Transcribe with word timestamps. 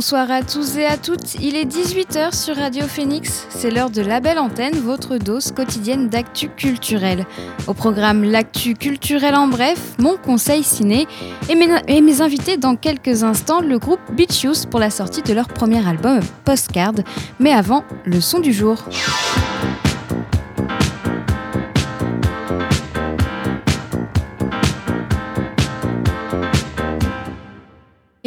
Bonsoir 0.00 0.30
à 0.30 0.42
tous 0.42 0.78
et 0.78 0.86
à 0.86 0.96
toutes, 0.96 1.34
il 1.42 1.56
est 1.56 1.66
18h 1.66 2.34
sur 2.34 2.56
Radio 2.56 2.84
Phoenix, 2.86 3.46
c'est 3.50 3.70
l'heure 3.70 3.90
de 3.90 4.00
la 4.00 4.20
belle 4.20 4.38
antenne, 4.38 4.72
votre 4.80 5.18
dose 5.18 5.52
quotidienne 5.52 6.08
d'actu 6.08 6.48
culturel. 6.48 7.26
Au 7.66 7.74
programme 7.74 8.24
L'actu 8.24 8.72
culturel 8.72 9.34
en 9.34 9.46
bref, 9.46 9.78
mon 9.98 10.16
conseil 10.16 10.62
ciné 10.62 11.06
et 11.50 11.54
mes, 12.00 12.22
invités 12.22 12.56
dans 12.56 12.76
quelques 12.76 13.24
instants, 13.24 13.60
le 13.60 13.78
groupe 13.78 14.00
Beach 14.12 14.42
Youth 14.42 14.70
pour 14.70 14.80
la 14.80 14.88
sortie 14.88 15.20
de 15.20 15.34
leur 15.34 15.48
premier 15.48 15.86
album 15.86 16.20
Postcard. 16.46 16.94
Mais 17.38 17.52
avant, 17.52 17.84
le 18.06 18.22
son 18.22 18.38
du 18.38 18.54
jour. 18.54 18.82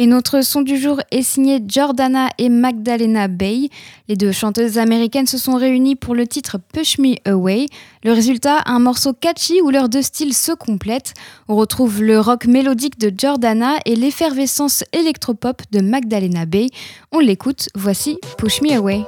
Et 0.04 0.06
notre 0.06 0.42
son 0.42 0.60
du 0.60 0.76
jour 0.76 1.00
est 1.12 1.22
signé 1.22 1.62
Jordana 1.66 2.28
et 2.36 2.50
Magdalena 2.50 3.26
Bay. 3.26 3.70
Les 4.06 4.16
deux 4.16 4.32
chanteuses 4.32 4.76
américaines 4.76 5.26
se 5.26 5.38
sont 5.38 5.56
réunies 5.56 5.96
pour 5.96 6.14
le 6.14 6.26
titre 6.26 6.58
Push 6.74 6.98
Me 6.98 7.14
Away. 7.26 7.68
Le 8.04 8.12
résultat, 8.12 8.60
un 8.66 8.80
morceau 8.80 9.14
catchy 9.14 9.62
où 9.62 9.70
leurs 9.70 9.88
deux 9.88 10.02
styles 10.02 10.34
se 10.34 10.52
complètent. 10.52 11.14
On 11.48 11.56
retrouve 11.56 12.02
le 12.02 12.20
rock 12.20 12.44
mélodique 12.44 12.98
de 12.98 13.10
Jordana 13.16 13.78
et 13.86 13.96
l'effervescence 13.96 14.84
électropop 14.92 15.62
de 15.72 15.80
Magdalena 15.80 16.44
Bay. 16.44 16.66
On 17.10 17.18
l'écoute, 17.18 17.70
voici 17.74 18.18
Push 18.36 18.60
Me 18.60 18.74
Away. 18.76 19.06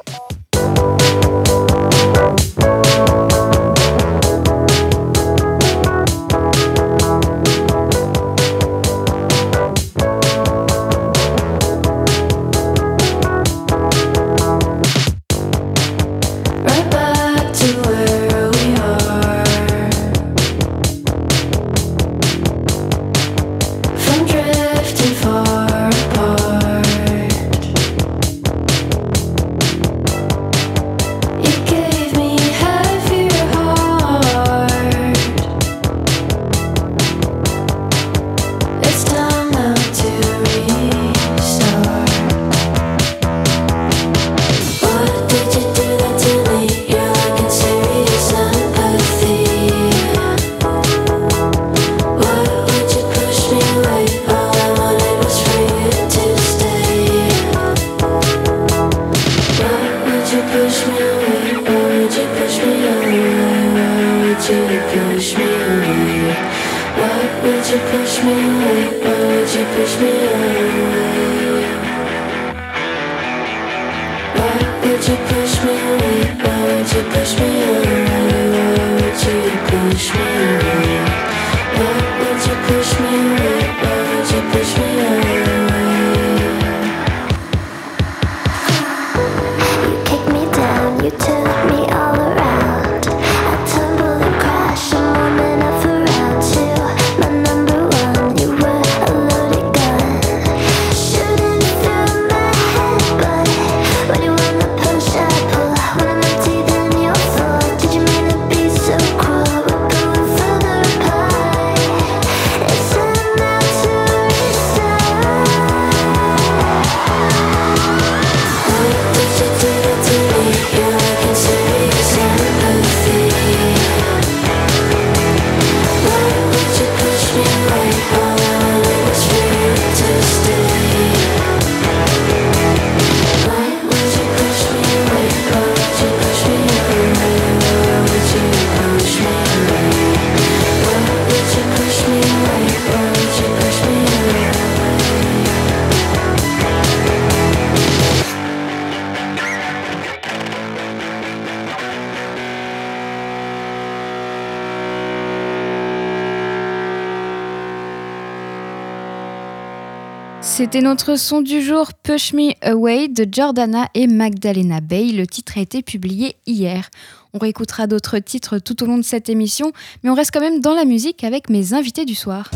C'était 160.57 160.81
notre 160.81 161.17
son 161.17 161.43
du 161.43 161.61
jour 161.61 161.93
Push 162.03 162.33
Me 162.33 162.53
Away 162.67 163.09
de 163.09 163.27
Jordana 163.31 163.89
et 163.93 164.07
Magdalena 164.07 164.81
Bay. 164.81 165.13
Le 165.13 165.27
titre 165.27 165.59
a 165.59 165.61
été 165.61 165.83
publié 165.83 166.37
hier. 166.47 166.89
On 167.35 167.39
réécoutera 167.39 167.87
d'autres 167.87 168.19
titres 168.21 168.59
tout 168.59 168.83
au 168.83 168.87
long 168.87 168.97
de 168.97 169.03
cette 169.03 169.29
émission, 169.29 169.73
mais 170.03 170.09
on 170.09 170.15
reste 170.15 170.31
quand 170.33 170.41
même 170.41 170.63
dans 170.63 170.75
la 170.75 170.87
musique 170.87 171.25
avec 171.25 171.51
mes 171.51 171.75
invités 171.75 172.07
du 172.07 172.15
soir. 172.15 172.51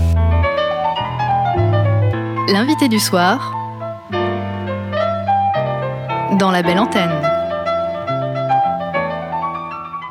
L'invité 2.48 2.88
du 2.88 2.98
soir 2.98 3.54
dans 6.38 6.50
la 6.50 6.62
belle 6.62 6.78
antenne. 6.78 7.29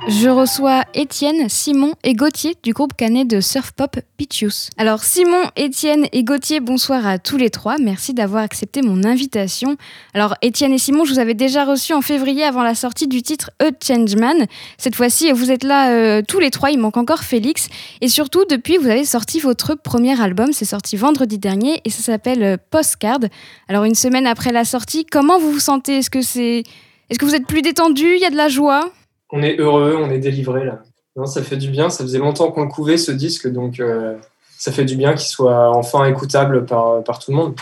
Je 0.08 0.30
reçois 0.30 0.84
Étienne, 0.94 1.50
Simon 1.50 1.94
et 2.04 2.14
Gauthier 2.14 2.56
du 2.64 2.72
groupe 2.72 2.94
canet 2.96 3.28
de 3.28 3.42
surf 3.42 3.74
pop 3.74 3.98
Pitchus. 4.18 4.70
Alors 4.78 5.04
Simon, 5.04 5.44
Étienne 5.56 6.08
et 6.14 6.24
Gauthier, 6.24 6.62
bonsoir 6.62 7.06
à 7.06 7.20
tous 7.20 7.38
les 7.38 7.50
trois. 7.50 7.78
Merci 7.80 8.14
d'avoir 8.14 8.44
accepté 8.44 8.82
mon 8.82 9.04
invitation. 9.04 9.76
Alors 10.14 10.36
Étienne 10.42 10.74
et 10.74 10.78
Simon, 10.78 11.04
je 11.04 11.14
vous 11.14 11.20
avais 11.20 11.34
déjà 11.34 11.66
reçu 11.66 11.94
en 11.94 12.02
février 12.02 12.44
avant 12.44 12.64
la 12.64 12.76
sortie 12.76 13.08
du 13.08 13.22
titre 13.22 13.52
A 13.60 13.72
Changeman. 13.86 14.46
Cette 14.78 14.96
fois-ci, 14.96 15.32
vous 15.32 15.52
êtes 15.52 15.64
là 15.64 15.92
euh, 15.92 16.22
tous 16.26 16.40
les 16.40 16.50
trois. 16.50 16.72
Il 16.72 16.80
manque 16.80 16.98
encore 16.98 17.24
Félix. 17.24 17.68
Et 18.02 18.08
surtout, 18.08 18.46
depuis, 18.50 18.78
vous 18.78 18.88
avez 18.88 19.06
sorti 19.06 19.40
votre 19.40 19.76
premier 19.76 20.20
album. 20.20 20.54
C'est 20.54 20.66
sorti 20.66 20.96
vendredi 20.96 21.38
dernier 21.38 21.82
et 21.84 21.90
ça 21.90 22.02
s'appelle 22.02 22.44
euh, 22.44 22.58
Postcard. 22.72 23.20
Alors 23.68 23.84
une 23.84 23.96
semaine 23.96 24.28
après 24.28 24.54
la 24.54 24.64
sortie, 24.64 25.06
comment 25.06 25.38
vous 25.40 25.52
vous 25.52 25.60
sentez? 25.60 25.98
Est-ce 25.98 26.10
que 26.10 26.22
c'est, 26.22 26.64
est-ce 27.10 27.20
que 27.20 27.26
vous 27.26 27.36
êtes 27.36 27.46
plus 27.46 27.62
détendu? 27.62 28.16
Il 28.16 28.22
y 28.22 28.26
a 28.26 28.32
de 28.32 28.38
la 28.38 28.48
joie? 28.48 28.92
On 29.32 29.42
est 29.42 29.58
heureux, 29.60 29.96
on 30.00 30.10
est 30.10 30.20
délivré 30.20 30.66
là. 30.66 30.82
Non, 31.16 31.26
ça 31.26 31.44
fait 31.44 31.58
du 31.58 31.70
bien. 31.70 31.90
Ça 31.90 32.04
faisait 32.04 32.20
longtemps 32.20 32.52
qu'on 32.52 32.64
le 32.64 32.70
couvait 32.70 32.98
ce 32.98 33.12
disque, 33.12 33.48
donc 33.48 33.80
euh, 33.80 34.16
ça 34.58 34.72
fait 34.72 34.86
du 34.86 34.96
bien 34.96 35.14
qu'il 35.14 35.28
soit 35.28 35.70
enfin 35.76 36.06
écoutable 36.06 36.66
par, 36.66 37.04
par 37.04 37.20
tout 37.20 37.32
le 37.32 37.38
monde. 37.38 37.56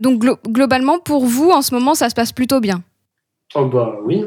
Donc 0.00 0.24
globalement, 0.48 0.98
pour 0.98 1.24
vous, 1.24 1.50
en 1.50 1.62
ce 1.62 1.74
moment, 1.74 1.94
ça 1.94 2.10
se 2.10 2.14
passe 2.14 2.32
plutôt 2.32 2.60
bien? 2.60 2.82
Oh 3.54 3.66
bah 3.66 3.98
oui. 4.02 4.26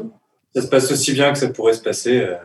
Ça 0.54 0.62
se 0.62 0.68
passe 0.68 0.90
aussi 0.90 1.12
bien 1.12 1.32
que 1.32 1.38
ça 1.38 1.48
pourrait 1.48 1.74
se 1.74 1.82
passer. 1.82 2.20
Euh, 2.20 2.36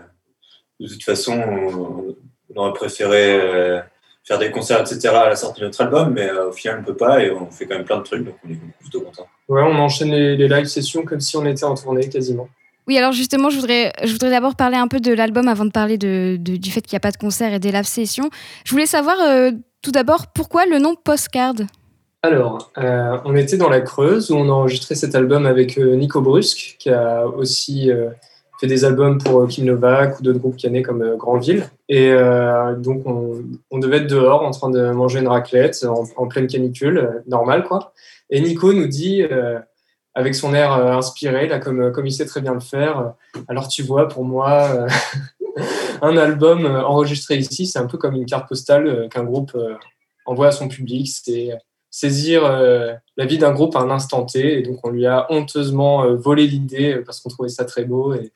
de 0.80 0.88
toute 0.88 1.04
façon, 1.04 1.40
on, 1.40 2.58
aurait 2.58 2.74
préféré 2.74 3.82
faire 4.24 4.40
des 4.40 4.52
concerts, 4.52 4.82
etc. 4.82 5.10
à 5.10 5.30
la 5.30 5.36
sortie 5.36 5.62
de 5.62 5.68
notre 5.68 5.80
album, 5.82 6.12
mais 6.14 6.30
au 6.32 6.52
final, 6.52 6.78
on 6.78 6.82
ne 6.82 6.86
peut 6.86 6.98
pas 6.98 7.24
et 7.24 7.32
on 7.32 7.50
fait 7.50 7.68
quand 7.68 7.76
même 7.76 7.86
plein 7.86 8.00
de 8.00 8.04
trucs, 8.04 8.26
donc 8.26 8.36
on 8.44 8.50
est 8.50 8.60
plutôt 8.80 9.02
content. 9.02 9.28
Ouais, 9.48 9.62
on 9.62 9.76
enchaîne 9.76 10.12
les, 10.12 10.36
les 10.36 10.48
live 10.48 10.66
sessions 10.66 11.04
comme 11.04 11.22
si 11.22 11.38
on 11.38 11.46
était 11.46 11.64
en 11.64 11.76
tournée 11.76 12.10
quasiment. 12.10 12.50
Oui, 12.92 12.98
alors 12.98 13.14
justement, 13.14 13.50
je 13.50 13.56
voudrais, 13.56 13.94
je 14.04 14.12
voudrais 14.12 14.32
d'abord 14.32 14.58
parler 14.58 14.76
un 14.76 14.90
peu 14.90 15.00
de 15.00 15.14
l'album 15.14 15.48
avant 15.48 15.64
de 15.64 15.72
parler 15.72 15.98
du 15.98 16.72
fait 16.72 16.82
qu'il 16.82 16.92
n'y 16.92 16.98
a 16.98 17.00
pas 17.00 17.12
de 17.12 17.16
concert 17.16 17.54
et 17.54 17.60
des 17.60 17.72
live 17.72 17.86
sessions. 17.86 18.30
Je 18.66 18.72
voulais 18.72 18.86
savoir 18.86 19.16
tout 19.82 19.92
d'abord 19.92 20.28
pourquoi 20.28 20.66
le 20.66 20.78
nom 20.78 20.96
Postcard? 21.02 21.54
Alors, 22.22 22.70
euh, 22.78 23.18
on 23.24 23.38
était 23.38 23.56
dans 23.56 23.70
la 23.70 23.80
Creuse 23.80 24.30
où 24.30 24.36
on 24.36 24.50
a 24.50 24.52
enregistré 24.52 24.94
cet 24.94 25.16
album 25.16 25.46
avec 25.46 25.78
euh, 25.78 25.96
Nico 25.96 26.20
Brusque, 26.20 26.76
qui 26.80 26.90
a 26.90 27.26
aussi 27.26 27.90
euh, 27.90 28.10
fait 28.60 28.68
des 28.68 28.84
albums 28.84 29.20
pour 29.20 29.48
Kim 29.48 29.64
Novak 29.64 30.20
ou 30.20 30.24
d'autres 30.24 30.40
groupes 30.40 30.58
cannés 30.58 30.82
comme 30.82 31.16
Grandville. 31.16 31.64
Et 31.88 32.14
donc, 32.78 33.04
on, 33.06 33.80
devait 33.80 34.00
être 34.00 34.08
dehors 34.08 34.44
en 34.44 34.52
train 34.52 34.70
de 34.70 34.92
manger 34.92 35.20
une 35.20 35.30
raclette 35.30 35.86
en, 35.86 36.28
pleine 36.28 36.48
canicule, 36.48 37.24
normal 37.26 37.64
quoi. 37.64 37.94
Et 38.30 38.40
Nico 38.40 38.72
nous 38.72 38.88
dit, 38.88 39.24
avec 40.14 40.36
son 40.36 40.54
air 40.54 40.74
inspiré, 40.74 41.48
là, 41.48 41.60
comme, 41.60 41.92
comme 41.92 42.06
il 42.06 42.12
sait 42.12 42.26
très 42.26 42.42
bien 42.42 42.54
le 42.54 42.60
faire, 42.60 43.14
alors 43.48 43.68
tu 43.68 43.82
vois, 43.82 44.08
pour 44.08 44.26
moi, 44.26 44.86
un 46.02 46.18
album 46.18 46.66
enregistré 46.66 47.38
ici, 47.38 47.66
c'est 47.66 47.80
un 47.80 47.88
peu 47.88 47.98
comme 47.98 48.16
une 48.16 48.26
carte 48.26 48.50
postale 48.50 49.08
qu'un 49.10 49.24
groupe 49.24 49.58
envoie 50.26 50.48
à 50.48 50.52
son 50.52 50.68
public. 50.68 51.08
C'est 51.08 51.52
saisir 51.92 52.46
euh, 52.46 52.94
la 53.18 53.26
vie 53.26 53.38
d'un 53.38 53.52
groupe 53.52 53.76
à 53.76 53.80
un 53.80 53.92
instant 53.92 54.26
T. 54.26 54.60
Et 54.60 54.62
donc, 54.64 54.80
on 54.84 54.90
lui 54.90 55.06
a 55.06 55.28
honteusement 55.30 56.06
euh, 56.06 56.16
volé 56.16 56.48
l'idée 56.48 56.96
euh, 56.96 57.04
parce 57.06 57.20
qu'on 57.20 57.30
trouvait 57.30 57.50
ça 57.50 57.66
très 57.66 57.84
beau. 57.84 58.14
Et, 58.14 58.32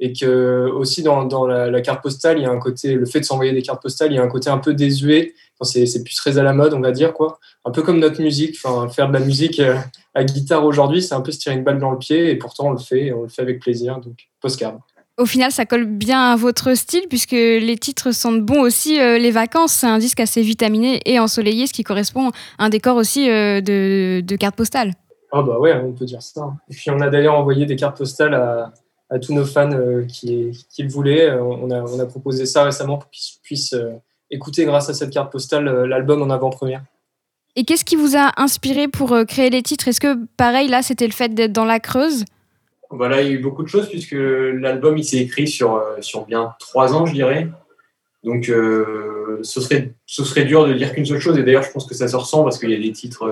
et 0.00 0.12
que 0.12 0.68
aussi 0.74 1.02
dans, 1.02 1.24
dans 1.24 1.46
la, 1.46 1.80
carte 1.82 2.02
postale, 2.02 2.38
il 2.38 2.42
y 2.42 2.46
a 2.46 2.50
un 2.50 2.58
côté, 2.58 2.94
le 2.94 3.06
fait 3.06 3.20
de 3.20 3.24
s'envoyer 3.24 3.52
des 3.52 3.62
cartes 3.62 3.82
postales, 3.82 4.10
il 4.10 4.16
y 4.16 4.18
a 4.18 4.22
un 4.22 4.28
côté 4.28 4.50
un 4.50 4.58
peu 4.58 4.74
désuet. 4.74 5.34
C'est 5.62 6.02
plus 6.02 6.14
très 6.14 6.38
à 6.38 6.42
la 6.42 6.54
mode, 6.54 6.72
on 6.72 6.80
va 6.80 6.90
dire, 6.90 7.12
quoi. 7.12 7.38
Un 7.66 7.70
peu 7.70 7.82
comme 7.82 7.98
notre 7.98 8.22
musique. 8.22 8.56
Enfin, 8.64 8.88
faire 8.88 9.08
de 9.08 9.12
la 9.12 9.20
musique 9.20 9.60
à 10.14 10.24
guitare 10.24 10.64
aujourd'hui, 10.64 11.02
c'est 11.02 11.14
un 11.14 11.20
peu 11.20 11.32
se 11.32 11.38
tirer 11.38 11.54
une 11.54 11.64
balle 11.64 11.78
dans 11.78 11.90
le 11.90 11.98
pied. 11.98 12.30
Et 12.30 12.36
pourtant, 12.36 12.68
on 12.68 12.72
le 12.72 12.78
fait, 12.78 13.12
on 13.12 13.24
le 13.24 13.28
fait 13.28 13.42
avec 13.42 13.60
plaisir. 13.60 14.00
Donc, 14.00 14.14
postcard 14.40 14.78
au 15.20 15.26
final, 15.26 15.52
ça 15.52 15.66
colle 15.66 15.84
bien 15.84 16.32
à 16.32 16.36
votre 16.36 16.74
style 16.74 17.04
puisque 17.08 17.32
les 17.32 17.76
titres 17.76 18.10
sentent 18.10 18.40
bon 18.40 18.62
aussi. 18.62 18.98
Euh, 18.98 19.18
les 19.18 19.30
vacances, 19.30 19.72
c'est 19.72 19.86
un 19.86 19.98
disque 19.98 20.18
assez 20.18 20.40
vitaminé 20.40 21.00
et 21.04 21.18
ensoleillé, 21.18 21.66
ce 21.66 21.74
qui 21.74 21.84
correspond 21.84 22.30
à 22.58 22.64
un 22.64 22.68
décor 22.70 22.96
aussi 22.96 23.28
euh, 23.28 23.60
de, 23.60 24.22
de 24.22 24.36
cartes 24.36 24.56
postales. 24.56 24.94
Ah 25.30 25.42
bah 25.42 25.58
ouais, 25.58 25.74
on 25.74 25.92
peut 25.92 26.06
dire 26.06 26.22
ça. 26.22 26.54
Et 26.70 26.74
puis 26.74 26.90
on 26.90 27.00
a 27.00 27.10
d'ailleurs 27.10 27.34
envoyé 27.34 27.66
des 27.66 27.76
cartes 27.76 27.98
postales 27.98 28.34
à, 28.34 28.72
tous 29.18 29.34
nos 29.34 29.44
fans 29.44 29.72
euh, 29.72 30.04
qui, 30.04 30.66
qui, 30.70 30.82
le 30.82 30.88
voulaient. 30.88 31.32
On 31.32 31.70
a, 31.70 31.82
on 31.82 31.98
a, 31.98 32.06
proposé 32.06 32.46
ça 32.46 32.64
récemment 32.64 32.98
pour 32.98 33.10
qu'ils 33.10 33.40
puissent 33.42 33.74
écouter 34.30 34.64
grâce 34.64 34.88
à 34.88 34.94
cette 34.94 35.10
carte 35.10 35.32
postale 35.32 35.64
l'album 35.84 36.22
en 36.22 36.30
avant-première. 36.30 36.82
Et 37.56 37.64
qu'est-ce 37.64 37.84
qui 37.84 37.96
vous 37.96 38.16
a 38.16 38.32
inspiré 38.40 38.86
pour 38.86 39.16
créer 39.26 39.50
les 39.50 39.62
titres? 39.62 39.88
Est-ce 39.88 40.00
que 40.00 40.16
pareil 40.36 40.68
là, 40.68 40.82
c'était 40.82 41.06
le 41.06 41.12
fait 41.12 41.34
d'être 41.34 41.52
dans 41.52 41.64
la 41.64 41.80
Creuse? 41.80 42.24
Voilà, 42.90 43.22
il 43.22 43.28
y 43.28 43.30
a 43.30 43.34
eu 43.34 43.38
beaucoup 43.38 43.62
de 43.62 43.68
choses 43.68 43.88
puisque 43.88 44.16
l'album 44.16 44.98
il 44.98 45.04
s'est 45.04 45.18
écrit 45.18 45.46
sur, 45.46 45.76
euh, 45.76 46.00
sur 46.00 46.26
bien 46.26 46.54
trois 46.58 46.92
ans, 46.92 47.06
je 47.06 47.12
dirais. 47.12 47.48
Donc 48.24 48.48
euh, 48.48 49.38
ce, 49.42 49.60
serait, 49.60 49.94
ce 50.06 50.24
serait 50.24 50.44
dur 50.44 50.66
de 50.66 50.74
dire 50.74 50.92
qu'une 50.92 51.06
seule 51.06 51.20
chose. 51.20 51.38
Et 51.38 51.44
d'ailleurs, 51.44 51.62
je 51.62 51.70
pense 51.70 51.86
que 51.86 51.94
ça 51.94 52.08
se 52.08 52.16
ressent 52.16 52.42
parce 52.42 52.58
qu'il 52.58 52.70
y 52.70 52.74
a 52.74 52.80
des 52.80 52.90
titres, 52.90 53.22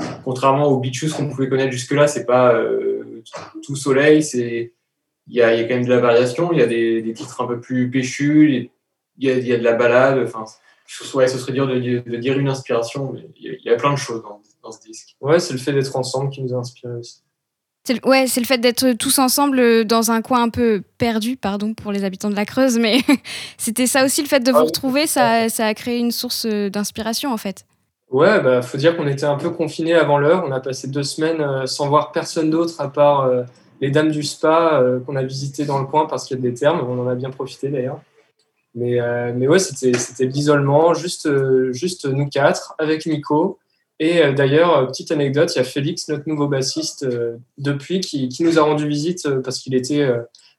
euh, 0.00 0.04
contrairement 0.24 0.68
aux 0.68 0.78
Beaches 0.78 1.12
qu'on 1.12 1.28
pouvait 1.28 1.48
connaître 1.48 1.72
jusque-là, 1.72 2.06
c'est 2.06 2.24
pas 2.24 2.56
tout 3.64 3.76
soleil. 3.76 4.22
C'est 4.22 4.72
il 5.26 5.34
y 5.34 5.42
a, 5.42 5.54
il 5.54 5.60
y 5.60 5.64
a 5.64 5.68
quand 5.68 5.74
même 5.74 5.84
de 5.84 5.90
la 5.90 6.00
variation. 6.00 6.52
Il 6.52 6.58
y 6.58 6.62
a 6.62 6.66
des, 6.66 7.02
des 7.02 7.12
titres 7.12 7.40
un 7.40 7.46
peu 7.46 7.60
plus 7.60 7.90
péchus. 7.90 8.70
Il 9.18 9.26
y 9.26 9.30
a, 9.30 9.38
il 9.38 9.46
y 9.46 9.52
a 9.52 9.58
de 9.58 9.64
la 9.64 9.74
balade. 9.74 10.18
Enfin, 10.24 10.44
ouais, 11.14 11.28
ce 11.28 11.38
serait 11.38 11.52
dur 11.52 11.66
de, 11.66 11.78
de, 11.78 12.16
dire 12.16 12.38
une 12.38 12.48
inspiration, 12.48 13.12
mais 13.12 13.28
il 13.36 13.58
y, 13.64 13.70
a, 13.70 13.76
plein 13.76 13.92
de 13.92 13.98
choses 13.98 14.22
dans, 14.22 14.40
dans 14.62 14.70
ce 14.70 14.80
disque. 14.80 15.16
Ouais, 15.20 15.38
c'est 15.38 15.52
le 15.52 15.58
fait 15.58 15.72
d'être 15.72 15.96
ensemble 15.96 16.30
qui 16.30 16.42
nous 16.42 16.54
a 16.54 16.58
inspiré 16.58 16.94
aussi. 16.94 17.22
Ouais, 18.04 18.26
c'est 18.26 18.40
le 18.40 18.46
fait 18.46 18.56
d'être 18.56 18.92
tous 18.92 19.18
ensemble 19.18 19.60
euh, 19.60 19.84
dans 19.84 20.10
un 20.10 20.22
coin 20.22 20.42
un 20.42 20.48
peu 20.48 20.82
perdu, 20.96 21.36
pardon 21.36 21.74
pour 21.74 21.92
les 21.92 22.04
habitants 22.04 22.30
de 22.30 22.34
la 22.34 22.46
Creuse, 22.46 22.78
mais 22.78 23.00
c'était 23.58 23.86
ça 23.86 24.06
aussi 24.06 24.22
le 24.22 24.28
fait 24.28 24.40
de 24.40 24.50
vous 24.50 24.58
ah 24.58 24.62
retrouver, 24.62 25.06
ça, 25.06 25.50
ça 25.50 25.66
a 25.66 25.74
créé 25.74 25.98
une 25.98 26.10
source 26.10 26.46
euh, 26.46 26.70
d'inspiration 26.70 27.30
en 27.30 27.36
fait. 27.36 27.66
Ouais, 28.10 28.40
bah 28.40 28.62
faut 28.62 28.78
dire 28.78 28.96
qu'on 28.96 29.06
était 29.06 29.26
un 29.26 29.36
peu 29.36 29.50
confinés 29.50 29.92
avant 29.92 30.16
l'heure. 30.16 30.44
On 30.46 30.52
a 30.52 30.60
passé 30.60 30.88
deux 30.88 31.02
semaines 31.02 31.42
euh, 31.42 31.66
sans 31.66 31.88
voir 31.88 32.12
personne 32.12 32.48
d'autre 32.48 32.80
à 32.80 32.88
part 32.88 33.30
les 33.84 33.90
dames 33.90 34.10
du 34.10 34.22
spa 34.22 34.82
qu'on 35.06 35.16
a 35.16 35.22
visité 35.22 35.64
dans 35.64 35.78
le 35.78 35.86
coin 35.86 36.06
parce 36.06 36.24
qu'il 36.26 36.36
y 36.36 36.40
a 36.40 36.42
des 36.42 36.54
termes. 36.54 36.80
On 36.88 37.00
en 37.00 37.08
a 37.08 37.14
bien 37.14 37.30
profité 37.30 37.68
d'ailleurs. 37.68 38.00
Mais, 38.74 38.98
mais 39.34 39.46
ouais, 39.46 39.58
c'était 39.58 40.26
l'isolement, 40.26 40.94
juste, 40.94 41.28
juste 41.72 42.06
nous 42.06 42.28
quatre 42.28 42.74
avec 42.78 43.06
Nico. 43.06 43.58
Et 44.00 44.22
euh, 44.22 44.32
d'ailleurs, 44.32 44.76
euh, 44.76 44.86
petite 44.86 45.12
anecdote, 45.12 45.54
il 45.54 45.58
y 45.58 45.60
a 45.60 45.64
Félix, 45.64 46.08
notre 46.08 46.28
nouveau 46.28 46.48
bassiste, 46.48 47.04
euh, 47.04 47.36
depuis, 47.58 48.00
qui, 48.00 48.28
nous 48.40 48.58
a 48.58 48.62
rendu 48.62 48.88
visite 48.88 49.28
parce 49.42 49.60
qu'il 49.60 49.74
était 49.74 50.08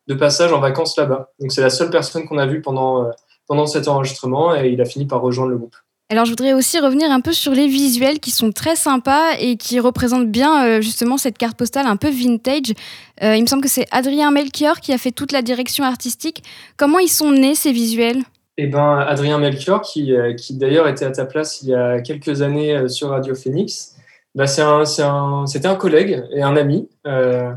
de 0.08 0.14
passage 0.14 0.54
en 0.54 0.60
vacances 0.60 0.98
là-bas. 0.98 1.32
Donc 1.40 1.52
c'est 1.52 1.62
la 1.62 1.70
seule 1.70 1.90
personne 1.90 2.28
qu'on 2.28 2.38
a 2.38 2.46
vue 2.46 2.62
pendant, 2.62 3.12
pendant 3.48 3.66
cet 3.66 3.88
enregistrement 3.88 4.56
et 4.56 4.70
il 4.70 4.82
a 4.82 4.86
fini 4.86 5.06
par 5.06 5.22
rejoindre 5.22 5.52
le 5.52 5.58
groupe. 5.58 5.76
Alors 6.10 6.26
je 6.26 6.30
voudrais 6.30 6.54
aussi 6.54 6.80
revenir 6.80 7.10
un 7.10 7.20
peu 7.20 7.34
sur 7.34 7.52
les 7.52 7.68
visuels 7.68 8.20
qui 8.20 8.30
sont 8.30 8.52
très 8.52 8.76
sympas 8.76 9.34
et 9.40 9.58
qui 9.58 9.80
représentent 9.80 10.30
bien 10.30 10.80
justement 10.80 11.18
cette 11.18 11.38
carte 11.38 11.58
postale 11.58 11.88
un 11.88 11.98
peu 11.98 12.10
vintage. 12.10 12.74
il 13.22 13.42
me 13.42 13.48
semble 13.48 13.64
que 13.64 13.70
c'est 13.70 13.88
Adrien 13.90 14.30
Melchior 14.30 14.82
qui 14.82 14.94
a 14.94 15.00
fait 15.00 15.12
toute 15.12 15.32
la 15.32 15.42
direction 15.42 15.84
artistique. 15.84 16.44
Comment 16.78 17.00
ils 17.00 17.10
sont 17.10 17.32
nés 17.32 17.56
ces 17.56 17.72
visuels? 17.72 18.22
Eh 18.58 18.68
ben, 18.68 19.00
Adrien 19.00 19.38
Melchior, 19.38 19.82
qui, 19.82 20.14
euh, 20.14 20.34
qui 20.34 20.58
d'ailleurs 20.58 20.88
était 20.88 21.04
à 21.04 21.12
ta 21.12 21.26
place 21.26 21.62
il 21.62 21.70
y 21.70 21.76
a 21.76 22.00
quelques 22.00 22.42
années 22.42 22.74
euh, 22.74 22.88
sur 22.88 23.10
Radio 23.10 23.36
Phoenix, 23.36 23.96
bah, 24.34 24.48
c'était 24.48 24.64
un, 25.04 25.46
un, 25.72 25.76
collègue 25.76 26.24
et 26.32 26.42
un 26.42 26.56
ami. 26.56 26.88
Euh, 27.06 27.52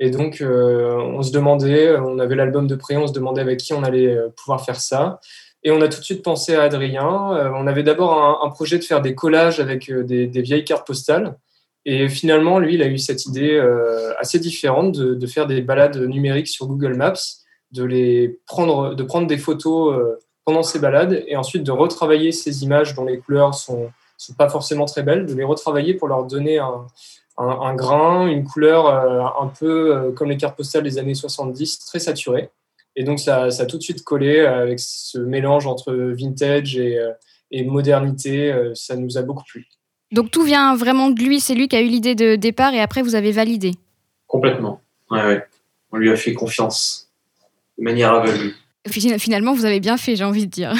et 0.00 0.10
donc, 0.10 0.42
on 0.42 1.22
se 1.22 1.32
demandait, 1.32 1.96
on 1.98 2.18
avait 2.18 2.34
l'album 2.34 2.66
de 2.66 2.76
près, 2.76 2.96
on 2.96 3.06
se 3.06 3.12
demandait 3.12 3.40
avec 3.40 3.58
qui 3.58 3.72
on 3.72 3.82
allait 3.82 4.16
pouvoir 4.36 4.64
faire 4.64 4.78
ça. 4.78 5.20
Et 5.64 5.70
on 5.70 5.80
a 5.80 5.88
tout 5.88 5.98
de 5.98 6.04
suite 6.04 6.22
pensé 6.22 6.54
à 6.54 6.62
Adrien. 6.62 7.04
on 7.04 7.66
avait 7.66 7.82
d'abord 7.82 8.42
un, 8.44 8.48
projet 8.50 8.78
de 8.78 8.84
faire 8.84 9.02
des 9.02 9.14
collages 9.14 9.58
avec 9.58 9.92
des, 9.92 10.26
des, 10.26 10.42
vieilles 10.42 10.64
cartes 10.64 10.86
postales. 10.86 11.36
Et 11.84 12.08
finalement, 12.08 12.58
lui, 12.58 12.74
il 12.74 12.82
a 12.82 12.86
eu 12.86 12.98
cette 12.98 13.26
idée 13.26 13.60
assez 14.18 14.38
différente 14.38 14.92
de, 14.92 15.26
faire 15.26 15.46
des 15.46 15.60
balades 15.60 15.96
numériques 15.96 16.46
sur 16.46 16.68
Google 16.68 16.94
Maps, 16.94 17.14
de, 17.72 17.82
les 17.82 18.38
prendre, 18.46 18.94
de 18.94 19.02
prendre 19.02 19.26
des 19.26 19.38
photos 19.38 20.16
pendant 20.44 20.62
ces 20.62 20.78
balades 20.78 21.24
et 21.26 21.36
ensuite 21.36 21.64
de 21.64 21.72
retravailler 21.72 22.30
ces 22.30 22.62
images 22.62 22.94
dont 22.94 23.04
les 23.04 23.18
couleurs 23.18 23.54
sont, 23.54 23.90
sont 24.18 24.34
pas 24.34 24.48
forcément 24.48 24.84
très 24.84 25.02
belles, 25.02 25.24
de 25.24 25.34
les 25.34 25.44
retravailler 25.44 25.94
pour 25.94 26.08
leur 26.08 26.24
donner 26.24 26.58
un, 26.58 27.74
grain, 27.74 28.26
une 28.26 28.44
couleur 28.44 28.86
euh, 28.86 29.22
un 29.40 29.46
peu 29.46 29.96
euh, 29.96 30.12
comme 30.12 30.28
les 30.28 30.36
cartes 30.36 30.56
postales 30.56 30.82
des 30.82 30.98
années 30.98 31.14
70, 31.14 31.78
très 31.86 32.00
saturée. 32.00 32.50
Et 32.98 33.04
donc 33.04 33.20
ça, 33.20 33.50
ça, 33.50 33.62
a 33.62 33.66
tout 33.66 33.78
de 33.78 33.82
suite 33.82 34.02
collé 34.02 34.40
avec 34.40 34.80
ce 34.80 35.18
mélange 35.18 35.68
entre 35.68 35.92
vintage 35.92 36.76
et, 36.76 36.98
euh, 36.98 37.12
et 37.52 37.64
modernité, 37.64 38.52
ça 38.74 38.96
nous 38.96 39.16
a 39.16 39.22
beaucoup 39.22 39.44
plu. 39.44 39.68
Donc 40.10 40.30
tout 40.32 40.42
vient 40.42 40.74
vraiment 40.74 41.10
de 41.10 41.20
lui, 41.20 41.38
c'est 41.38 41.54
lui 41.54 41.68
qui 41.68 41.76
a 41.76 41.80
eu 41.80 41.86
l'idée 41.86 42.14
de 42.14 42.34
départ 42.34 42.74
et 42.74 42.80
après 42.80 43.02
vous 43.02 43.14
avez 43.14 43.30
validé. 43.30 43.72
Complètement, 44.26 44.80
ouais, 45.12 45.24
ouais. 45.24 45.46
on 45.92 45.98
lui 45.98 46.10
a 46.10 46.16
fait 46.16 46.34
confiance 46.34 47.08
de 47.78 47.84
manière 47.84 48.12
aveugle. 48.12 48.52
Finalement, 48.90 49.52
vous 49.52 49.64
avez 49.64 49.80
bien 49.80 49.96
fait, 49.96 50.16
j'ai 50.16 50.24
envie 50.24 50.46
de 50.46 50.50
dire. 50.50 50.72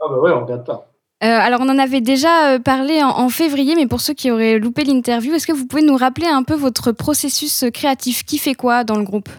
ah 0.00 0.06
bah 0.08 0.18
ouais, 0.20 0.30
on 0.30 0.44
regarde 0.44 0.64
pas. 0.64 0.92
Euh, 1.24 1.26
alors, 1.26 1.60
on 1.62 1.68
en 1.68 1.78
avait 1.78 2.02
déjà 2.02 2.52
euh, 2.52 2.58
parlé 2.58 3.02
en, 3.02 3.28
février, 3.30 3.74
mais 3.74 3.86
pour 3.86 4.02
ceux 4.02 4.12
qui 4.12 4.30
auraient 4.30 4.58
loupé 4.58 4.84
l'interview, 4.84 5.32
est-ce 5.34 5.46
que 5.46 5.52
vous 5.52 5.66
pouvez 5.66 5.82
nous 5.82 5.96
rappeler 5.96 6.26
un 6.26 6.42
peu 6.42 6.54
votre 6.54 6.92
processus 6.92 7.64
créatif? 7.72 8.24
Qui 8.24 8.36
fait 8.36 8.54
quoi 8.54 8.84
dans 8.84 8.96
le 8.96 9.04
groupe? 9.04 9.30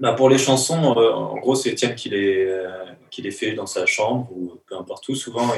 Bah 0.00 0.12
Pour 0.12 0.28
les 0.28 0.38
chansons, 0.38 0.96
euh, 0.96 1.12
en 1.12 1.36
gros, 1.38 1.54
c'est 1.54 1.70
Étienne 1.70 1.94
qui 1.94 2.08
les, 2.08 2.64
qui 3.10 3.22
les 3.22 3.30
fait 3.30 3.52
dans 3.52 3.66
sa 3.66 3.86
chambre 3.86 4.28
ou 4.32 4.54
peu 4.66 4.76
importe 4.76 5.08
où. 5.08 5.14
Souvent, 5.14 5.50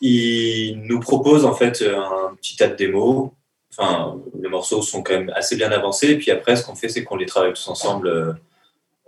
il, 0.00 0.80
nous 0.82 1.00
propose 1.00 1.44
en 1.44 1.54
fait 1.54 1.82
un 1.82 2.34
petit 2.36 2.56
tas 2.56 2.68
de 2.68 2.74
démos. 2.74 3.30
Enfin, 3.70 4.20
les 4.40 4.48
morceaux 4.48 4.82
sont 4.82 5.02
quand 5.02 5.14
même 5.14 5.32
assez 5.34 5.56
bien 5.56 5.70
avancés. 5.70 6.10
Et 6.10 6.18
puis 6.18 6.30
après, 6.30 6.56
ce 6.56 6.64
qu'on 6.64 6.74
fait, 6.74 6.88
c'est 6.88 7.04
qu'on 7.04 7.16
les 7.16 7.26
travaille 7.26 7.52
tous 7.52 7.68
ensemble 7.68 8.38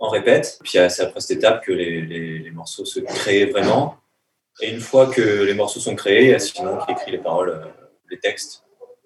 on 0.03 0.09
répète. 0.09 0.59
Puis 0.61 0.73
c'est 0.73 1.01
après 1.01 1.21
cette 1.21 1.37
étape 1.37 1.63
que 1.63 1.71
les, 1.71 2.51
morceaux 2.51 2.85
se 2.85 2.99
créent 2.99 3.45
vraiment. 3.45 3.97
Et 4.61 4.69
une 4.69 4.81
fois 4.81 5.07
que 5.07 5.21
les 5.21 5.53
morceaux 5.53 5.79
sont 5.79 5.95
créés, 5.95 6.25
il 6.25 6.29
y 6.29 6.33
a 6.33 6.39
Simon 6.39 6.77
qui 6.85 6.91
écrit 6.91 7.11
les 7.11 7.17
paroles, 7.17 7.49
euh, 7.49 7.65
les 8.11 8.19
textes 8.19 8.63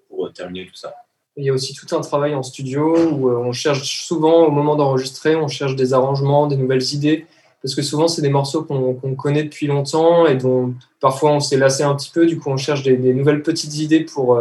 pour 0.10 0.25
euh, 0.25 0.32
terminer 0.32 0.67
tout 0.67 0.75
ça. 0.75 0.94
Il 1.38 1.46
y 1.46 1.50
a 1.50 1.53
aussi 1.53 1.74
tout 1.74 1.96
un 1.96 2.01
travail 2.01 2.36
en 2.36 2.44
studio 2.44 2.96
où 3.12 3.29
euh, 3.29 3.38
on 3.38 3.51
cherche 3.51 4.06
souvent, 4.06 4.46
au 4.46 4.51
moment 4.51 4.75
d'enregistrer, 4.75 5.36
on 5.36 5.48
cherche 5.48 5.75
des 5.75 5.94
arrangements, 5.94 6.48
des 6.48 6.58
nouvelles 6.58 6.94
idées. 6.94 7.25
Parce 7.62 7.74
que 7.75 7.82
souvent, 7.82 8.08
c'est 8.08 8.22
des 8.22 8.29
morceaux 8.29 8.63
qu'on 8.63 9.15
connaît 9.15 9.44
depuis 9.44 9.67
longtemps 9.67 10.27
et 10.27 10.36
dont 10.36 10.74
parfois 11.00 11.32
on 11.32 11.39
s'est 11.39 11.58
lassé 11.58 11.84
un 11.84 11.96
petit 11.96 12.12
peu. 12.12 12.25
Du 12.25 12.39
coup, 12.39 12.50
on 12.50 12.58
cherche 12.58 12.84
des, 12.84 12.98
nouvelles 12.98 13.41
petites 13.41 13.77
idées 13.77 14.01
pour, 14.01 14.39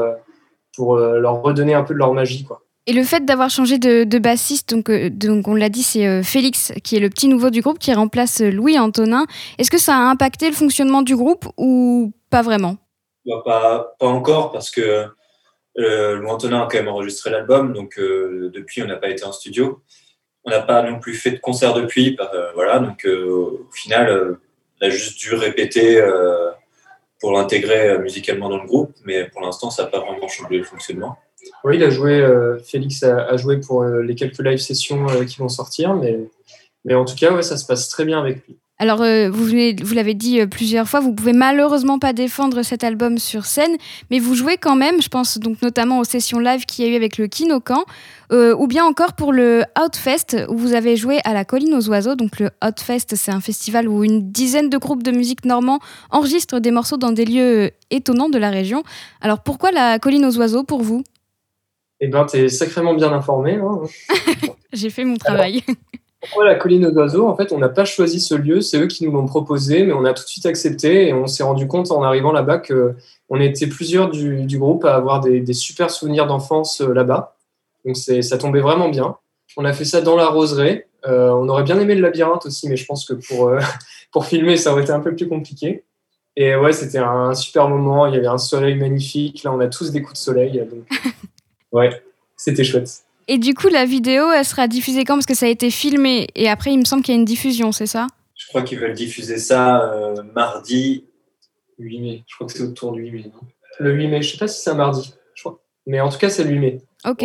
pour 0.74 0.96
leur 0.96 1.42
redonner 1.42 1.72
un 1.72 1.82
peu 1.82 1.94
de 1.94 1.98
leur 1.98 2.12
magie. 2.12 2.44
Quoi. 2.44 2.62
Et 2.88 2.92
le 2.92 3.02
fait 3.02 3.24
d'avoir 3.24 3.50
changé 3.50 3.78
de, 3.78 4.18
bassiste, 4.18 4.70
donc, 4.70 4.88
euh, 4.90 5.10
donc 5.10 5.48
on 5.48 5.56
l'a 5.56 5.68
dit, 5.68 5.82
c'est 5.82 6.06
euh, 6.06 6.22
Félix 6.22 6.72
qui 6.84 6.96
est 6.96 7.00
le 7.00 7.10
petit 7.10 7.26
nouveau 7.26 7.50
du 7.50 7.60
groupe 7.60 7.80
qui 7.80 7.92
remplace 7.92 8.40
euh, 8.40 8.50
Louis 8.50 8.78
Antonin. 8.78 9.26
Est-ce 9.58 9.72
que 9.72 9.78
ça 9.78 9.96
a 9.96 9.98
impacté 9.98 10.48
le 10.48 10.54
fonctionnement 10.54 11.02
du 11.02 11.16
groupe 11.16 11.46
ou 11.56 12.12
pas 12.30 12.42
vraiment? 12.42 12.76
Bah, 13.26 13.42
pas, 13.44 13.96
pas, 13.98 14.06
encore 14.06 14.52
parce 14.52 14.70
que 14.70 15.06
Louis 15.76 16.30
Antonin 16.30 16.62
a 16.62 16.68
quand 16.70 16.78
même 16.78 16.88
enregistré 16.88 17.30
l'album, 17.30 17.72
donc 17.72 17.98
depuis 17.98 18.82
on 18.82 18.86
n'a 18.86 18.96
pas 18.96 19.10
été 19.10 19.24
en 19.24 19.32
studio. 19.32 19.82
On 20.44 20.50
n'a 20.50 20.60
pas 20.60 20.82
non 20.82 21.00
plus 21.00 21.14
fait 21.14 21.32
de 21.32 21.38
concert 21.38 21.74
depuis, 21.74 22.16
voilà, 22.54 22.78
donc 22.78 23.04
au 23.06 23.68
final 23.72 24.38
on 24.80 24.86
a 24.86 24.88
juste 24.88 25.18
dû 25.18 25.34
répéter 25.34 26.02
pour 27.20 27.32
l'intégrer 27.32 27.98
musicalement 27.98 28.48
dans 28.48 28.58
le 28.58 28.66
groupe, 28.66 28.92
mais 29.04 29.28
pour 29.28 29.42
l'instant 29.42 29.70
ça 29.70 29.82
n'a 29.82 29.88
pas 29.90 30.00
vraiment 30.00 30.28
changé 30.28 30.56
le 30.56 30.64
fonctionnement. 30.64 31.18
Oui, 31.64 31.76
il 31.76 31.84
a 31.84 31.90
joué, 31.90 32.20
euh, 32.20 32.58
Félix 32.58 33.02
a, 33.02 33.36
joué 33.36 33.58
pour 33.60 33.82
euh, 33.82 34.02
les 34.02 34.14
quelques 34.14 34.38
live 34.38 34.58
sessions 34.58 35.08
euh, 35.08 35.24
qui 35.24 35.38
vont 35.38 35.48
sortir, 35.48 35.94
mais, 35.94 36.18
mais 36.84 36.94
en 36.94 37.04
tout 37.04 37.14
cas, 37.14 37.32
ouais, 37.32 37.42
ça 37.42 37.56
se 37.56 37.66
passe 37.66 37.88
très 37.88 38.04
bien 38.04 38.20
avec 38.20 38.46
lui. 38.46 38.58
Alors, 38.78 38.98
vous, 38.98 39.30
vous 39.30 39.94
l'avez 39.94 40.14
dit 40.14 40.46
plusieurs 40.46 40.86
fois, 40.86 41.00
vous 41.00 41.14
pouvez 41.14 41.32
malheureusement 41.32 41.98
pas 41.98 42.12
défendre 42.12 42.62
cet 42.62 42.84
album 42.84 43.16
sur 43.16 43.46
scène, 43.46 43.74
mais 44.10 44.18
vous 44.18 44.34
jouez 44.34 44.58
quand 44.58 44.76
même, 44.76 45.00
je 45.00 45.08
pense 45.08 45.38
donc 45.38 45.62
notamment 45.62 45.98
aux 45.98 46.04
sessions 46.04 46.38
live 46.38 46.66
qu'il 46.66 46.84
y 46.84 46.88
a 46.88 46.92
eu 46.92 46.94
avec 46.94 47.16
le 47.16 47.26
Kinokan, 47.26 47.84
ou 48.30 48.66
bien 48.66 48.84
encore 48.84 49.14
pour 49.14 49.32
le 49.32 49.62
Outfest, 49.82 50.46
où 50.50 50.58
vous 50.58 50.74
avez 50.74 50.96
joué 50.96 51.20
à 51.24 51.32
la 51.32 51.46
Colline 51.46 51.72
aux 51.72 51.88
Oiseaux. 51.88 52.16
Donc 52.16 52.38
le 52.38 52.50
Outfest, 52.62 53.14
c'est 53.14 53.30
un 53.30 53.40
festival 53.40 53.88
où 53.88 54.04
une 54.04 54.30
dizaine 54.30 54.68
de 54.68 54.76
groupes 54.76 55.02
de 55.02 55.10
musique 55.10 55.46
normand 55.46 55.78
enregistrent 56.10 56.60
des 56.60 56.70
morceaux 56.70 56.98
dans 56.98 57.12
des 57.12 57.24
lieux 57.24 57.70
étonnants 57.90 58.28
de 58.28 58.38
la 58.38 58.50
région. 58.50 58.82
Alors 59.22 59.42
pourquoi 59.42 59.70
la 59.70 59.98
Colline 59.98 60.26
aux 60.26 60.36
Oiseaux 60.36 60.64
pour 60.64 60.82
vous? 60.82 61.02
Eh 62.00 62.08
ben, 62.08 62.26
tu 62.26 62.36
es 62.36 62.48
sacrément 62.50 62.92
bien 62.92 63.10
informé. 63.12 63.54
Hein. 63.54 63.80
J'ai 64.72 64.90
fait 64.90 65.04
mon 65.04 65.16
travail. 65.16 65.62
Pourquoi 66.26 66.44
la 66.44 66.54
colline 66.54 66.86
aux 66.86 66.92
oiseaux 66.92 67.26
En 67.26 67.36
fait, 67.36 67.52
on 67.52 67.58
n'a 67.58 67.68
pas 67.68 67.84
choisi 67.84 68.20
ce 68.20 68.34
lieu, 68.34 68.60
c'est 68.60 68.78
eux 68.78 68.86
qui 68.86 69.04
nous 69.04 69.12
l'ont 69.12 69.26
proposé, 69.26 69.84
mais 69.84 69.92
on 69.92 70.04
a 70.04 70.12
tout 70.12 70.22
de 70.22 70.28
suite 70.28 70.46
accepté 70.46 71.08
et 71.08 71.12
on 71.12 71.26
s'est 71.26 71.42
rendu 71.42 71.66
compte 71.66 71.90
en 71.90 72.02
arrivant 72.02 72.32
là-bas 72.32 72.58
qu'on 72.58 73.40
était 73.40 73.66
plusieurs 73.66 74.10
du, 74.10 74.44
du, 74.44 74.58
groupe 74.58 74.84
à 74.84 74.94
avoir 74.94 75.20
des, 75.20 75.40
des 75.40 75.52
super 75.52 75.90
souvenirs 75.90 76.26
d'enfance 76.26 76.80
euh, 76.80 76.92
là-bas. 76.92 77.36
Donc 77.84 77.96
ça 77.96 78.38
tombait 78.38 78.60
vraiment 78.60 78.88
bien. 78.88 79.16
On 79.56 79.64
a 79.64 79.72
fait 79.72 79.84
ça 79.84 80.00
dans 80.00 80.16
la 80.16 80.26
roseraie. 80.26 80.88
Euh, 81.06 81.30
on 81.30 81.48
aurait 81.48 81.62
bien 81.62 81.78
aimé 81.78 81.94
le 81.94 82.02
labyrinthe 82.02 82.46
aussi, 82.46 82.68
mais 82.68 82.76
je 82.76 82.84
pense 82.84 83.06
que 83.06 83.14
pour, 83.14 83.48
euh, 83.48 83.60
pour 84.12 84.26
filmer, 84.26 84.56
ça 84.56 84.72
aurait 84.72 84.82
été 84.82 84.92
un 84.92 85.00
peu 85.00 85.14
plus 85.14 85.28
compliqué. 85.28 85.84
Et 86.36 86.54
ouais, 86.54 86.72
c'était 86.72 86.98
un 86.98 87.34
super 87.34 87.68
moment. 87.68 88.06
Il 88.06 88.14
y 88.14 88.18
avait 88.18 88.26
un 88.26 88.38
soleil 88.38 88.74
magnifique. 88.74 89.42
Là, 89.42 89.52
on 89.52 89.60
a 89.60 89.68
tous 89.68 89.90
des 89.90 90.02
coups 90.02 90.14
de 90.14 90.24
soleil. 90.24 90.58
Donc... 90.58 90.86
Ouais, 91.72 91.90
c'était 92.36 92.64
chouette. 92.64 93.05
Et 93.28 93.38
du 93.38 93.54
coup, 93.54 93.68
la 93.68 93.84
vidéo, 93.84 94.30
elle 94.30 94.44
sera 94.44 94.68
diffusée 94.68 95.04
quand? 95.04 95.14
Parce 95.14 95.26
que 95.26 95.34
ça 95.34 95.46
a 95.46 95.48
été 95.48 95.70
filmé 95.70 96.28
et 96.34 96.48
après, 96.48 96.72
il 96.72 96.78
me 96.78 96.84
semble 96.84 97.02
qu'il 97.02 97.14
y 97.14 97.16
a 97.16 97.18
une 97.18 97.24
diffusion, 97.24 97.72
c'est 97.72 97.86
ça? 97.86 98.06
Je 98.36 98.46
crois 98.48 98.62
qu'ils 98.62 98.78
veulent 98.78 98.94
diffuser 98.94 99.38
ça 99.38 99.92
euh, 99.92 100.22
mardi. 100.34 101.04
8 101.78 102.00
mai. 102.00 102.24
Je 102.26 102.34
crois 102.34 102.46
que 102.46 102.52
c'est 102.52 102.62
autour 102.62 102.92
du 102.92 103.02
8 103.02 103.12
mai. 103.12 103.24
Non? 103.24 103.40
Le 103.80 103.92
8 103.92 104.08
mai, 104.08 104.22
je 104.22 104.32
sais 104.32 104.38
pas 104.38 104.48
si 104.48 104.62
c'est 104.62 104.70
un 104.70 104.74
mardi, 104.74 105.12
je 105.34 105.42
crois. 105.42 105.60
Mais 105.86 106.00
en 106.00 106.08
tout 106.08 106.18
cas, 106.18 106.30
c'est 106.30 106.44
le 106.44 106.50
8 106.50 106.58
mai. 106.58 106.80
Ok. 107.06 107.24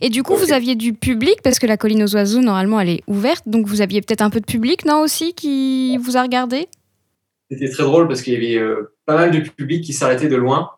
Et 0.00 0.08
du 0.08 0.22
coup, 0.22 0.34
vous 0.34 0.52
aviez 0.52 0.74
du 0.74 0.92
public 0.94 1.42
parce 1.42 1.58
que 1.58 1.66
la 1.66 1.76
colline 1.76 2.02
aux 2.02 2.14
oiseaux, 2.14 2.40
normalement, 2.40 2.80
elle 2.80 2.90
est 2.90 3.02
ouverte. 3.06 3.44
Donc, 3.46 3.66
vous 3.66 3.80
aviez 3.80 4.00
peut-être 4.00 4.22
un 4.22 4.30
peu 4.30 4.40
de 4.40 4.46
public, 4.46 4.84
non, 4.84 5.00
aussi, 5.00 5.34
qui 5.34 5.96
vous 5.98 6.16
a 6.16 6.22
regardé? 6.22 6.68
C'était 7.50 7.70
très 7.70 7.82
drôle 7.82 8.08
parce 8.08 8.22
qu'il 8.22 8.32
y 8.32 8.36
avait 8.36 8.56
euh, 8.56 8.94
pas 9.06 9.16
mal 9.16 9.30
de 9.30 9.40
public 9.40 9.84
qui 9.84 9.92
s'arrêtait 9.92 10.28
de 10.28 10.36
loin 10.36 10.70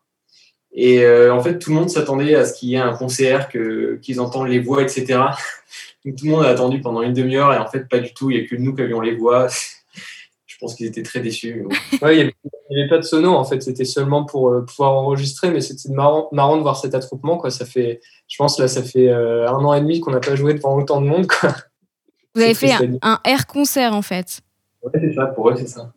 et 0.79 1.03
euh, 1.03 1.35
en 1.35 1.41
fait, 1.41 1.59
tout 1.59 1.71
le 1.71 1.77
monde 1.77 1.89
s'attendait 1.89 2.35
à 2.35 2.45
ce 2.45 2.53
qu'il 2.53 2.69
y 2.69 2.75
ait 2.75 2.79
un 2.79 2.95
concert, 2.95 3.49
que, 3.49 3.99
qu'ils 4.03 4.21
entendent 4.21 4.49
les 4.49 4.61
voix, 4.61 4.83
etc. 4.83 5.07
Donc, 6.05 6.17
tout 6.17 6.27
le 6.27 6.31
monde 6.33 6.45
a 6.45 6.49
attendu 6.49 6.83
pendant 6.83 7.01
une 7.01 7.15
demi-heure 7.15 7.53
et 7.55 7.57
en 7.57 7.67
fait, 7.67 7.89
pas 7.89 7.99
du 7.99 8.13
tout. 8.13 8.31
Il 8.31 8.39
n'y 8.39 8.45
a 8.45 8.47
que 8.47 8.57
nous 8.57 8.75
qui 8.75 8.83
avions 8.83 9.01
les 9.01 9.17
voix. 9.17 9.49
Je 10.47 10.59
pense 10.61 10.75
qu'ils 10.75 10.87
étaient 10.87 11.03
très 11.03 11.21
déçus. 11.21 11.67
Ouais, 12.01 12.19
il 12.19 12.33
n'y 12.71 12.81
avait, 12.81 12.89
pas 12.89 12.99
de 12.99 13.03
sono 13.03 13.35
en 13.35 13.45
fait. 13.45 13.63
C'était 13.63 13.85
seulement 13.85 14.25
pour 14.25 14.51
euh, 14.51 14.65
pouvoir 14.65 14.93
enregistrer, 14.93 15.51
mais 15.51 15.61
c'était 15.61 15.93
marrant, 15.93 16.29
marrant 16.33 16.57
de 16.57 16.63
voir 16.63 16.79
cet 16.79 16.95
attroupement. 16.95 17.37
Quoi. 17.37 17.51
Ça 17.51 17.67
fait, 17.67 18.01
je 18.29 18.37
pense 18.39 18.59
là, 18.59 18.67
ça 18.67 18.83
fait 18.83 19.11
euh, 19.11 19.49
un 19.49 19.65
an 19.65 19.75
et 19.75 19.81
demi 19.81 20.01
qu'on 20.01 20.13
n'a 20.13 20.21
pas 20.21 20.35
joué 20.35 20.55
devant 20.55 20.75
autant 20.75 21.03
de 21.03 21.07
monde. 21.07 21.27
Quoi. 21.27 21.55
Vous 22.35 22.41
avez 22.41 22.55
fait 22.55 22.73
un, 22.73 22.99
un 23.03 23.21
air 23.25 23.47
concert 23.47 23.93
en 23.93 24.03
fait. 24.03 24.41
Ouais, 24.83 24.93
c'est 24.95 25.15
ça. 25.15 25.27
Pour 25.27 25.51
eux, 25.51 25.57
c'est 25.57 25.69
ça. 25.69 25.93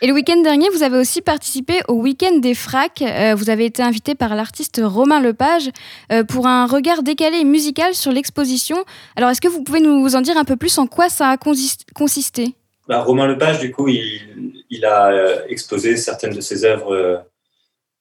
Et 0.00 0.06
le 0.06 0.12
week-end 0.12 0.40
dernier, 0.42 0.68
vous 0.70 0.82
avez 0.82 0.98
aussi 0.98 1.22
participé 1.22 1.80
au 1.88 1.94
week-end 1.94 2.38
des 2.38 2.54
fracs. 2.54 3.02
Euh, 3.02 3.34
vous 3.36 3.50
avez 3.50 3.64
été 3.64 3.82
invité 3.82 4.14
par 4.14 4.34
l'artiste 4.34 4.80
Romain 4.82 5.20
Lepage 5.20 5.70
euh, 6.10 6.24
pour 6.24 6.46
un 6.46 6.66
regard 6.66 7.02
décalé 7.02 7.38
et 7.38 7.44
musical 7.44 7.94
sur 7.94 8.12
l'exposition. 8.12 8.84
Alors, 9.16 9.30
est-ce 9.30 9.40
que 9.40 9.48
vous 9.48 9.62
pouvez 9.62 9.80
nous 9.80 10.14
en 10.16 10.20
dire 10.20 10.36
un 10.36 10.44
peu 10.44 10.56
plus 10.56 10.78
en 10.78 10.86
quoi 10.86 11.08
ça 11.08 11.30
a 11.30 11.36
consisté? 11.36 12.54
Bah, 12.88 13.02
Romain 13.02 13.26
Lepage, 13.26 13.60
du 13.60 13.70
coup, 13.70 13.88
il, 13.88 14.84
a 14.84 15.12
euh, 15.12 15.42
exposé 15.48 15.96
certaines 15.96 16.34
de 16.34 16.40
ses 16.40 16.64
œuvres 16.64 17.24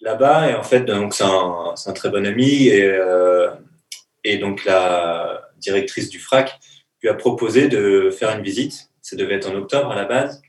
là-bas. 0.01 0.49
Et 0.49 0.55
en 0.55 0.63
fait, 0.63 0.89
c'est 1.11 1.23
un, 1.89 1.93
très 1.93 2.09
bon 2.09 2.25
ami. 2.25 2.69
Et 4.23 4.37
donc, 4.37 4.65
la 4.65 5.41
directrice 5.59 6.09
du 6.09 6.19
frac 6.19 6.59
lui 7.01 7.09
a 7.09 7.13
proposé 7.13 7.67
de 7.67 8.09
faire 8.11 8.35
une 8.35 8.43
visite. 8.43 8.89
Ça 9.01 9.15
devait 9.15 9.35
être 9.35 9.49
en 9.49 9.55
octobre 9.55 9.91
à 9.91 9.95
la 9.95 10.05
base. 10.05 10.41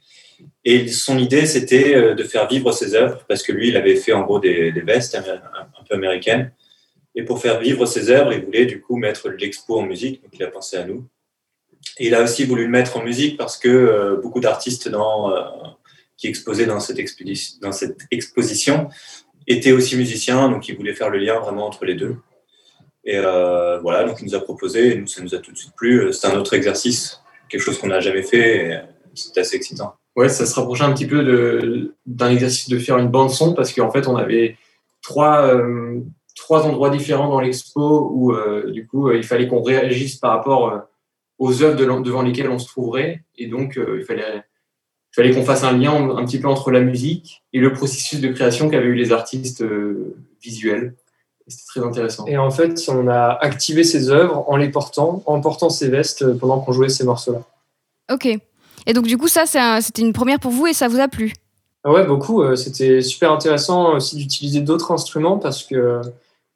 Et 0.64 0.88
son 0.88 1.18
idée, 1.18 1.46
c'était 1.46 1.94
euh, 1.94 2.14
de 2.14 2.22
faire 2.22 2.46
vivre 2.49 2.72
ses 2.72 2.94
œuvres, 2.94 3.25
parce 3.28 3.42
que 3.42 3.52
lui, 3.52 3.68
il 3.68 3.76
avait 3.76 3.96
fait 3.96 4.12
en 4.12 4.22
gros 4.22 4.38
des, 4.38 4.70
vestes 4.70 5.16
un, 5.16 5.84
peu 5.88 5.94
américaines. 5.94 6.52
Et 7.14 7.25
pour 7.25 7.40
faire 7.40 7.61
vivre 7.61 7.84
ses 7.84 8.11
œuvres, 8.11 8.32
il 8.32 8.44
voulait 8.44 8.66
du 8.66 8.80
coup 8.80 8.96
mettre 8.96 9.28
l'expo 9.28 9.78
en 9.78 9.82
musique, 9.82 10.22
donc 10.22 10.30
il 10.34 10.42
a 10.42 10.49
pensé 10.49 10.76
à 10.76 10.84
nous. 10.84 11.06
Et 11.99 12.06
il 12.06 12.14
a 12.14 12.22
aussi 12.22 12.44
voulu 12.44 12.62
le 12.62 12.70
mettre 12.70 12.96
en 12.96 13.02
musique 13.02 13.37
parce 13.37 13.58
que 13.58 13.68
euh, 13.68 14.16
beaucoup 14.16 14.38
d'artistes 14.38 14.87
euh, 14.87 15.42
qui 16.16 16.28
exposaient 16.28 16.64
dans 16.64 16.78
cette, 16.78 17.00
exposition 18.12 18.88
étaient 19.49 19.72
aussi 19.72 19.96
musiciens, 19.96 20.49
donc 20.49 20.68
il 20.68 20.76
voulait 20.76 20.94
faire 20.94 21.11
le 21.11 21.18
lien 21.18 21.40
vraiment 21.40 21.66
entre 21.66 21.84
les 21.84 21.94
deux. 21.94 22.16
Et 23.04 23.18
voilà, 23.18 24.04
donc 24.04 24.18
il 24.20 24.26
nous 24.26 24.37
a 24.37 24.40
proposé, 24.40 24.96
et 24.96 25.06
ça 25.08 25.20
nous 25.22 25.34
a 25.34 25.38
tout 25.38 25.50
de 25.50 25.58
suite 25.58 25.72
plu. 25.76 26.12
C'est 26.12 26.28
un 26.28 26.38
autre 26.38 26.54
exercice, 26.54 27.20
quelque 27.49 27.61
chose 27.61 27.76
qu'on 27.76 27.88
n'a 27.88 27.99
jamais 27.99 28.22
fait, 28.22 28.68
et 28.68 28.80
c'était 29.12 29.40
assez 29.40 29.56
excitant. 29.56 29.96
Ouais, 30.14 30.28
ça 30.28 30.45
se 30.45 30.54
rapprochait 30.54 30.85
un 30.85 30.92
petit 30.92 31.07
peu 31.07 31.90
d'un 32.07 32.31
exercice 32.31 32.69
de 32.69 32.78
faire 32.78 32.99
une 32.99 33.09
bande 33.09 33.31
son 33.31 33.54
parce 33.54 33.73
qu'en 33.73 33.90
fait, 33.90 34.07
on 34.07 34.16
avait 34.16 34.57
trois, 35.00 35.47
euh, 35.47 36.00
trois 36.37 36.66
endroits 36.66 36.90
différents 36.90 37.28
dans 37.28 37.40
l'expo 37.40 38.11
où 38.12 38.33
euh, 38.33 38.71
du 38.71 38.87
coup, 38.87 39.09
euh, 39.09 39.16
il 39.16 39.25
fallait 39.25 39.49
qu'on 39.49 39.62
réagisse 39.62 40.16
par 40.16 40.33
rapport 40.33 40.83
aux 41.38 41.62
œuvres 41.62 42.02
devant 42.02 42.23
lesquelles 42.23 42.50
on 42.50 42.59
se 42.59 42.69
trouverait. 42.69 43.23
Et 43.37 43.47
donc, 43.47 43.78
il 43.78 44.04
fallait, 44.04 44.23
il 44.37 45.14
fallait 45.14 45.33
qu'on 45.33 45.45
fasse 45.45 45.64
un 45.64 45.73
lien 45.73 45.95
un 45.95 46.25
petit 46.26 46.38
peu 46.38 46.49
entre 46.49 46.71
la 46.71 46.81
musique 46.81 47.42
et 47.54 47.59
le 47.59 47.73
processus 47.73 48.21
de 48.21 48.28
création 48.28 48.69
qu'avaient 48.69 48.87
eu 48.87 48.95
les 48.95 49.12
artistes 49.12 49.64
visuels. 50.42 50.95
C'était 51.49 51.64
très 51.66 51.81
intéressant. 51.81 52.26
Et 52.26 52.37
en 52.37 52.50
fait, 52.50 52.81
on 52.88 53.09
a 53.09 53.38
activé 53.40 53.83
ces 53.83 54.11
œuvres 54.11 54.45
en 54.49 54.57
les 54.57 54.69
portant, 54.69 55.23
en 55.26 55.40
portant 55.40 55.71
ces 55.71 55.88
vestes 55.88 56.38
pendant 56.38 56.61
qu'on 56.61 56.73
jouait 56.73 56.88
ces 56.88 57.04
morceaux-là. 57.04 57.42
Ok. 58.12 58.38
Et 58.86 58.92
donc, 58.92 59.06
du 59.06 59.16
coup, 59.16 59.28
ça, 59.28 59.44
c'était 59.80 60.02
une 60.02 60.12
première 60.12 60.40
pour 60.40 60.50
vous 60.50 60.66
et 60.66 60.72
ça 60.72 60.88
vous 60.88 61.00
a 61.00 61.08
plu? 61.08 61.32
Ouais, 61.84 62.06
beaucoup. 62.06 62.42
Euh, 62.42 62.56
c'était 62.56 63.02
super 63.02 63.32
intéressant 63.32 63.96
aussi 63.96 64.16
d'utiliser 64.16 64.60
d'autres 64.60 64.92
instruments 64.92 65.38
parce 65.38 65.64
que 65.64 66.00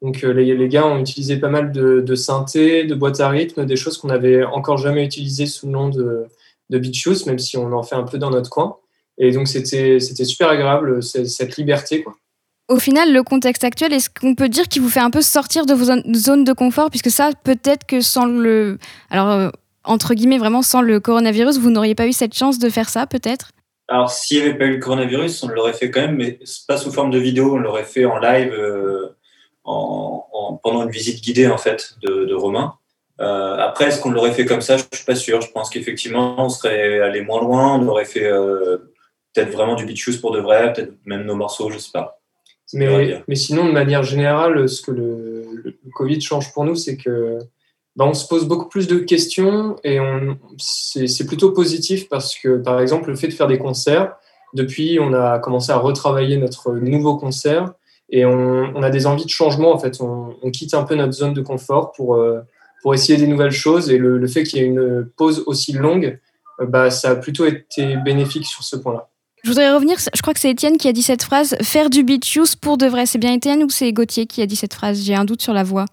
donc, 0.01 0.23
euh, 0.23 0.31
les, 0.31 0.55
les, 0.55 0.67
gars 0.69 0.85
ont 0.85 0.99
utilisé 0.99 1.37
pas 1.37 1.49
mal 1.49 1.71
de, 1.71 2.01
de 2.01 2.15
synthés, 2.15 2.85
de 2.85 2.95
boîtes 2.95 3.19
à 3.19 3.29
rythme, 3.29 3.65
des 3.65 3.75
choses 3.75 3.97
qu'on 3.97 4.07
n'avait 4.07 4.43
encore 4.43 4.77
jamais 4.77 5.03
utilisées 5.03 5.47
sous 5.47 5.65
le 5.65 5.71
nom 5.71 5.89
de, 5.89 6.27
de 6.69 6.77
Beat 6.77 6.95
même 7.25 7.39
si 7.39 7.57
on 7.57 7.71
en 7.73 7.83
fait 7.83 7.95
un 7.95 8.03
peu 8.03 8.17
dans 8.17 8.29
notre 8.29 8.49
coin. 8.49 8.77
Et 9.17 9.31
donc, 9.31 9.47
c'était 9.47 9.99
super 9.99 10.49
agréable, 10.49 11.01
cette 11.01 11.57
liberté. 11.57 12.03
Quoi. 12.03 12.15
Au 12.69 12.79
final, 12.79 13.13
le 13.13 13.23
contexte 13.23 13.63
actuel, 13.63 13.93
est-ce 13.93 14.09
qu'on 14.09 14.35
peut 14.35 14.49
dire 14.49 14.67
qu'il 14.67 14.81
vous 14.81 14.89
fait 14.89 14.99
un 14.99 15.09
peu 15.09 15.21
sortir 15.21 15.65
de 15.65 15.73
vos 15.73 15.85
zones 15.85 16.43
de 16.43 16.53
confort? 16.53 16.89
Puisque 16.89 17.09
ça, 17.09 17.31
peut-être 17.43 17.85
que 17.85 18.01
sans 18.01 18.25
le. 18.25 18.77
Alors, 19.09 19.29
euh, 19.29 19.49
entre 19.87 20.13
guillemets, 20.13 20.37
vraiment 20.37 20.61
sans 20.61 20.81
le 20.81 20.99
coronavirus, 20.99 21.57
vous 21.59 21.71
n'auriez 21.71 21.95
pas 21.95 22.07
eu 22.07 22.13
cette 22.13 22.35
chance 22.35 22.59
de 22.59 22.69
faire 22.69 22.89
ça, 22.89 23.07
peut-être? 23.07 23.51
Alors, 23.87 24.11
s'il 24.11 24.37
n'y 24.37 24.47
avait 24.47 24.57
pas 24.57 24.65
eu 24.65 24.73
le 24.73 24.79
coronavirus, 24.79 25.43
on 25.43 25.47
l'aurait 25.47 25.73
fait 25.73 25.89
quand 25.89 26.01
même, 26.01 26.17
mais 26.17 26.39
pas 26.67 26.77
sous 26.77 26.91
forme 26.91 27.09
de 27.09 27.17
vidéo, 27.17 27.55
on 27.55 27.57
l'aurait 27.57 27.85
fait 27.85 28.05
en 28.05 28.19
live 28.19 28.53
euh, 28.53 29.15
en, 29.63 30.59
pendant 30.61 30.83
une 30.83 30.91
visite 30.91 31.23
guidée, 31.23 31.47
en 31.47 31.57
fait, 31.57 31.95
de, 32.01 32.33
Romain. 32.33 32.73
Euh, 33.21 33.57
après, 33.57 33.85
est-ce 33.85 34.01
qu'on 34.01 34.11
l'aurait 34.11 34.33
fait 34.33 34.45
comme 34.45 34.61
ça? 34.61 34.77
Je 34.77 34.83
ne 34.83 34.95
suis 34.95 35.05
pas 35.05 35.15
sûr. 35.15 35.41
Je 35.41 35.49
pense 35.51 35.69
qu'effectivement, 35.69 36.35
on 36.37 36.49
serait 36.49 36.99
allé 36.99 37.21
moins 37.21 37.41
loin, 37.41 37.79
on 37.79 37.87
aurait 37.87 38.05
fait 38.05 38.25
euh, 38.25 38.77
peut-être 39.33 39.51
vraiment 39.51 39.75
du 39.75 39.85
beat 39.85 39.97
shoes 39.97 40.19
pour 40.19 40.31
de 40.31 40.39
vrai, 40.39 40.73
peut-être 40.73 40.93
même 41.05 41.23
nos 41.23 41.35
morceaux, 41.35 41.69
je 41.69 41.75
ne 41.75 41.79
sais 41.79 41.91
pas. 41.93 42.19
Mais, 42.73 43.23
mais, 43.29 43.35
sinon, 43.35 43.65
de 43.65 43.71
manière 43.71 44.03
générale, 44.03 44.67
ce 44.67 44.81
que 44.81 44.91
le, 44.91 45.45
le 45.63 45.91
Covid 45.93 46.19
change 46.19 46.51
pour 46.51 46.65
nous, 46.65 46.75
c'est 46.75 46.97
que 46.97 47.39
bah, 47.97 48.05
on 48.05 48.13
se 48.13 48.27
pose 48.27 48.47
beaucoup 48.47 48.69
plus 48.69 48.87
de 48.87 48.99
questions 48.99 49.75
et 49.83 49.97
c'est 50.59 51.25
plutôt 51.25 51.51
positif 51.51 52.07
parce 52.07 52.35
que, 52.37 52.57
par 52.57 52.79
exemple, 52.79 53.09
le 53.09 53.15
fait 53.15 53.27
de 53.27 53.33
faire 53.33 53.47
des 53.47 53.57
concerts, 53.57 54.15
depuis, 54.53 54.99
on 55.01 55.13
a 55.13 55.39
commencé 55.39 55.71
à 55.71 55.77
retravailler 55.77 56.37
notre 56.37 56.73
nouveau 56.73 57.17
concert 57.17 57.73
Et 58.09 58.23
on, 58.25 58.81
a 58.81 58.89
des 58.91 59.07
envies 59.07 59.25
de 59.25 59.29
changement, 59.29 59.73
en 59.73 59.79
fait. 59.79 59.99
On, 59.99 60.51
quitte 60.51 60.75
un 60.75 60.83
peu 60.83 60.95
notre 60.95 61.13
zone 61.13 61.33
de 61.33 61.41
confort 61.41 61.91
pour, 61.91 62.23
pour 62.81 62.93
essayer 62.93 63.17
des 63.17 63.27
nouvelles 63.27 63.51
choses. 63.51 63.89
Et 63.89 63.97
le, 63.97 64.25
fait 64.27 64.43
qu'il 64.43 64.59
y 64.59 64.61
ait 64.61 64.67
une 64.67 65.09
pause 65.17 65.43
aussi 65.47 65.73
longue, 65.73 66.19
bah, 66.59 66.91
ça 66.91 67.09
a 67.09 67.15
plutôt 67.15 67.45
été 67.45 67.97
bénéfique 67.97 68.45
sur 68.45 68.63
ce 68.63 68.75
point-là. 68.75 69.09
Je 69.43 69.49
voudrais 69.49 69.71
revenir, 69.71 69.97
je 70.13 70.21
crois 70.21 70.33
que 70.33 70.39
c'est 70.39 70.49
Étienne 70.49 70.77
qui 70.77 70.87
a 70.87 70.91
dit 70.91 71.03
cette 71.03 71.23
phrase 71.23 71.55
faire 71.61 71.89
du 71.89 72.03
beat 72.03 72.35
use 72.35 72.55
pour 72.55 72.77
de 72.77 72.87
vrai. 72.87 73.05
C'est 73.05 73.19
bien 73.19 73.33
Étienne 73.33 73.63
ou 73.63 73.69
c'est 73.69 73.93
Gauthier 73.93 74.25
qui 74.25 74.41
a 74.41 74.45
dit 74.45 74.55
cette 74.55 74.73
phrase? 74.73 75.03
J'ai 75.03 75.15
un 75.15 75.25
doute 75.25 75.41
sur 75.41 75.53
la 75.53 75.63
voix. 75.63 75.85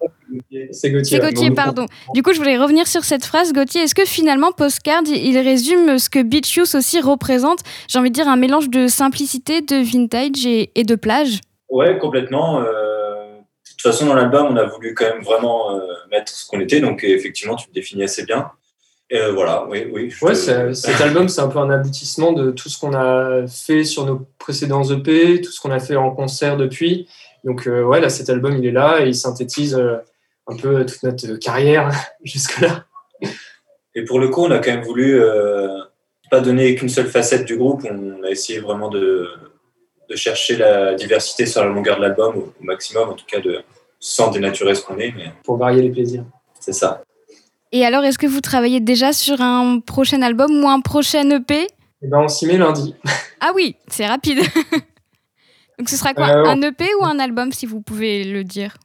C'est 0.71 0.91
Gauthier. 0.91 1.03
C'est 1.03 1.19
Gauthier, 1.19 1.51
pardon. 1.51 1.85
Du 2.13 2.23
coup, 2.23 2.33
je 2.33 2.39
voulais 2.39 2.57
revenir 2.57 2.87
sur 2.87 3.03
cette 3.03 3.23
phrase, 3.23 3.53
Gauthier. 3.53 3.83
Est-ce 3.83 3.95
que 3.95 4.05
finalement, 4.05 4.51
Postcard, 4.51 5.03
il 5.05 5.37
résume 5.37 5.99
ce 5.99 6.09
que 6.09 6.21
beat 6.21 6.55
use 6.55 6.75
aussi 6.75 6.99
représente? 6.99 7.59
J'ai 7.87 7.99
envie 7.99 8.09
de 8.09 8.15
dire 8.15 8.27
un 8.27 8.35
mélange 8.35 8.69
de 8.69 8.87
simplicité, 8.87 9.61
de 9.61 9.77
vintage 9.77 10.45
et, 10.45 10.83
de 10.83 10.95
plage 10.95 11.39
Ouais, 11.69 11.97
complètement. 11.97 12.61
Euh, 12.61 12.65
de 12.65 13.69
toute 13.69 13.81
façon, 13.81 14.07
dans 14.07 14.15
l'album, 14.15 14.47
on 14.49 14.57
a 14.57 14.65
voulu 14.65 14.93
quand 14.93 15.05
même 15.05 15.23
vraiment 15.23 15.71
euh, 15.71 15.81
mettre 16.11 16.31
ce 16.31 16.47
qu'on 16.47 16.59
était. 16.59 16.79
Donc, 16.79 17.03
effectivement, 17.03 17.55
tu 17.55 17.67
le 17.69 17.73
définis 17.73 18.03
assez 18.03 18.25
bien. 18.25 18.51
Euh, 19.13 19.31
voilà, 19.33 19.65
oui, 19.69 19.87
oui. 19.91 20.13
Ouais, 20.21 20.33
cet 20.33 21.01
album, 21.01 21.29
c'est 21.29 21.41
un 21.41 21.47
peu 21.47 21.59
un 21.59 21.69
aboutissement 21.69 22.33
de 22.33 22.51
tout 22.51 22.69
ce 22.69 22.79
qu'on 22.79 22.93
a 22.93 23.45
fait 23.47 23.83
sur 23.83 24.05
nos 24.05 24.25
précédents 24.39 24.83
EP, 24.83 25.41
tout 25.41 25.51
ce 25.51 25.61
qu'on 25.61 25.71
a 25.71 25.79
fait 25.79 25.95
en 25.95 26.11
concert 26.11 26.57
depuis. 26.57 27.07
Donc, 27.43 27.67
euh, 27.67 27.83
ouais, 27.83 28.01
là, 28.01 28.09
cet 28.09 28.29
album, 28.29 28.57
il 28.57 28.65
est 28.65 28.71
là 28.71 29.01
et 29.01 29.09
il 29.09 29.15
synthétise 29.15 29.75
euh, 29.75 29.97
un 30.47 30.55
peu 30.55 30.85
toute 30.85 31.03
notre 31.03 31.35
carrière 31.35 31.91
jusque-là. 32.23 32.85
Et 33.93 34.03
pour 34.03 34.19
le 34.19 34.29
coup, 34.29 34.43
on 34.43 34.51
a 34.51 34.57
quand 34.57 34.71
même 34.71 34.83
voulu 34.83 35.21
pas 36.29 36.41
donner 36.41 36.75
qu'une 36.75 36.89
seule 36.89 37.07
facette 37.07 37.45
du 37.45 37.55
groupe. 37.55 37.83
On 37.89 38.23
a 38.23 38.29
essayé 38.29 38.59
vraiment 38.59 38.89
de, 38.89 39.29
de 40.09 40.15
chercher 40.15 40.57
la 40.57 40.95
diversité 40.95 41.45
sur 41.45 41.63
la 41.63 41.69
longueur 41.69 41.97
de 41.97 42.01
l'album 42.01 42.35
au, 42.37 42.53
maximum, 42.59 43.09
en 43.09 43.13
tout 43.13 43.25
cas, 43.25 43.39
de, 43.39 43.61
sans 43.99 44.31
dénaturer 44.31 44.75
ce 44.75 44.83
qu'on 44.83 44.97
est. 44.97 45.13
Mais... 45.15 45.31
Pour 45.43 45.57
varier 45.57 45.81
les 45.81 45.91
plaisirs. 45.91 46.25
C'est 46.59 46.73
ça. 46.73 47.04
Et 47.71 47.85
alors, 47.85 48.03
est-ce 48.03 48.17
que 48.17 48.27
vous 48.27 48.41
travaillez 48.41 48.79
déjà 48.79 49.13
sur 49.13 49.41
un 49.41 49.79
prochain 49.79 50.21
album 50.21 50.63
ou 50.63 50.69
un 50.69 50.81
prochain 50.81 51.29
EP 51.29 51.67
eh 52.01 52.07
ben, 52.07 52.19
On 52.19 52.27
s'y 52.27 52.45
met 52.47 52.57
lundi. 52.57 52.95
Ah 53.41 53.51
oui, 53.53 53.75
c'est 53.89 54.07
rapide. 54.07 54.39
Donc 55.77 55.89
ce 55.89 55.97
sera 55.97 56.13
quoi 56.13 56.29
euh, 56.29 56.45
Un 56.45 56.61
EP 56.61 56.85
ou 56.99 57.05
un 57.05 57.19
album, 57.19 57.51
si 57.51 57.67
vous 57.67 57.81
pouvez 57.81 58.23
le 58.23 58.43
dire? 58.43 58.77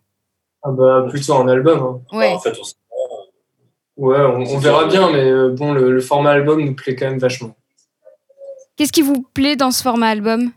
Ah 0.63 0.71
bah, 0.71 1.07
Plutôt 1.09 1.35
un 1.35 1.49
album. 1.49 1.79
Hein. 1.79 2.17
Ouais. 2.19 2.33
en 2.35 2.41
fait, 2.41 2.53
on... 2.59 4.05
Ouais, 4.05 4.19
on, 4.19 4.59
verra 4.59 4.87
bien, 4.87 5.11
mais 5.11 5.31
euh, 5.31 5.51
bon, 5.51 5.73
le, 5.73 6.01
format 6.01 6.33
album 6.33 6.63
nous 6.63 6.75
plaît 6.75 6.97
quand 6.97 7.07
même 7.07 7.19
vachement. 7.19 7.57
Qu'est-ce 8.77 8.93
qui 8.93 9.03
vous 9.03 9.23
plaît 9.35 9.57
dans 9.57 9.71
ce 9.71 9.83
format 9.83 10.09
album? 10.09 10.51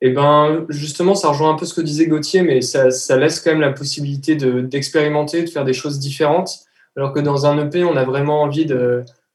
Eh 0.00 0.10
ben, 0.10 0.66
justement, 0.68 1.14
ça 1.14 1.28
rejoint 1.28 1.50
un 1.50 1.56
peu 1.56 1.66
ce 1.66 1.74
que 1.74 1.80
disait 1.80 2.06
Gauthier, 2.06 2.42
mais 2.42 2.60
ça, 2.60 2.90
ça 2.90 3.16
laisse 3.16 3.40
quand 3.40 3.50
même 3.50 3.60
la 3.60 3.72
possibilité 3.72 4.36
d'expérimenter, 4.36 5.42
de 5.42 5.48
faire 5.48 5.64
des 5.64 5.72
choses 5.72 5.98
différentes 5.98 6.66
alors 6.96 7.12
que 7.12 7.20
dans 7.20 7.46
un 7.46 7.58
EP, 7.66 7.84
on 7.84 7.96
a 7.96 8.04
vraiment 8.04 8.42
envie 8.42 8.66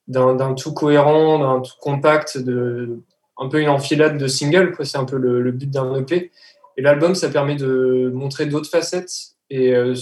d'un 0.07 0.53
tout 0.53 0.74
cohérent, 0.74 1.39
d'un 1.39 1.62
tout 1.62 1.75
compact, 1.79 2.38
de, 2.38 3.00
un 3.38 3.47
peu 3.47 3.62
une 3.62 3.69
enfilade 3.69 4.17
de 4.17 4.27
singles. 4.27 4.75
C'est 4.83 4.97
un 4.97 5.05
peu 5.05 5.17
le, 5.17 5.51
but 5.51 5.69
d'un 5.69 5.95
EP. 5.95 6.31
Et 6.77 6.81
l'album, 6.81 7.15
ça 7.15 7.29
permet 7.29 7.55
de 7.55 8.12
montrer 8.13 8.45
d'autres 8.45 8.69
facettes 8.69 9.12
et 9.50 9.74
euh, 9.74 9.93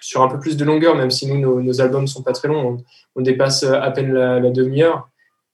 sur 0.00 0.22
un 0.22 0.28
peu 0.28 0.38
plus 0.38 0.56
de 0.56 0.64
longueur, 0.64 0.94
même 0.94 1.10
si 1.10 1.26
nous, 1.26 1.62
nos, 1.62 1.80
albums 1.80 2.02
ne 2.02 2.06
sont 2.06 2.22
pas 2.22 2.32
très 2.32 2.48
longs. 2.48 2.78
On, 3.16 3.22
dépasse 3.22 3.64
à 3.64 3.90
peine 3.90 4.12
la, 4.12 4.50
demi-heure. 4.50 5.08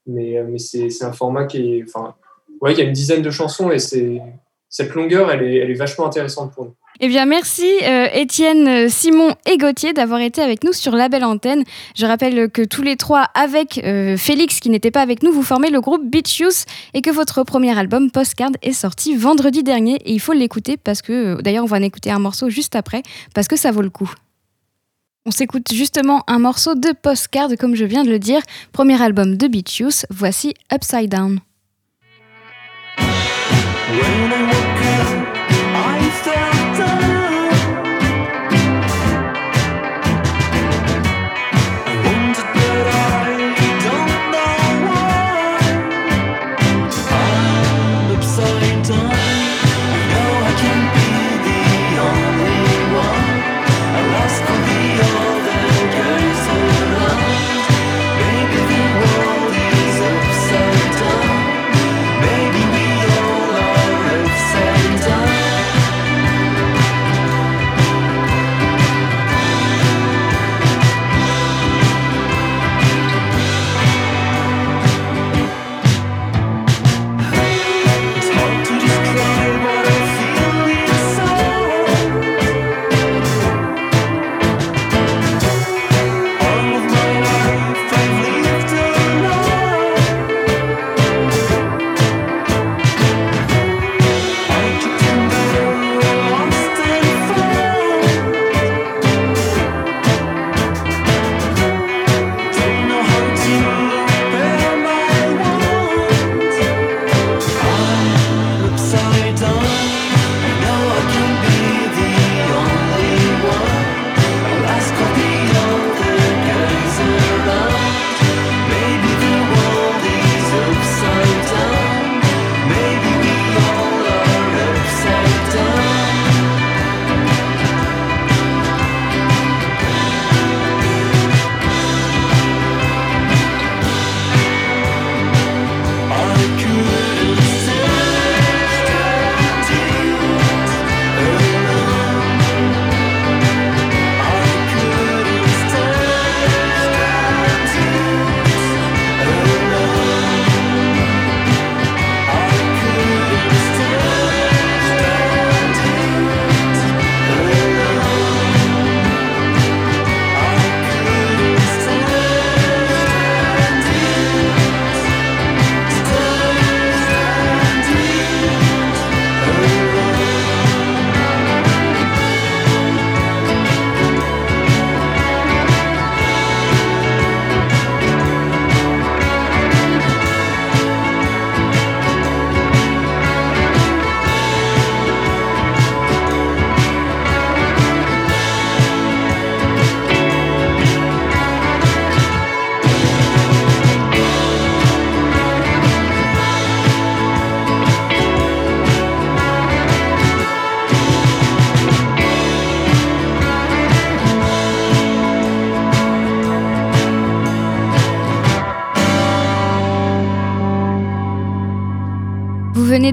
Mais, 0.06 0.38
euh, 0.38 0.58
c'est 0.58 1.04
un 1.04 1.12
format 1.12 1.46
qui 1.46 1.78
est. 1.78 1.84
Enfin, 1.84 2.14
ouais, 2.60 2.72
il 2.72 2.78
y 2.78 2.82
a 2.82 2.84
une 2.84 2.92
dizaine 2.92 3.22
de 3.22 3.30
chansons 3.30 3.70
et 3.70 3.78
cette 3.78 4.94
longueur, 4.94 5.30
elle 5.30 5.42
est 5.42 5.74
vachement 5.74 6.06
intéressante 6.06 6.52
pour 6.54 6.66
nous. 6.66 6.74
Eh 7.00 7.08
bien, 7.08 7.26
merci 7.26 7.66
euh, 7.82 8.08
Étienne, 8.12 8.88
Simon 8.88 9.34
et 9.44 9.58
Gauthier 9.58 9.92
d'avoir 9.92 10.20
été 10.20 10.40
avec 10.40 10.64
nous 10.64 10.72
sur 10.72 10.92
la 10.92 11.08
belle 11.08 11.24
antenne. 11.24 11.62
Je 11.94 12.06
rappelle 12.06 12.50
que 12.50 12.62
tous 12.62 12.82
les 12.82 12.96
trois, 12.96 13.28
avec 13.34 13.78
euh, 13.84 14.16
Félix 14.16 14.60
qui 14.60 14.70
n'était 14.70 14.90
pas 14.90 15.02
avec 15.02 15.22
nous, 15.22 15.30
vous 15.30 15.42
formez 15.42 15.68
le 15.68 15.80
groupe 15.80 16.08
Beach 16.08 16.38
Youth 16.38 16.64
et 16.94 17.02
que 17.02 17.10
votre 17.10 17.42
premier 17.42 17.76
album 17.78 18.10
Postcard 18.10 18.52
est 18.62 18.72
sorti 18.72 19.14
vendredi 19.14 19.62
dernier 19.62 19.96
et 20.06 20.12
il 20.12 20.20
faut 20.20 20.32
l'écouter 20.32 20.78
parce 20.78 21.02
que, 21.02 21.40
d'ailleurs, 21.42 21.64
on 21.64 21.68
va 21.68 21.76
en 21.76 21.82
écouter 21.82 22.10
un 22.10 22.18
morceau 22.18 22.48
juste 22.48 22.76
après 22.76 23.02
parce 23.34 23.46
que 23.46 23.56
ça 23.56 23.72
vaut 23.72 23.82
le 23.82 23.90
coup. 23.90 24.10
On 25.26 25.30
s'écoute 25.32 25.72
justement 25.72 26.22
un 26.28 26.38
morceau 26.38 26.74
de 26.74 26.92
Postcard, 26.92 27.50
comme 27.58 27.74
je 27.74 27.84
viens 27.84 28.04
de 28.04 28.10
le 28.10 28.18
dire, 28.18 28.40
premier 28.72 29.02
album 29.02 29.36
de 29.36 29.48
Beach 29.48 29.80
Youth. 29.80 30.06
Voici 30.08 30.54
Upside 30.72 31.10
Down. 31.10 31.40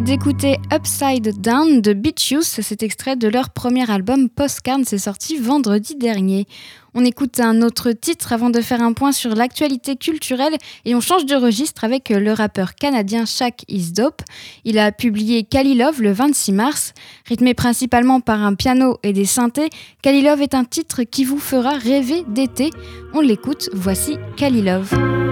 D'écouter 0.03 0.57
Upside 0.73 1.39
Down 1.39 1.79
de 1.79 1.93
Beach 1.93 2.33
cet 2.41 2.83
extrait 2.83 3.15
de 3.15 3.27
leur 3.29 3.51
premier 3.51 3.89
album 3.89 4.29
Postcard, 4.29 4.79
c'est 4.85 4.97
sorti 4.97 5.37
vendredi 5.37 5.95
dernier. 5.95 6.45
On 6.93 7.05
écoute 7.05 7.39
un 7.39 7.61
autre 7.61 7.91
titre 7.91 8.33
avant 8.33 8.49
de 8.49 8.59
faire 8.61 8.81
un 8.81 8.93
point 8.93 9.11
sur 9.11 9.33
l'actualité 9.33 9.95
culturelle 9.95 10.55
et 10.85 10.93
on 10.93 11.01
change 11.01 11.25
de 11.25 11.35
registre 11.35 11.83
avec 11.85 12.09
le 12.09 12.33
rappeur 12.33 12.75
canadien 12.75 13.25
Shaq 13.25 13.63
Is 13.69 13.93
Dope. 13.93 14.21
Il 14.65 14.77
a 14.77 14.91
publié 14.91 15.47
Love 15.53 16.01
le 16.01 16.11
26 16.11 16.51
mars. 16.51 16.93
Rythmé 17.25 17.53
principalement 17.53 18.19
par 18.19 18.43
un 18.43 18.55
piano 18.55 18.97
et 19.03 19.13
des 19.13 19.25
synthés, 19.25 19.69
Love 20.05 20.41
est 20.41 20.53
un 20.53 20.65
titre 20.65 21.03
qui 21.03 21.23
vous 21.23 21.39
fera 21.39 21.77
rêver 21.77 22.23
d'été. 22.27 22.71
On 23.13 23.21
l'écoute, 23.21 23.69
voici 23.73 24.17
Love. 24.41 25.22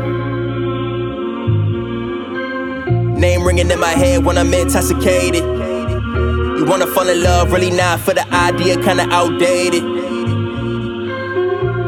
Name 3.22 3.44
ringing 3.44 3.70
in 3.70 3.80
my 3.80 3.92
head 3.92 4.26
when 4.26 4.36
I'm 4.36 4.52
intoxicated. 4.52 5.44
You 5.44 6.66
wanna 6.68 6.88
fall 6.88 7.08
in 7.08 7.22
love, 7.22 7.52
really 7.52 7.70
not 7.70 8.00
for 8.00 8.16
the 8.16 8.28
idea, 8.34 8.82
kinda 8.82 9.08
outdated. 9.12 9.84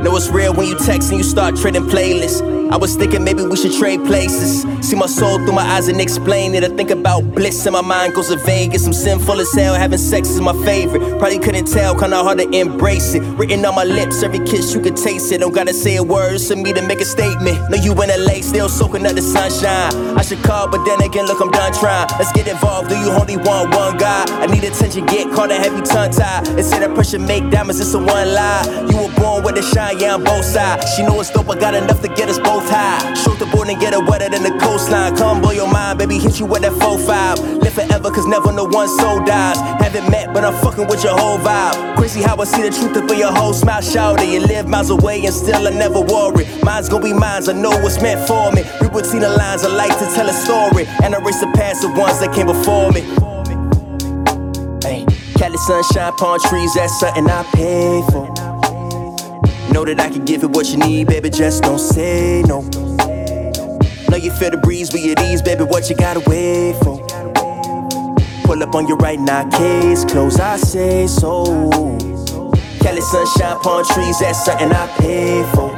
Know 0.04 0.15
it's 0.15 0.30
real 0.30 0.54
when 0.54 0.67
you 0.67 0.78
text 0.78 1.10
and 1.10 1.17
you 1.17 1.24
start 1.24 1.56
trading 1.56 1.88
playlists. 1.88 2.62
I 2.73 2.77
was 2.77 2.95
thinking 2.95 3.23
maybe 3.23 3.43
we 3.43 3.55
should 3.55 3.73
trade 3.73 4.03
places. 4.03 4.63
See 4.81 4.95
my 4.95 5.05
soul 5.05 5.38
through 5.38 5.53
my 5.53 5.62
eyes 5.62 5.89
and 5.89 6.01
explain 6.01 6.55
it. 6.55 6.63
I 6.63 6.69
think 6.69 6.89
about 6.89 7.21
bliss 7.36 7.67
and 7.67 7.73
my 7.73 7.81
mind 7.81 8.15
goes 8.15 8.29
to 8.29 8.36
Vegas. 8.36 8.88
I'm 8.88 8.93
sinful 8.93 9.39
as 9.39 9.53
hell, 9.53 9.75
having 9.75 9.99
sex 9.99 10.29
is 10.29 10.41
my 10.41 10.53
favorite. 10.65 11.01
Probably 11.19 11.38
couldn't 11.38 11.65
tell, 11.65 11.93
kinda 11.93 12.23
hard 12.23 12.39
to 12.39 12.49
embrace 12.49 13.13
it. 13.13 13.21
Written 13.38 13.63
on 13.63 13.75
my 13.75 13.83
lips, 13.83 14.23
every 14.23 14.39
kiss 14.39 14.73
you 14.73 14.81
could 14.81 14.97
taste 14.97 15.31
it. 15.31 15.41
Don't 15.41 15.53
gotta 15.53 15.71
say 15.71 15.97
a 15.97 16.03
word 16.03 16.39
to 16.39 16.55
me 16.55 16.73
to 16.73 16.81
make 16.81 16.99
a 16.99 17.05
statement. 17.05 17.69
Know 17.69 17.77
you 17.77 17.91
in 18.01 18.09
LA, 18.09 18.41
still 18.41 18.67
soaking 18.67 19.05
up 19.05 19.13
the 19.13 19.21
sunshine. 19.21 20.17
I 20.17 20.23
should 20.23 20.41
call, 20.41 20.67
but 20.67 20.83
then 20.83 20.99
again, 21.03 21.27
look, 21.27 21.41
I'm 21.41 21.51
done 21.51 21.73
trying. 21.73 22.07
Let's 22.17 22.31
get 22.31 22.47
involved. 22.47 22.89
Do 22.89 22.97
you 22.97 23.12
only 23.12 23.38
want 23.38 23.75
one 23.75 23.97
guy? 23.97 24.25
I 24.41 24.47
need 24.47 24.63
attention, 24.63 25.05
get 25.05 25.31
caught 25.31 25.51
and 25.51 25.63
heavy 25.63 25.83
tongue. 25.83 26.09
They 26.55 26.63
say 26.63 26.79
that 26.79 26.95
pressure 26.95 27.19
make 27.19 27.51
diamonds, 27.51 27.79
it's 27.79 27.93
a 27.93 27.99
one 27.99 28.33
lie. 28.33 28.65
You 28.89 28.97
were 28.97 29.13
born 29.21 29.43
with 29.43 29.59
a 29.59 29.62
shine 29.62 29.99
yeah, 29.99 30.15
on 30.15 30.23
both 30.23 30.43
sides. 30.43 30.91
She 30.95 31.03
know 31.03 31.19
it's 31.19 31.29
dope, 31.29 31.51
I 31.51 31.59
got 31.59 31.75
enough 31.75 32.01
to 32.01 32.07
get 32.07 32.29
us 32.29 32.39
both 32.39 32.62
high. 32.69 33.13
Shoot 33.13 33.39
the 33.39 33.45
board 33.47 33.69
and 33.69 33.80
get 33.80 33.93
it 33.93 34.04
wetter 34.06 34.30
than 34.30 34.43
the 34.43 34.52
coastline. 34.60 35.15
Come 35.15 35.41
blow 35.41 35.52
your 35.52 35.71
mind, 35.71 35.99
baby, 35.99 36.19
hit 36.19 36.39
you 36.39 36.45
with 36.45 36.62
that 36.62 36.73
4-5. 36.73 37.62
Live 37.62 37.73
forever, 37.73 38.10
cause 38.12 38.26
never 38.26 38.52
no 38.52 38.65
one 38.65 38.88
soul 38.88 39.23
dies. 39.23 39.58
Haven't 39.82 40.10
met, 40.10 40.34
but 40.34 40.43
I'm 40.43 40.54
fucking 40.63 40.88
with 40.88 41.04
your 41.04 41.17
whole 41.17 41.38
vibe. 41.39 41.97
Crazy 41.97 42.21
how 42.21 42.38
I 42.38 42.45
see 42.45 42.62
the 42.62 42.69
truth 42.69 42.97
up 42.97 43.10
in 43.10 43.17
your 43.17 43.32
whole 43.32 43.54
smile, 43.54 43.82
shout 43.82 44.21
it. 44.21 44.30
You 44.30 44.41
live 44.41 44.67
miles 44.67 44.89
away 44.89 45.23
and 45.26 45.34
still 45.34 45.67
I 45.67 45.71
never 45.71 46.02
worry. 46.02 46.45
Mine's 46.63 46.89
gonna 46.89 47.04
be 47.04 47.13
mine, 47.13 47.47
I 47.47 47.54
know 47.54 47.71
what's 47.82 48.02
meant 48.02 48.28
for 48.28 48.52
me. 48.52 48.63
Read 48.82 48.93
between 48.93 49.21
the 49.21 49.30
lines, 49.30 49.63
I 49.63 49.69
like 49.69 49.97
to 49.99 50.06
tell 50.13 50.28
a 50.30 50.34
story. 50.34 50.86
And 51.04 51.13
erase 51.13 51.39
the 51.39 51.52
past 51.56 51.82
the 51.82 51.89
ones 51.89 52.19
that 52.19 52.34
came 52.34 52.47
before 52.47 52.91
me. 52.91 53.02
Hey, 54.84 55.06
Cali 55.38 55.58
sunshine, 55.58 56.13
palm 56.17 56.39
trees, 56.39 56.73
that's 56.73 56.99
something 56.99 57.30
I 57.30 57.43
pay 57.54 58.02
for. 58.12 58.42
Know 59.73 59.83
that 59.86 59.99
I 59.99 60.07
can 60.07 60.23
give 60.23 60.43
it 60.43 60.51
what 60.51 60.67
you 60.69 60.77
need, 60.77 61.07
baby, 61.07 61.31
just 61.31 61.63
don't 61.63 61.79
say 61.79 62.43
no. 62.43 62.62
Know 64.07 64.17
you 64.17 64.29
feel 64.29 64.51
the 64.51 64.59
breeze 64.62 64.93
with 64.93 65.03
your 65.03 65.15
ease, 65.25 65.41
baby, 65.41 65.63
what 65.63 65.89
you 65.89 65.95
gotta 65.95 66.19
wait 66.29 66.75
for? 66.83 67.03
Pull 68.43 68.62
up 68.62 68.75
on 68.75 68.88
you 68.88 68.95
right 68.97 69.19
now, 69.19 69.49
case 69.49 70.05
close, 70.05 70.39
I 70.39 70.57
say 70.57 71.07
so. 71.07 71.45
Cali 72.81 73.01
sunshine, 73.01 73.57
palm 73.62 73.83
trees, 73.86 74.19
that's 74.19 74.45
something 74.45 74.71
I 74.71 74.86
pay 74.99 75.41
for. 75.55 75.71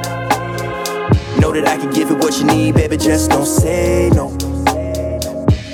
Know 1.39 1.53
that 1.53 1.65
I 1.65 1.77
can 1.77 1.89
give 1.91 2.11
it 2.11 2.17
what 2.17 2.37
you 2.37 2.43
need, 2.47 2.75
baby, 2.75 2.97
just 2.97 3.31
don't 3.31 3.45
say 3.45 4.09
no. 4.13 4.27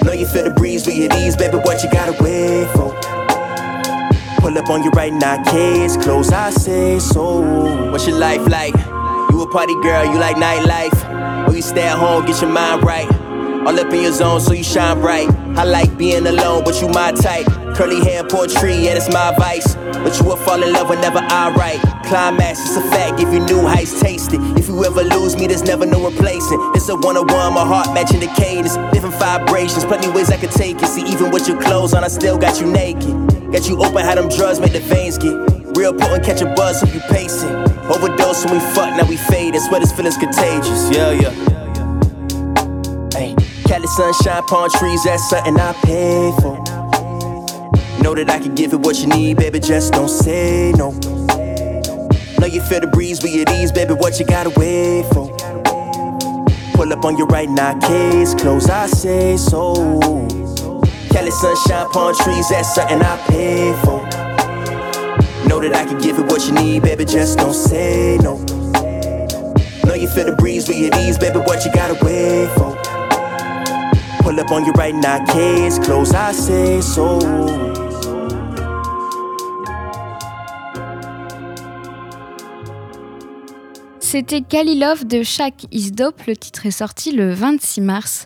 Know 0.04 0.14
you 0.14 0.28
feel 0.28 0.44
the 0.44 0.54
breeze 0.56 0.86
with 0.86 0.96
your 0.96 1.12
ease, 1.18 1.36
baby, 1.36 1.58
what 1.58 1.84
you 1.84 1.90
gotta 1.90 2.14
wait 2.22 2.68
for? 2.76 2.91
Pull 4.42 4.58
up 4.58 4.70
on 4.72 4.82
you 4.82 4.90
right 4.90 5.14
now, 5.14 5.44
kids, 5.44 5.98
close, 5.98 6.32
I 6.32 6.50
say 6.50 6.98
so. 6.98 7.92
What's 7.92 8.08
your 8.08 8.18
life 8.18 8.42
like? 8.50 8.74
You 8.74 9.44
a 9.44 9.48
party 9.48 9.80
girl, 9.82 10.04
you 10.04 10.18
like 10.18 10.36
nightlife. 10.36 11.48
Or 11.48 11.56
you 11.56 11.62
stay 11.62 11.84
at 11.84 12.00
home, 12.00 12.26
get 12.26 12.42
your 12.42 12.50
mind 12.50 12.84
right. 12.84 13.08
All 13.68 13.80
up 13.80 13.94
in 13.94 14.02
your 14.02 14.12
zone, 14.12 14.42
so 14.42 14.54
you 14.54 14.64
shine 14.64 15.00
bright. 15.00 15.30
I 15.56 15.64
like 15.64 15.96
being 15.96 16.26
alone, 16.26 16.64
but 16.64 16.82
you 16.82 16.88
my 16.88 17.12
type. 17.12 17.46
Curly 17.76 18.04
hair, 18.04 18.24
poetry, 18.24 18.74
yeah, 18.74 18.96
that's 18.96 19.14
my 19.14 19.32
vice. 19.38 19.76
But 19.76 20.18
you 20.20 20.26
will 20.26 20.38
fall 20.38 20.64
in 20.64 20.74
love 20.74 20.90
whenever 20.90 21.20
I 21.20 21.54
write. 21.54 21.80
Climax, 22.08 22.62
it's 22.62 22.78
a 22.78 22.82
fact, 22.90 23.20
give 23.20 23.32
you 23.32 23.42
new 23.42 23.62
heights, 23.62 24.02
taste 24.02 24.34
it. 24.34 24.42
If 24.58 24.68
you 24.68 24.84
ever 24.84 25.04
lose 25.04 25.36
me, 25.36 25.46
there's 25.46 25.62
never 25.62 25.86
no 25.86 26.04
replacing. 26.04 26.60
It's 26.74 26.90
a 26.90 26.96
one 26.96 27.16
on 27.16 27.28
one, 27.28 27.54
my 27.54 27.64
heart 27.64 27.94
matching 27.94 28.20
the 28.20 28.34
cadence. 28.36 28.76
Different 28.92 29.14
vibrations, 29.16 29.86
plenty 29.86 30.10
ways 30.10 30.32
I 30.32 30.38
could 30.38 30.52
take 30.52 30.82
it. 30.82 30.88
See, 30.88 31.04
even 31.04 31.30
with 31.30 31.48
your 31.48 31.62
clothes 31.62 31.94
on, 31.94 32.04
I 32.04 32.08
still 32.08 32.40
got 32.40 32.60
you 32.60 32.66
naked. 32.66 33.31
Got 33.52 33.68
you 33.68 33.78
open, 33.84 34.06
how 34.06 34.16
them 34.16 34.30
drugs 34.30 34.60
make 34.62 34.72
the 34.72 34.80
veins 34.80 35.18
get 35.18 35.34
real 35.76 35.94
potent, 35.94 36.24
catch 36.24 36.42
a 36.42 36.46
buzz 36.56 36.80
so 36.80 36.88
you 36.88 37.02
pacing. 37.02 37.50
Overdose 37.90 38.46
when 38.46 38.54
we 38.56 38.60
fuck, 38.74 38.96
now 38.96 39.06
we 39.08 39.18
fade. 39.18 39.56
And 39.56 39.64
sweat 39.64 39.82
this 39.82 39.92
feeling's 39.92 40.18
contagious. 40.18 40.90
Yeah, 40.90 41.12
yeah. 41.12 41.32
Hey, 43.14 43.36
Cali 43.66 43.88
sunshine, 43.88 44.44
palm 44.44 44.70
trees, 44.72 45.04
that's 45.04 45.30
something 45.30 45.60
I 45.60 45.74
pay 45.84 46.32
for. 46.42 46.58
Know 48.02 48.16
that 48.16 48.30
I 48.30 48.40
can 48.40 48.56
give 48.56 48.74
it 48.74 48.80
what 48.80 49.00
you 49.00 49.08
need, 49.08 49.38
baby, 49.38 49.60
just 49.60 49.94
don't 49.94 50.10
say 50.10 50.72
no. 50.78 50.92
Know 52.40 52.48
you 52.48 52.62
feel 52.62 52.80
the 52.80 52.90
breeze 52.92 53.22
with 53.22 53.34
your 53.34 53.46
ease, 53.54 53.72
baby, 53.72 53.94
what 53.94 54.20
you 54.20 54.26
gotta 54.26 54.50
wait 54.52 55.04
for? 55.14 55.28
Pull 56.74 56.94
up 56.94 57.04
on 57.04 57.18
you 57.18 57.26
right 57.26 57.50
now, 57.50 57.78
case 57.80 58.34
close, 58.34 58.70
I 58.70 58.88
say 58.88 59.38
so. 59.38 60.41
Cali 61.12 61.32
sunshine, 61.32 61.90
palm 61.92 62.16
trees, 62.16 62.50
that's 62.50 62.74
something 62.74 63.02
I 63.02 63.18
pay 63.28 63.74
for. 63.84 64.00
Know 65.48 65.60
that 65.60 65.76
I 65.76 65.86
can 65.86 66.00
give 66.00 66.18
it 66.20 66.26
what 66.26 66.46
you 66.46 66.54
need, 66.54 66.84
baby, 66.84 67.06
just 67.06 67.38
don't 67.38 67.54
say 67.54 68.18
no. 68.22 68.38
Know 69.86 69.96
you 69.96 70.08
feel 70.08 70.26
the 70.26 70.36
breeze 70.38 70.68
with 70.68 70.78
your 70.78 70.92
ease, 71.00 71.18
baby, 71.18 71.40
what 71.40 71.66
you 71.66 71.72
gotta 71.74 71.98
wait 72.06 72.48
for? 72.56 72.72
Pull 74.24 74.40
up 74.40 74.52
on 74.52 74.66
you 74.66 74.72
right 74.74 74.96
now, 74.96 75.26
case 75.26 75.78
close, 75.80 76.14
I 76.14 76.32
say 76.32 76.82
so. 76.82 77.20
C'était 84.00 84.44
Love 84.76 85.06
de 85.06 85.24
Shaq 85.24 85.68
Is 85.72 85.92
Dope, 85.92 86.24
le 86.28 86.36
titre 86.36 86.66
est 86.66 86.72
sorti 86.72 87.14
le 87.14 87.34
26 87.34 87.80
mars. 87.80 88.26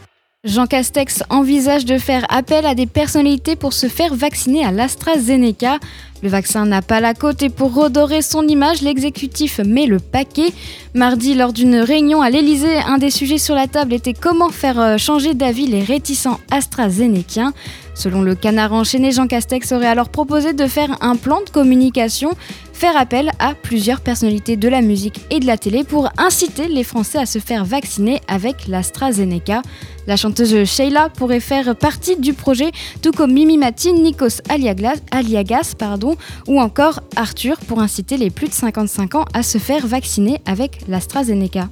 Jean 0.43 0.65
Castex 0.65 1.21
envisage 1.29 1.85
de 1.85 1.99
faire 1.99 2.25
appel 2.29 2.65
à 2.65 2.73
des 2.73 2.87
personnalités 2.87 3.55
pour 3.55 3.73
se 3.73 3.85
faire 3.85 4.15
vacciner 4.15 4.65
à 4.65 4.71
l'AstraZeneca. 4.71 5.77
Le 6.23 6.29
vaccin 6.29 6.65
n'a 6.65 6.81
pas 6.81 6.99
la 6.99 7.13
cote 7.13 7.43
et 7.43 7.49
pour 7.49 7.75
redorer 7.75 8.23
son 8.23 8.47
image, 8.47 8.81
l'exécutif 8.81 9.59
met 9.59 9.85
le 9.85 9.99
paquet. 9.99 10.51
Mardi, 10.95 11.35
lors 11.35 11.53
d'une 11.53 11.75
réunion 11.75 12.23
à 12.23 12.31
l'Elysée, 12.31 12.79
un 12.87 12.97
des 12.97 13.11
sujets 13.11 13.37
sur 13.37 13.53
la 13.53 13.67
table 13.67 13.93
était 13.93 14.15
comment 14.15 14.49
faire 14.49 14.79
euh, 14.79 14.97
changer 14.97 15.35
d'avis 15.35 15.67
les 15.67 15.83
réticents 15.83 16.39
AstraZenekiens. 16.49 17.53
Selon 17.93 18.23
le 18.23 18.33
canard 18.33 18.73
enchaîné, 18.73 19.11
Jean 19.11 19.27
Castex 19.27 19.71
aurait 19.73 19.85
alors 19.85 20.09
proposé 20.09 20.53
de 20.53 20.65
faire 20.65 20.97
un 21.01 21.17
plan 21.17 21.41
de 21.45 21.51
communication 21.51 22.31
faire 22.81 22.97
appel 22.97 23.29
à 23.37 23.53
plusieurs 23.53 24.01
personnalités 24.01 24.57
de 24.57 24.67
la 24.67 24.81
musique 24.81 25.21
et 25.29 25.39
de 25.39 25.45
la 25.45 25.55
télé 25.55 25.83
pour 25.83 26.09
inciter 26.17 26.67
les 26.67 26.83
Français 26.83 27.19
à 27.19 27.27
se 27.27 27.37
faire 27.37 27.63
vacciner 27.63 28.21
avec 28.27 28.67
l'AstraZeneca. 28.67 29.61
La 30.07 30.17
chanteuse 30.17 30.65
Sheila 30.65 31.09
pourrait 31.09 31.41
faire 31.41 31.75
partie 31.75 32.15
du 32.15 32.33
projet, 32.33 32.71
tout 33.03 33.11
comme 33.11 33.33
Mimi 33.33 33.59
Mati, 33.59 33.93
Nikos 33.93 34.41
Aliagas, 34.49 35.75
pardon, 35.77 36.15
ou 36.47 36.59
encore 36.59 37.01
Arthur 37.15 37.59
pour 37.67 37.81
inciter 37.81 38.17
les 38.17 38.31
plus 38.31 38.47
de 38.47 38.53
55 38.53 39.13
ans 39.13 39.25
à 39.31 39.43
se 39.43 39.59
faire 39.59 39.85
vacciner 39.85 40.41
avec 40.47 40.79
l'AstraZeneca. 40.87 41.69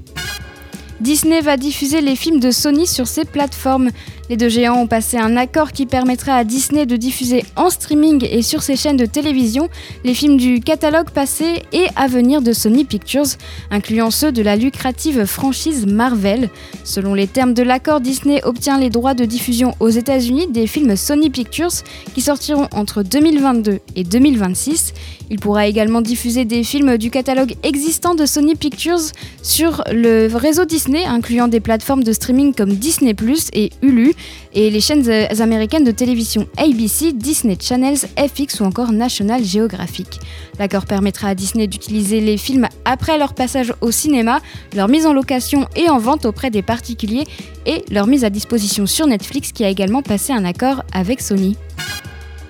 Disney 1.02 1.40
va 1.42 1.58
diffuser 1.58 2.02
les 2.02 2.18
films 2.18 2.40
de 2.40 2.52
Sony 2.52 2.86
sur 2.86 3.08
ses 3.08 3.26
plateformes. 3.26 3.90
Les 4.30 4.38
deux 4.38 4.48
géants 4.48 4.82
ont 4.82 4.86
passé 4.86 5.18
un 5.18 5.36
accord 5.38 5.72
qui 5.72 5.88
permettra 5.88 6.36
à 6.36 6.44
Disney 6.44 6.86
de 6.86 6.96
diffuser 6.98 7.44
en 7.56 7.72
streaming 7.72 8.24
et 8.30 8.44
sur 8.44 8.62
ses 8.62 8.76
chaînes 8.76 8.96
de 8.96 9.08
télévision 9.08 9.70
les 10.04 10.14
films 10.14 10.38
du 10.38 10.60
catalogue 10.60 11.10
passé 11.10 11.64
et 11.74 11.88
à 11.96 12.08
venir 12.08 12.44
de 12.44 12.54
Sony 12.54 12.86
Pictures, 12.86 13.26
incluant 13.72 14.12
ceux 14.12 14.32
de 14.32 14.44
la 14.44 14.56
lucrative 14.56 15.26
franchise 15.26 15.88
Marvel. 15.88 16.52
Selon 16.84 17.16
les 17.16 17.26
termes 17.26 17.56
de 17.56 17.64
l'accord, 17.64 18.02
Disney 18.02 18.40
obtient 18.44 18.80
les 18.80 18.92
droits 18.92 19.16
de 19.16 19.26
diffusion 19.26 19.74
aux 19.80 19.90
États-Unis 19.90 20.46
des 20.52 20.68
films 20.68 20.96
Sony 20.96 21.32
Pictures 21.32 21.74
qui 22.14 22.22
sortiront 22.22 22.68
entre 22.72 23.02
2022 23.02 23.80
et 23.96 24.04
2026. 24.04 24.94
Il 25.32 25.40
pourra 25.40 25.66
également 25.66 26.02
diffuser 26.02 26.46
des 26.46 26.64
films 26.64 26.98
du 26.98 27.10
catalogue 27.10 27.56
existant 27.64 28.14
de 28.14 28.28
Sony 28.28 28.56
Pictures 28.56 29.00
sur 29.42 29.84
le 29.92 30.28
réseau 30.32 30.66
Disney, 30.66 31.04
incluant 31.06 31.48
des 31.48 31.60
plateformes 31.60 32.04
de 32.04 32.14
streaming 32.14 32.54
comme 32.54 32.74
Disney⁇ 32.74 33.14
et 33.54 33.72
Hulu, 33.82 34.14
et 34.54 34.70
les 34.70 34.82
chaînes 34.82 35.10
américaines 35.40 35.84
de 35.84 35.92
télévision 35.92 36.48
ABC, 36.58 37.14
Disney 37.14 37.58
Channels, 37.60 38.00
FX 38.18 38.60
ou 38.60 38.64
encore 38.64 38.92
National 38.92 39.44
Geographic. 39.44 40.20
L'accord 40.58 40.86
permettra 40.86 41.30
à 41.30 41.36
Disney 41.36 41.68
d'utiliser 41.68 42.20
les 42.20 42.38
films 42.38 42.68
après 42.86 43.18
leur 43.18 43.34
passage 43.34 43.74
au 43.82 43.92
cinéma, 43.92 44.40
leur 44.76 44.88
mise 44.88 45.06
en 45.06 45.14
location 45.14 45.68
et 45.76 45.90
en 45.90 46.00
vente 46.00 46.26
auprès 46.26 46.50
des 46.50 46.62
particuliers, 46.62 47.26
et 47.66 47.84
leur 47.92 48.08
mise 48.08 48.24
à 48.24 48.30
disposition 48.30 48.86
sur 48.86 49.08
Netflix 49.08 49.52
qui 49.52 49.64
a 49.64 49.70
également 49.70 50.02
passé 50.02 50.34
un 50.34 50.46
accord 50.46 50.84
avec 50.94 51.22
Sony. 51.22 51.56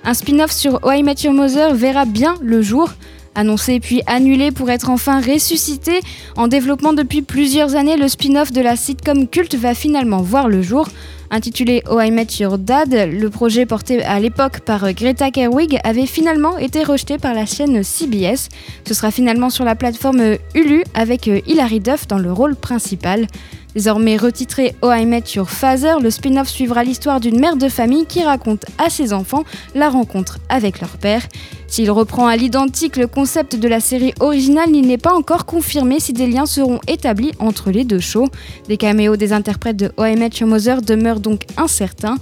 Un 0.04 0.14
spin-off 0.14 0.52
sur 0.52 0.80
I 0.86 1.04
Met 1.04 1.16
Your 1.24 1.34
Mother 1.34 1.76
verra 1.76 2.06
bien 2.06 2.36
le 2.42 2.62
jour. 2.62 2.90
Annoncé 3.36 3.80
puis 3.80 4.02
annulé 4.08 4.52
pour 4.52 4.70
être 4.70 4.90
enfin 4.90 5.22
ressuscité, 5.22 6.00
en 6.36 6.48
développement 6.48 6.94
depuis 6.94 7.22
plusieurs 7.22 7.76
années, 7.76 7.96
le 7.96 8.08
spin-off 8.08 8.52
de 8.52 8.62
la 8.62 8.76
sitcom 8.76 9.28
culte 9.28 9.56
va 9.56 9.76
finalement 9.76 10.22
voir 10.22 10.48
le 10.48 10.62
jour. 10.62 10.88
Intitulé 11.32 11.84
Oh 11.88 12.00
I 12.00 12.10
Met 12.10 12.28
Your 12.40 12.58
Dad, 12.58 12.92
le 12.92 13.30
projet 13.30 13.68
porté 13.68 14.04
à 14.04 14.20
l'époque 14.20 14.62
par 14.62 14.92
Greta 14.94 15.30
Gerwig 15.32 15.78
avait 15.84 16.08
finalement 16.08 16.58
été 16.58 16.84
rejeté 16.84 17.20
par 17.20 17.36
la 17.36 17.46
chaîne 17.46 17.84
CBS. 17.84 18.50
Ce 18.88 18.96
sera 18.96 19.12
finalement 19.12 19.52
sur 19.52 19.64
la 19.64 19.76
plateforme 19.76 20.38
Hulu 20.56 20.84
avec 20.96 21.28
Hilary 21.28 21.82
Duff 21.82 22.08
dans 22.08 22.18
le 22.18 22.34
rôle 22.34 22.56
principal. 22.56 23.28
Désormais 23.76 24.18
retitré 24.18 24.74
Oh 24.82 24.92
I 24.92 25.06
Met 25.06 25.24
Father, 25.46 25.96
le 26.02 26.10
spin-off 26.10 26.50
suivra 26.50 26.84
l'histoire 26.84 27.20
d'une 27.20 27.40
mère 27.40 27.56
de 27.56 27.70
famille 27.70 28.08
qui 28.08 28.24
raconte 28.24 28.66
à 28.80 28.90
ses 28.90 29.14
enfants 29.14 29.44
la 29.76 29.90
rencontre 29.90 30.40
avec 30.50 30.82
leur 30.82 30.98
père. 30.98 31.22
S'il 31.68 31.92
reprend 31.92 32.26
à 32.26 32.36
l'identique 32.36 32.98
le 32.98 33.06
concept 33.06 33.56
de 33.56 33.68
la 33.68 33.80
série 33.80 34.16
originale, 34.20 34.72
il 34.74 34.88
n'est 34.88 34.98
pas 34.98 35.14
encore 35.14 35.46
confirmé 35.46 36.00
si 36.00 36.14
des 36.14 36.26
liens 36.26 36.48
seront 36.48 36.80
établis 36.88 37.32
entre 37.38 37.70
les 37.70 37.84
deux 37.84 38.00
shows. 38.00 38.28
Des 38.68 38.78
caméos 38.78 39.18
des 39.18 39.34
interprètes 39.34 39.78
de 39.78 39.92
Oh 39.98 40.06
I 40.06 40.16
Met 40.16 40.32
Mother 40.42 40.82
demeurent 40.82 41.20
donc 41.20 41.44
incertains. 41.56 42.18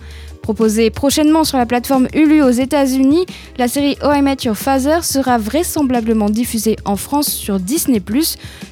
Proposée 0.48 0.92
prochainement 0.92 1.44
sur 1.44 1.58
la 1.58 1.66
plateforme 1.66 2.08
Hulu 2.14 2.42
aux 2.42 2.52
États-Unis, 2.52 3.26
la 3.58 3.68
série 3.68 3.98
Oh 4.02 4.14
I 4.16 4.22
Met 4.22 4.38
Your 4.46 4.56
Father 4.56 5.04
sera 5.04 5.38
vraisemblablement 5.38 6.30
diffusée 6.30 6.78
en 6.86 6.96
France 6.96 7.28
sur 7.28 7.60
Disney+, 7.60 8.02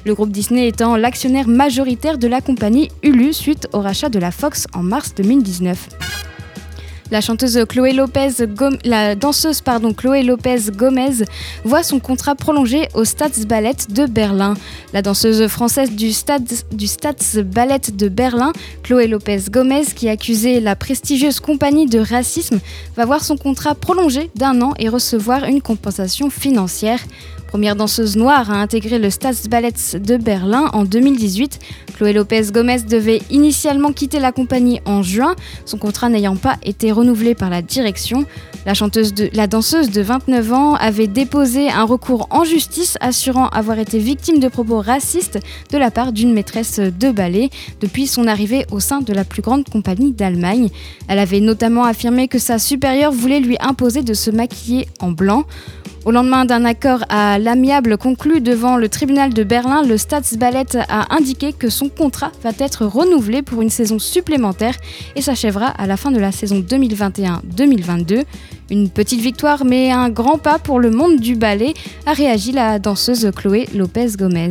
le 0.06 0.14
groupe 0.14 0.30
Disney 0.30 0.68
étant 0.68 0.96
l'actionnaire 0.96 1.48
majoritaire 1.48 2.16
de 2.16 2.28
la 2.28 2.40
compagnie 2.40 2.88
Hulu 3.02 3.34
suite 3.34 3.68
au 3.74 3.82
rachat 3.82 4.08
de 4.08 4.18
la 4.18 4.30
Fox 4.30 4.66
en 4.72 4.82
mars 4.82 5.12
2019. 5.16 5.90
La 7.12 7.20
chanteuse 7.20 7.64
Chloé 7.68 7.92
Lopez, 7.92 8.46
danseuse 9.20 9.62
Chloé 9.96 10.24
Lopez 10.24 10.72
Gomez 10.72 11.24
voit 11.64 11.84
son 11.84 12.00
contrat 12.00 12.34
prolongé 12.34 12.88
au 12.94 13.04
Staatsballet 13.04 13.76
de 13.90 14.06
Berlin. 14.06 14.54
La 14.92 15.02
danseuse 15.02 15.46
française 15.46 15.92
du, 15.92 16.12
Stade, 16.12 16.48
du 16.72 16.86
de 16.86 18.08
Berlin, 18.08 18.52
Chloé 18.82 19.06
Lopez 19.06 19.42
Gomez, 19.48 19.84
qui 19.94 20.08
accusait 20.08 20.58
la 20.58 20.74
prestigieuse 20.74 21.38
compagnie 21.38 21.86
de 21.86 22.00
racisme, 22.00 22.58
va 22.96 23.04
voir 23.04 23.22
son 23.22 23.36
contrat 23.36 23.76
prolongé 23.76 24.28
d'un 24.34 24.60
an 24.62 24.74
et 24.80 24.88
recevoir 24.88 25.44
une 25.44 25.62
compensation 25.62 26.28
financière. 26.28 26.98
Première 27.56 27.74
danseuse 27.74 28.18
noire 28.18 28.50
à 28.50 28.60
intégrer 28.60 28.98
le 28.98 29.08
Staatsballet 29.08 29.72
de 29.94 30.18
Berlin 30.18 30.68
en 30.74 30.84
2018, 30.84 31.58
Chloé 31.96 32.12
Lopez 32.12 32.52
Gomez 32.52 32.80
devait 32.82 33.22
initialement 33.30 33.92
quitter 33.92 34.18
la 34.18 34.30
compagnie 34.30 34.82
en 34.84 35.02
juin, 35.02 35.34
son 35.64 35.78
contrat 35.78 36.10
n'ayant 36.10 36.36
pas 36.36 36.58
été 36.62 36.92
renouvelé 36.92 37.34
par 37.34 37.48
la 37.48 37.62
direction. 37.62 38.26
La, 38.66 38.74
chanteuse 38.74 39.14
de, 39.14 39.30
la 39.32 39.46
danseuse 39.46 39.90
de 39.90 40.02
29 40.02 40.52
ans 40.52 40.74
avait 40.74 41.06
déposé 41.06 41.70
un 41.70 41.84
recours 41.84 42.26
en 42.28 42.44
justice 42.44 42.98
assurant 43.00 43.48
avoir 43.48 43.78
été 43.78 44.00
victime 44.00 44.38
de 44.38 44.48
propos 44.48 44.82
racistes 44.82 45.38
de 45.72 45.78
la 45.78 45.90
part 45.90 46.12
d'une 46.12 46.34
maîtresse 46.34 46.78
de 46.78 47.10
ballet 47.10 47.48
depuis 47.80 48.06
son 48.06 48.26
arrivée 48.26 48.66
au 48.70 48.80
sein 48.80 49.00
de 49.00 49.14
la 49.14 49.24
plus 49.24 49.40
grande 49.40 49.66
compagnie 49.66 50.12
d'Allemagne. 50.12 50.68
Elle 51.08 51.20
avait 51.20 51.40
notamment 51.40 51.84
affirmé 51.84 52.28
que 52.28 52.38
sa 52.38 52.58
supérieure 52.58 53.12
voulait 53.12 53.40
lui 53.40 53.56
imposer 53.60 54.02
de 54.02 54.12
se 54.12 54.30
maquiller 54.30 54.88
en 55.00 55.10
blanc. 55.10 55.46
Au 56.06 56.12
lendemain 56.12 56.44
d'un 56.44 56.64
accord 56.64 57.00
à 57.08 57.36
l'amiable 57.40 57.98
conclu 57.98 58.40
devant 58.40 58.76
le 58.76 58.88
tribunal 58.88 59.34
de 59.34 59.42
Berlin, 59.42 59.82
le 59.82 59.98
Staatsballet 59.98 60.76
a 60.88 61.12
indiqué 61.12 61.52
que 61.52 61.68
son 61.68 61.88
contrat 61.88 62.30
va 62.44 62.52
être 62.60 62.86
renouvelé 62.86 63.42
pour 63.42 63.60
une 63.60 63.70
saison 63.70 63.98
supplémentaire 63.98 64.76
et 65.16 65.20
s'achèvera 65.20 65.66
à 65.66 65.88
la 65.88 65.96
fin 65.96 66.12
de 66.12 66.20
la 66.20 66.30
saison 66.30 66.60
2021-2022. 66.60 68.22
Une 68.70 68.88
petite 68.88 69.20
victoire 69.20 69.64
mais 69.64 69.90
un 69.90 70.08
grand 70.08 70.38
pas 70.38 70.60
pour 70.60 70.78
le 70.78 70.92
monde 70.92 71.18
du 71.18 71.34
ballet, 71.34 71.74
a 72.06 72.12
réagi 72.12 72.52
la 72.52 72.78
danseuse 72.78 73.28
Chloé 73.34 73.68
Lopez 73.74 74.10
Gomez. 74.16 74.50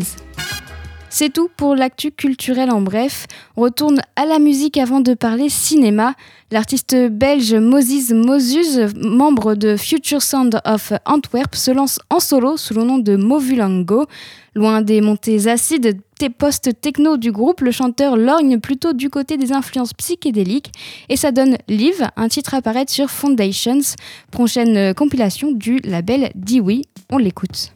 C'est 1.18 1.32
tout 1.32 1.48
pour 1.56 1.78
l'actu 1.78 2.12
culturel 2.12 2.70
en 2.70 2.82
bref. 2.82 3.26
Retourne 3.56 4.02
à 4.18 4.26
la 4.26 4.38
musique 4.38 4.78
avant 4.78 5.00
de 5.00 5.14
parler 5.14 5.48
cinéma. 5.48 6.14
L'artiste 6.52 6.94
belge 7.10 7.56
Moses 7.56 8.12
Moses, 8.12 8.94
membre 8.98 9.56
de 9.56 9.78
Future 9.78 10.22
Sound 10.22 10.60
of 10.66 10.92
Antwerp, 11.06 11.56
se 11.56 11.72
lance 11.72 12.02
en 12.10 12.20
solo 12.20 12.58
sous 12.58 12.74
le 12.74 12.84
nom 12.84 12.98
de 12.98 13.16
Movulango. 13.16 14.08
Loin 14.56 14.82
des 14.82 15.00
montées 15.00 15.48
acides 15.48 16.02
post-techno 16.38 17.16
du 17.16 17.32
groupe, 17.32 17.62
le 17.62 17.72
chanteur 17.72 18.18
lorgne 18.18 18.60
plutôt 18.60 18.92
du 18.92 19.10
côté 19.10 19.38
des 19.38 19.54
influences 19.54 19.94
psychédéliques 19.94 20.74
et 21.08 21.16
ça 21.16 21.32
donne 21.32 21.58
Live, 21.70 22.10
un 22.18 22.28
titre 22.28 22.56
apparaître 22.56 22.92
sur 22.92 23.10
Foundations, 23.10 23.96
prochaine 24.32 24.94
compilation 24.94 25.54
du 25.54 25.80
label 25.86 26.34
Dewey. 26.36 26.82
On 27.10 27.18
l'écoute. 27.18 27.72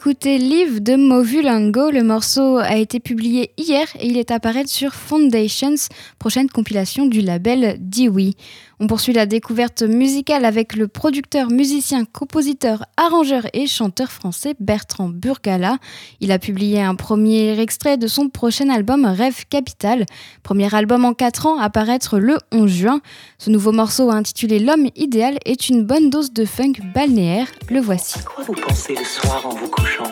Vous 0.00 0.11
d'écouter 0.22 0.38
Live 0.38 0.82
de 0.82 0.94
Movulango. 0.94 1.90
Le 1.90 2.04
morceau 2.04 2.58
a 2.58 2.76
été 2.76 3.00
publié 3.00 3.50
hier 3.56 3.88
et 3.98 4.06
il 4.06 4.16
est 4.16 4.30
à 4.30 4.36
apparaître 4.36 4.70
sur 4.70 4.94
Foundations, 4.94 5.74
prochaine 6.20 6.48
compilation 6.48 7.06
du 7.06 7.20
label 7.22 7.76
Dewey. 7.80 8.34
On 8.78 8.88
poursuit 8.88 9.12
la 9.12 9.26
découverte 9.26 9.82
musicale 9.82 10.44
avec 10.44 10.74
le 10.74 10.88
producteur, 10.88 11.50
musicien, 11.50 12.04
compositeur, 12.04 12.84
arrangeur 12.96 13.46
et 13.52 13.68
chanteur 13.68 14.10
français 14.10 14.54
Bertrand 14.58 15.08
Burgala. 15.08 15.78
Il 16.20 16.32
a 16.32 16.38
publié 16.38 16.82
un 16.82 16.96
premier 16.96 17.60
extrait 17.60 17.96
de 17.96 18.08
son 18.08 18.28
prochain 18.28 18.68
album 18.70 19.04
Rêve 19.04 19.44
Capital, 19.48 20.04
premier 20.42 20.72
album 20.74 21.04
en 21.04 21.14
4 21.14 21.46
ans 21.46 21.58
à 21.58 21.70
paraître 21.70 22.18
le 22.18 22.38
11 22.50 22.70
juin. 22.70 23.00
Ce 23.38 23.50
nouveau 23.50 23.70
morceau 23.70 24.10
intitulé 24.10 24.58
L'homme 24.58 24.88
idéal 24.96 25.38
est 25.44 25.68
une 25.68 25.84
bonne 25.84 26.10
dose 26.10 26.32
de 26.32 26.44
funk 26.44 26.74
balnéaire. 26.94 27.46
Le 27.70 27.80
voici. 27.80 28.18
Quoi 28.24 28.44
vous 28.44 28.54
pensez 28.54 28.94
le 28.96 29.04
soir 29.04 29.46
en 29.46 29.54
vous 29.54 29.68
couchant? 29.68 30.11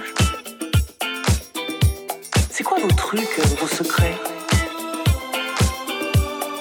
Quoi 2.71 2.79
vos 2.81 2.93
trucs, 2.93 3.39
euh, 3.39 3.43
vos 3.61 3.67
secrets 3.67 4.17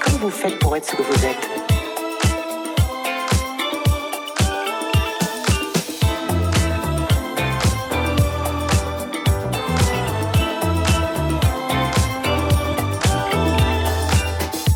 Comment 0.02 0.18
vous 0.18 0.30
faites 0.32 0.58
pour 0.58 0.76
être 0.76 0.86
ce 0.90 0.96
que 0.96 1.04
vous 1.04 1.26
êtes 1.26 1.50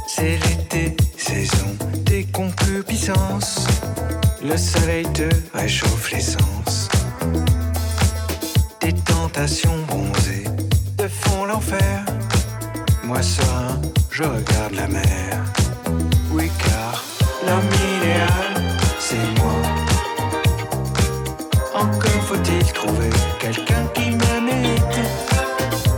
C'est 0.06 0.38
l'été, 0.38 0.96
saison 1.18 1.76
des 2.06 2.26
concupiscences. 2.26 3.66
Le 4.44 4.56
soleil 4.56 5.06
te 5.14 5.30
réchauffe 5.56 6.12
l'essence. 6.12 6.90
Des 8.82 8.94
tentations 8.94 9.80
bronzées 9.88 10.43
Moi 13.04 13.22
serein, 13.22 13.80
je 14.10 14.24
regarde 14.24 14.74
la 14.74 14.88
mer. 14.88 15.44
Oui, 16.32 16.50
car 16.58 17.04
l'homme 17.46 17.70
idéal, 17.98 18.72
c'est 19.00 19.28
moi. 19.40 19.54
Encore 21.76 22.24
faut-il 22.28 22.66
trouver 22.74 23.12
quelqu'un 23.40 23.86
qui 23.94 24.10
mérite. 24.12 25.00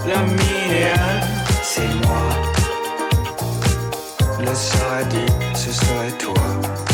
L'homme 0.06 0.36
idéal, 0.66 1.22
c'est 1.64 1.94
moi. 2.06 2.26
Le 4.40 4.54
sera 4.54 5.04
dit, 5.04 5.34
ce 5.56 5.72
serait 5.72 6.18
toi. 6.20 6.85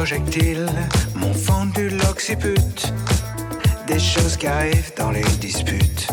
Projectiles 0.00 0.70
m'ont 1.14 1.34
fendu 1.34 1.90
l'occiput. 1.90 2.78
Des 3.86 3.98
choses 3.98 4.34
qui 4.38 4.46
arrivent 4.46 4.92
dans 4.96 5.10
les 5.10 5.28
disputes. 5.42 6.08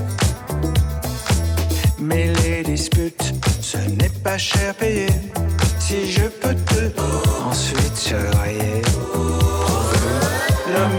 Mais 1.97 2.33
les 2.43 2.63
disputes, 2.63 3.33
ce 3.61 3.77
n'est 3.77 4.15
pas 4.25 4.37
cher 4.37 4.75
payé. 4.75 5.07
Si 5.79 6.11
je 6.11 6.25
peux 6.41 6.53
te 6.53 7.01
ensuite 7.49 7.95
surveiller. 7.95 8.81
L'homme 10.73 10.97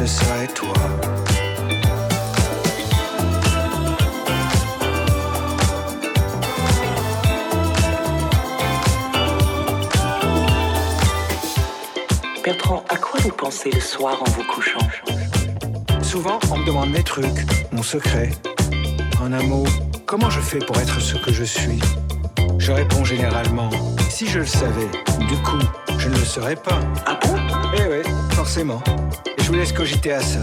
ce 0.00 0.06
serait 0.06 0.46
toi. 0.46 0.72
Bertrand, 12.42 12.82
à 12.88 12.96
quoi 12.96 13.20
vous 13.20 13.28
pensez 13.30 13.70
le 13.70 13.80
soir 13.80 14.22
en 14.22 14.30
vous 14.30 14.44
couchant? 14.44 14.78
Souvent, 16.02 16.38
on 16.50 16.56
me 16.56 16.64
demande 16.64 16.90
mes 16.90 17.02
trucs, 17.02 17.26
mon 17.70 17.82
secret. 17.82 18.30
En 19.20 19.30
un 19.34 19.42
mot, 19.42 19.66
comment 20.06 20.30
je 20.30 20.40
fais 20.40 20.60
pour 20.60 20.78
être 20.78 20.98
ce 20.98 21.16
que 21.16 21.30
je 21.30 21.44
suis? 21.44 21.78
Je 22.56 22.72
réponds 22.72 23.04
généralement, 23.04 23.68
si 24.08 24.26
je 24.26 24.38
le 24.38 24.46
savais, 24.46 24.88
du 25.28 25.36
coup, 25.42 25.60
je 25.98 26.08
ne 26.08 26.16
le 26.16 26.24
serais 26.24 26.56
pas. 26.56 26.80
Ah 27.04 27.18
bon? 27.22 27.36
Eh 27.76 27.82
oui, 27.82 28.12
forcément. 28.30 28.82
Vous 29.50 29.56
laisse 29.56 29.72
cogiter 29.72 30.12
à 30.12 30.20
ça. 30.20 30.38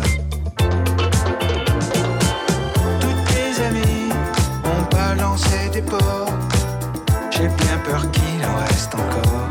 Toutes 3.00 3.24
tes 3.30 3.64
amies 3.64 4.12
ont 4.66 4.84
balancé 4.94 5.70
des 5.72 5.82
ports. 5.82 6.34
J'ai 7.32 7.48
bien 7.48 7.78
peur 7.86 8.12
qu'il 8.12 8.46
en 8.46 8.56
reste 8.68 8.94
encore. 8.96 9.48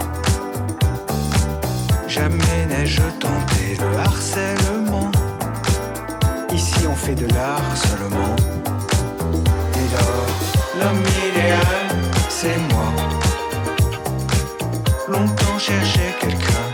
Jamais 2.06 2.66
n'ai-je 2.68 3.00
tenté 3.18 3.78
le 3.80 3.96
harcèlement. 3.96 5.10
Ici 6.52 6.86
on 6.86 6.94
fait 6.94 7.14
de 7.14 7.26
l'art 7.32 7.74
seulement. 7.76 8.36
Dès 9.72 9.88
lors, 9.96 10.28
l'homme 10.78 11.02
idéal, 11.30 11.88
c'est 12.28 12.58
moi. 12.70 12.92
Longtemps 15.08 15.58
cherché 15.58 16.14
quelqu'un 16.20 16.66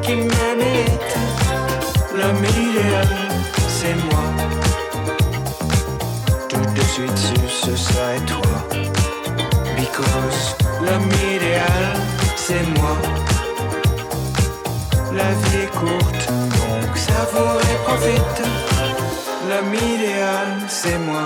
qui 0.00 0.14
mérite. 0.14 1.01
L'homme 2.22 2.44
idéal, 2.44 3.08
c'est 3.68 3.94
moi. 3.94 4.24
Tout 6.48 6.66
de 6.76 6.82
suite 6.82 7.18
su, 7.18 7.34
ce 7.48 7.74
serait 7.74 8.20
toi. 8.26 8.58
Because 9.76 10.54
l'homme 10.80 11.10
idéal, 11.34 11.84
c'est 12.36 12.64
moi. 12.78 12.96
La 15.12 15.30
vie 15.42 15.64
est 15.64 15.70
courte, 15.72 16.28
donc 16.28 16.96
savoure 16.96 17.60
et 17.60 17.78
profite. 17.86 18.42
L'homme 19.48 19.74
idéal, 19.74 20.48
c'est 20.68 20.98
moi. 20.98 21.24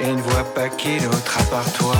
Et 0.00 0.12
ne 0.12 0.20
vois 0.20 0.44
pas 0.52 0.68
qui 0.68 0.98
d'autre 0.98 1.38
à 1.38 1.44
part 1.44 1.72
toi. 1.74 1.94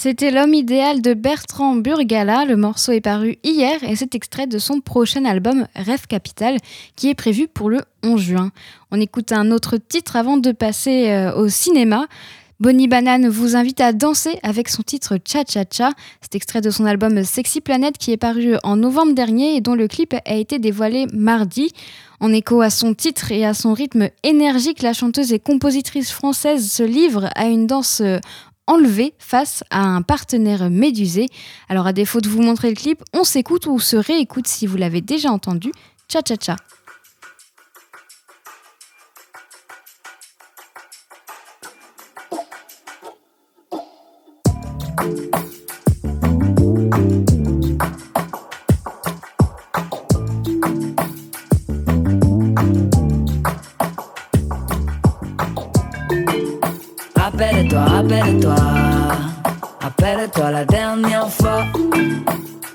C'était 0.00 0.30
L'homme 0.30 0.54
idéal 0.54 1.02
de 1.02 1.12
Bertrand 1.12 1.74
Burgala. 1.74 2.44
Le 2.44 2.54
morceau 2.54 2.92
est 2.92 3.00
paru 3.00 3.36
hier 3.42 3.82
et 3.82 3.96
c'est 3.96 4.14
extrait 4.14 4.46
de 4.46 4.60
son 4.60 4.80
prochain 4.80 5.24
album 5.24 5.66
Rêve 5.74 6.06
Capital 6.06 6.58
qui 6.94 7.08
est 7.08 7.16
prévu 7.16 7.48
pour 7.48 7.68
le 7.68 7.80
11 8.04 8.20
juin. 8.20 8.52
On 8.92 9.00
écoute 9.00 9.32
un 9.32 9.50
autre 9.50 9.76
titre 9.76 10.14
avant 10.14 10.36
de 10.36 10.52
passer 10.52 11.10
euh, 11.10 11.34
au 11.34 11.48
cinéma. 11.48 12.06
Bonnie 12.60 12.86
Banane 12.86 13.28
vous 13.28 13.56
invite 13.56 13.80
à 13.80 13.92
danser 13.92 14.38
avec 14.44 14.68
son 14.68 14.82
titre 14.82 15.18
Cha 15.24 15.42
Cha 15.44 15.64
Cha. 15.68 15.90
C'est 16.20 16.36
extrait 16.36 16.60
de 16.60 16.70
son 16.70 16.86
album 16.86 17.24
Sexy 17.24 17.60
Planet 17.60 17.98
qui 17.98 18.12
est 18.12 18.16
paru 18.16 18.54
en 18.62 18.76
novembre 18.76 19.14
dernier 19.14 19.56
et 19.56 19.60
dont 19.60 19.74
le 19.74 19.88
clip 19.88 20.14
a 20.24 20.34
été 20.34 20.60
dévoilé 20.60 21.06
mardi. 21.12 21.72
En 22.20 22.32
écho 22.32 22.60
à 22.60 22.70
son 22.70 22.94
titre 22.94 23.30
et 23.30 23.46
à 23.46 23.54
son 23.54 23.74
rythme 23.74 24.08
énergique, 24.24 24.82
la 24.82 24.92
chanteuse 24.92 25.32
et 25.32 25.38
compositrice 25.38 26.10
française 26.10 26.68
se 26.68 26.82
livre 26.82 27.30
à 27.36 27.46
une 27.46 27.68
danse 27.68 28.02
enlevée 28.68 29.14
face 29.18 29.64
à 29.70 29.82
un 29.82 30.02
partenaire 30.02 30.70
médusé. 30.70 31.26
Alors 31.68 31.86
à 31.86 31.92
défaut 31.92 32.20
de 32.20 32.28
vous 32.28 32.42
montrer 32.42 32.68
le 32.68 32.76
clip, 32.76 33.02
on 33.12 33.24
s'écoute 33.24 33.66
ou 33.66 33.80
se 33.80 33.96
réécoute 33.96 34.46
si 34.46 34.66
vous 34.66 34.76
l'avez 34.76 35.00
déjà 35.00 35.30
entendu. 35.30 35.72
Cha 36.08 36.20
Cha 36.26 36.36
Cha. 36.40 36.56
Rappelle-toi, 58.08 58.54
rappelle-toi 59.82 60.50
la 60.50 60.64
dernière 60.64 61.28
fois. 61.28 61.66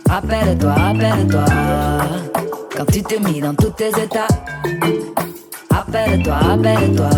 Rappelle-toi, 0.08 0.74
rappelle-toi, 0.74 1.46
quand 2.78 2.86
tu 2.92 3.02
t'es 3.02 3.18
mis 3.18 3.42
dans 3.42 3.56
tous 3.56 3.72
tes 3.72 3.90
états. 3.90 4.28
Rappelle-toi, 5.72 6.36
rappelle-toi, 6.36 7.10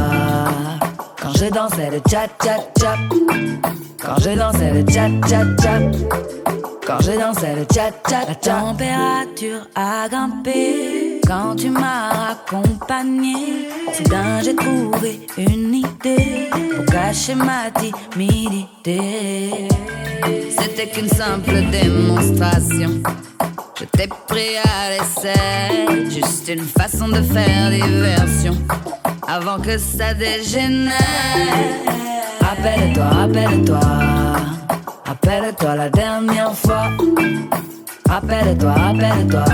quand 1.22 1.34
je 1.38 1.46
dansais 1.48 1.92
le 1.92 2.02
chat. 2.10 2.30
Quand 4.02 4.16
je 4.20 4.30
dansais 4.30 4.72
le 4.72 4.86
chat. 4.90 5.10
Quand 6.88 7.02
je 7.02 7.20
dansais 7.20 7.56
le 7.56 7.66
chat 7.74 7.92
La 8.30 8.36
température 8.36 9.68
a 9.76 10.08
grimpé 10.08 11.15
quand 11.26 11.56
tu 11.56 11.70
m'as 11.70 12.32
accompagné. 12.32 13.68
Soudain 13.94 14.42
j'ai 14.44 14.56
trouvé 14.56 15.28
une 15.38 15.74
idée 15.74 16.50
pour 16.52 16.86
cacher 16.86 17.36
ma 17.36 17.72
timidité. 17.72 19.68
C'était 20.50 20.88
qu'une 20.88 21.10
simple 21.10 21.62
démonstration. 21.72 23.02
Je 23.80 23.86
t'ai 23.86 24.08
pris 24.28 24.58
à 24.64 24.92
l'essai, 24.92 26.10
juste 26.10 26.48
une 26.48 26.64
façon 26.64 27.08
de 27.10 27.22
faire 27.22 27.70
diversion 27.72 28.56
avant 29.28 29.60
que 29.60 29.78
ça 29.78 30.14
dégénère. 30.14 30.94
Rappelle-toi, 32.42 33.04
rappelle-toi, 33.06 33.80
rappelle-toi 35.06 35.76
la 35.76 35.90
dernière 35.90 36.56
fois. 36.56 36.90
Rappelle-toi, 38.08 38.72
rappelle-toi, 38.72 39.46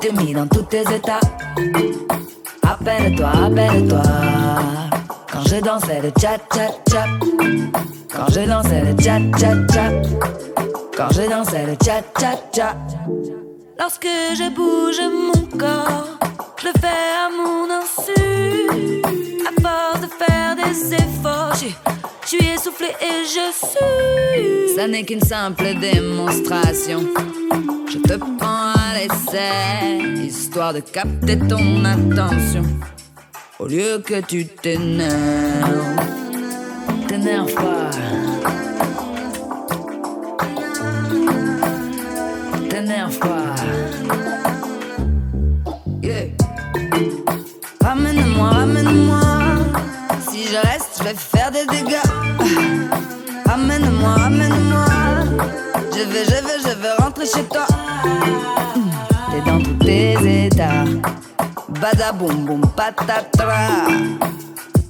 t'es 0.00 0.12
mis 0.12 0.32
dans 0.32 0.46
tous 0.46 0.62
tes 0.62 0.82
états. 0.82 1.20
Rappelle-toi, 2.62 3.26
rappelle-toi, 3.26 4.02
quand 5.32 5.42
je 5.48 5.56
dansais 5.60 6.00
le 6.02 6.12
chat 6.20 6.38
chat 6.54 6.72
chat. 6.90 7.06
Quand 8.14 8.32
je 8.32 8.40
dansais 8.46 8.82
le 8.82 9.02
chat 9.02 9.20
chat 9.38 9.72
chat. 9.72 9.92
Quand 10.96 11.10
je 11.12 11.28
dansais 11.28 11.66
le 11.66 11.76
chat 11.84 12.02
chat 12.18 12.38
chat. 12.54 12.76
Lorsque 13.78 14.08
je 14.34 14.50
bouge 14.54 15.00
mon 15.00 15.58
corps, 15.58 16.18
je 16.60 16.66
le 16.66 16.72
fais 16.80 17.04
à 17.24 17.28
mon 17.30 17.68
insu. 17.70 18.20
À 19.46 19.60
force 19.60 20.00
de 20.00 20.08
faire 20.08 20.56
des 20.56 20.94
efforts, 20.94 21.54
je 21.54 22.36
suis 22.36 22.46
essoufflé 22.48 22.88
et 23.00 23.24
je 23.24 23.52
suis. 23.66 24.76
Ça 24.76 24.86
n'est 24.86 25.04
qu'une 25.04 25.22
simple 25.22 25.74
démonstration. 25.80 27.00
Je 27.88 27.98
te 27.98 28.14
prends 28.14 28.72
à 28.74 28.87
l'essai, 28.98 30.26
histoire 30.26 30.72
de 30.74 30.80
capter 30.80 31.38
ton 31.38 31.84
attention. 31.84 32.64
Au 33.58 33.66
lieu 33.66 34.02
que 34.04 34.20
tu 34.20 34.46
t'énerves, 34.46 35.96
t'énerve 37.06 37.54
pas. 37.54 37.90
T'énerve 42.68 43.18
pas. 43.18 43.54
Ramène-moi, 47.84 48.48
ramène-moi. 48.50 49.20
Si 50.30 50.44
je 50.44 50.56
reste, 50.56 50.98
je 50.98 51.04
vais 51.04 51.14
faire 51.14 51.50
des 51.50 51.66
dégâts. 51.66 51.96
Ramène-moi, 53.46 54.10
ramène-moi. 54.10 54.86
Je 55.92 56.02
vais, 56.10 56.24
je 56.24 56.30
vais, 56.30 56.58
je 56.62 56.82
vais 56.82 56.92
rentrer 56.98 57.26
chez 57.26 57.44
toi. 57.44 57.66
T'es 60.48 60.56
tes 60.56 60.62
états. 60.62 60.84
Badaboum 61.80 62.44
boum 62.44 62.60
patatra. 62.76 63.86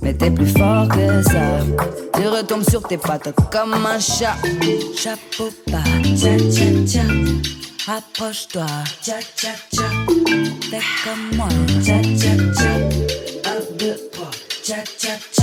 Mais 0.03 0.15
t'es 0.15 0.31
plus 0.31 0.47
fort 0.47 0.89
que 0.89 1.23
ça. 1.23 1.65
Tu 2.15 2.29
retombes 2.29 2.69
sur 2.69 2.83
tes 2.83 2.99
pattes 2.99 3.33
comme 3.51 3.75
un 3.75 3.99
chat. 3.99 4.37
Chapeau 4.97 5.51
pas, 5.71 5.83
tcha 6.03 6.37
tcha 6.39 6.67
tcha. 6.87 7.03
Rapproche-toi, 7.87 8.67
tcha 9.03 9.19
tcha 9.37 9.51
tcha. 9.73 9.89
Fais 10.71 10.83
comme 11.05 11.37
moi, 11.37 11.49
tcha 11.83 12.01
tcha 12.03 12.37
tcha. 12.55 12.71
Un, 13.51 13.61
deux, 13.79 13.97
trois, 14.13 14.31
tcha 14.63 14.77
tcha. 14.99 15.15
Tcha 15.33 15.38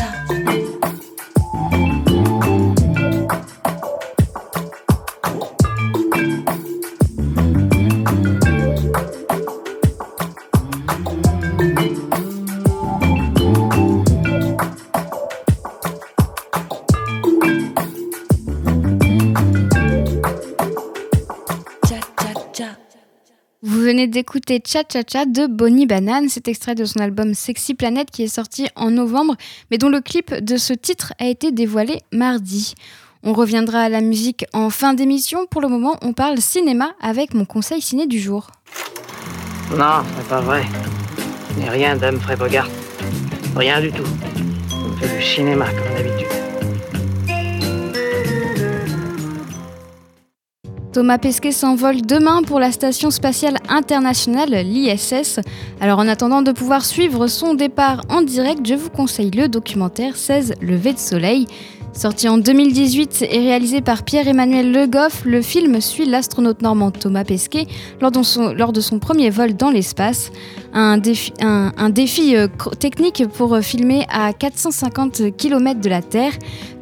venez 23.86 24.07
d'écouter 24.07 24.63
Cha 24.65 24.81
Cha 24.91 25.01
Cha 25.07 25.25
de 25.25 25.45
Bonnie 25.45 25.86
Banane, 25.86 26.27
cet 26.27 26.47
extrait 26.47 26.73
de 26.73 26.86
son 26.86 27.01
album 27.01 27.36
Sexy 27.36 27.75
Planet 27.75 28.09
qui 28.09 28.23
est 28.23 28.27
sorti 28.27 28.67
en 28.75 28.89
novembre, 28.89 29.36
mais 29.69 29.77
dont 29.77 29.89
le 29.89 30.01
clip 30.01 30.33
de 30.33 30.57
ce 30.57 30.73
titre 30.73 31.13
a 31.19 31.27
été 31.27 31.51
dévoilé 31.51 32.01
mardi. 32.11 32.73
On 33.21 33.33
reviendra 33.33 33.81
à 33.81 33.89
la 33.89 34.01
musique 34.01 34.45
en 34.53 34.71
fin 34.71 34.95
d'émission. 34.95 35.45
Pour 35.45 35.61
le 35.61 35.67
moment, 35.67 35.97
on 36.01 36.13
parle 36.13 36.39
cinéma 36.39 36.93
avec 36.99 37.36
mon 37.36 37.45
conseil 37.45 37.79
ciné 37.79 38.07
du 38.07 38.19
jour. 38.19 38.49
Non, 39.77 40.01
c'est 40.17 40.27
pas 40.29 40.41
vrai. 40.41 40.63
Je 41.61 41.69
rien 41.69 41.95
d'Humphrey 41.95 42.38
Bogart. 42.38 42.69
Rien 43.55 43.81
du 43.81 43.91
tout. 43.91 44.03
On 44.71 44.97
fait 44.97 45.15
du 45.15 45.23
cinéma 45.23 45.65
comme 45.65 45.95
d'habitude. 45.95 46.44
Thomas 50.95 51.17
Pesquet 51.17 51.51
s'envole 51.51 52.03
demain 52.03 52.41
pour 52.41 52.57
la 52.57 52.71
Station 52.71 53.11
spatiale 53.11 53.57
internationale, 53.67 54.51
l'ISS. 54.63 55.41
Alors 55.81 55.99
en 55.99 56.07
attendant 56.07 56.41
de 56.41 56.53
pouvoir 56.53 56.85
suivre 56.85 57.27
son 57.27 57.53
départ 57.53 58.03
en 58.07 58.21
direct, 58.21 58.65
je 58.65 58.75
vous 58.75 58.89
conseille 58.89 59.29
le 59.31 59.49
documentaire 59.49 60.15
16 60.15 60.53
levées 60.61 60.93
de 60.93 60.97
soleil. 60.97 61.47
Sorti 61.95 62.27
en 62.27 62.37
2018 62.37 63.25
et 63.31 63.39
réalisé 63.39 63.79
par 63.79 64.03
Pierre-Emmanuel 64.03 64.69
Le 64.69 64.85
Goff, 64.85 65.23
le 65.23 65.41
film 65.41 65.79
suit 65.79 66.05
l'astronaute 66.05 66.61
normand 66.61 66.91
Thomas 66.91 67.23
Pesquet 67.23 67.67
lors 68.01 68.11
de 68.11 68.21
son, 68.81 68.99
premier 68.99 69.29
vol 69.29 69.55
dans 69.55 69.69
l'espace. 69.69 70.29
Un 70.73 70.97
défi, 70.97 71.31
euh, 72.35 72.47
technique 72.77 73.25
pour 73.29 73.53
euh, 73.53 73.61
filmer 73.61 74.05
à 74.11 74.33
450 74.33 75.37
km 75.37 75.79
de 75.79 75.87
la 75.87 76.01
Terre. 76.01 76.33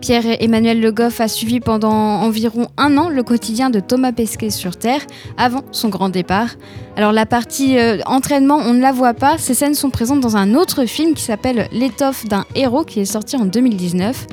Pierre-Emmanuel 0.01 0.81
Le 0.81 0.91
Goff 0.91 1.21
a 1.21 1.27
suivi 1.27 1.59
pendant 1.59 1.91
environ 1.91 2.69
un 2.77 2.97
an 2.97 3.07
le 3.07 3.21
quotidien 3.21 3.69
de 3.69 3.79
Thomas 3.79 4.13
Pesquet 4.13 4.49
sur 4.49 4.77
Terre 4.77 5.01
avant 5.37 5.61
son 5.71 5.89
grand 5.89 6.09
départ. 6.09 6.49
Alors 6.97 7.11
la 7.11 7.27
partie 7.27 7.77
euh, 7.77 7.99
entraînement, 8.07 8.57
on 8.65 8.73
ne 8.73 8.81
la 8.81 8.91
voit 8.91 9.13
pas. 9.13 9.37
Ces 9.37 9.53
scènes 9.53 9.75
sont 9.75 9.91
présentes 9.91 10.21
dans 10.21 10.37
un 10.37 10.55
autre 10.55 10.85
film 10.85 11.13
qui 11.13 11.21
s'appelle 11.21 11.69
L'étoffe 11.71 12.25
d'un 12.25 12.45
héros 12.55 12.83
qui 12.83 13.01
est 13.01 13.05
sorti 13.05 13.35
en 13.37 13.45
2019. 13.45 14.25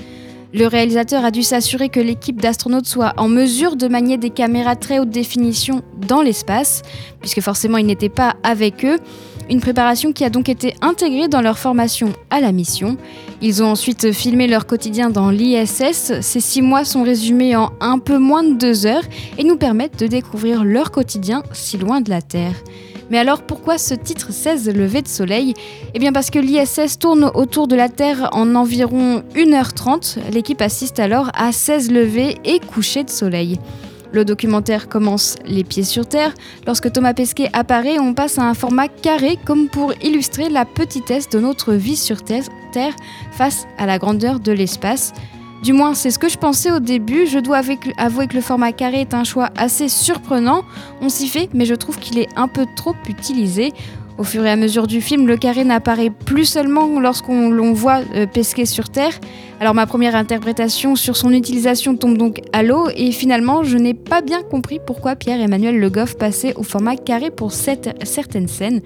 Le 0.52 0.66
réalisateur 0.66 1.24
a 1.24 1.30
dû 1.30 1.44
s'assurer 1.44 1.88
que 1.88 2.00
l'équipe 2.00 2.40
d'astronautes 2.40 2.86
soit 2.86 3.14
en 3.18 3.28
mesure 3.28 3.76
de 3.76 3.86
manier 3.86 4.18
des 4.18 4.30
caméras 4.30 4.74
très 4.74 4.98
haute 4.98 5.10
définition 5.10 5.82
dans 6.08 6.22
l'espace, 6.22 6.82
puisque 7.20 7.40
forcément 7.40 7.78
ils 7.78 7.86
n'étaient 7.86 8.08
pas 8.08 8.34
avec 8.42 8.84
eux. 8.84 8.98
Une 9.48 9.60
préparation 9.60 10.12
qui 10.12 10.24
a 10.24 10.30
donc 10.30 10.48
été 10.48 10.74
intégrée 10.80 11.28
dans 11.28 11.40
leur 11.40 11.58
formation 11.58 12.12
à 12.30 12.40
la 12.40 12.50
mission. 12.50 12.96
Ils 13.42 13.62
ont 13.62 13.66
ensuite 13.66 14.12
filmé 14.12 14.48
leur 14.48 14.66
quotidien 14.66 15.10
dans 15.10 15.30
l'ISS. 15.30 16.20
Ces 16.20 16.40
six 16.40 16.62
mois 16.62 16.84
sont 16.84 17.02
résumés 17.02 17.54
en 17.56 17.70
un 17.80 17.98
peu 17.98 18.18
moins 18.18 18.42
de 18.42 18.54
deux 18.54 18.86
heures 18.86 19.02
et 19.38 19.44
nous 19.44 19.56
permettent 19.56 19.98
de 19.98 20.06
découvrir 20.06 20.64
leur 20.64 20.90
quotidien 20.90 21.42
si 21.52 21.78
loin 21.78 22.00
de 22.00 22.10
la 22.10 22.22
Terre. 22.22 22.54
Mais 23.10 23.18
alors 23.18 23.42
pourquoi 23.42 23.76
ce 23.76 23.94
titre 23.94 24.32
16 24.32 24.72
levé 24.74 25.02
de 25.02 25.08
soleil? 25.08 25.54
Eh 25.94 25.98
bien 25.98 26.12
parce 26.12 26.30
que 26.30 26.38
l'ISS 26.38 26.98
tourne 26.98 27.30
autour 27.34 27.68
de 27.68 27.76
la 27.76 27.88
Terre 27.88 28.28
en 28.32 28.54
environ 28.54 29.22
1h30. 29.34 30.30
L'équipe 30.32 30.62
assiste 30.62 31.00
alors 31.00 31.30
à 31.34 31.52
16 31.52 31.90
levées 31.90 32.36
et 32.44 32.60
couchers 32.60 33.04
de 33.04 33.10
soleil. 33.10 33.58
Le 34.12 34.24
documentaire 34.24 34.88
commence 34.88 35.36
les 35.44 35.62
pieds 35.62 35.84
sur 35.84 36.06
terre. 36.06 36.34
Lorsque 36.66 36.90
Thomas 36.92 37.14
Pesquet 37.14 37.48
apparaît, 37.52 38.00
on 38.00 38.12
passe 38.12 38.38
à 38.38 38.42
un 38.42 38.54
format 38.54 38.88
carré 38.88 39.38
comme 39.44 39.68
pour 39.68 39.92
illustrer 40.02 40.48
la 40.48 40.64
petitesse 40.64 41.28
de 41.28 41.38
notre 41.38 41.74
vie 41.74 41.96
sur 41.96 42.22
Terre 42.22 42.96
face 43.30 43.66
à 43.78 43.86
la 43.86 43.98
grandeur 43.98 44.40
de 44.40 44.52
l'espace. 44.52 45.12
Du 45.62 45.74
moins, 45.74 45.92
c'est 45.92 46.10
ce 46.10 46.18
que 46.18 46.30
je 46.30 46.38
pensais 46.38 46.70
au 46.70 46.80
début. 46.80 47.26
Je 47.26 47.38
dois 47.38 47.58
avouer 47.98 48.26
que 48.26 48.34
le 48.34 48.40
format 48.40 48.72
carré 48.72 49.02
est 49.02 49.12
un 49.12 49.24
choix 49.24 49.50
assez 49.56 49.88
surprenant. 49.88 50.62
On 51.02 51.10
s'y 51.10 51.28
fait, 51.28 51.50
mais 51.52 51.66
je 51.66 51.74
trouve 51.74 51.98
qu'il 51.98 52.18
est 52.18 52.28
un 52.34 52.48
peu 52.48 52.66
trop 52.76 52.94
utilisé. 53.08 53.72
Au 54.16 54.24
fur 54.24 54.44
et 54.44 54.50
à 54.50 54.56
mesure 54.56 54.86
du 54.86 55.00
film, 55.00 55.26
le 55.26 55.36
carré 55.36 55.64
n'apparaît 55.64 56.10
plus 56.10 56.44
seulement 56.44 57.00
lorsqu'on 57.00 57.50
l'on 57.50 57.72
voit 57.72 58.00
euh, 58.14 58.26
pesquer 58.26 58.66
sur 58.66 58.90
Terre. 58.90 59.12
Alors 59.60 59.74
ma 59.74 59.86
première 59.86 60.14
interprétation 60.14 60.96
sur 60.96 61.16
son 61.16 61.32
utilisation 61.32 61.96
tombe 61.96 62.18
donc 62.18 62.40
à 62.52 62.62
l'eau 62.62 62.88
et 62.94 63.12
finalement 63.12 63.62
je 63.62 63.76
n'ai 63.78 63.94
pas 63.94 64.20
bien 64.20 64.42
compris 64.42 64.78
pourquoi 64.86 65.16
Pierre-Emmanuel 65.16 65.78
Le 65.78 65.90
Goff 65.90 66.16
passait 66.18 66.54
au 66.56 66.62
format 66.62 66.96
carré 66.96 67.30
pour 67.30 67.52
certaines 67.52 68.48
scènes. 68.48 68.80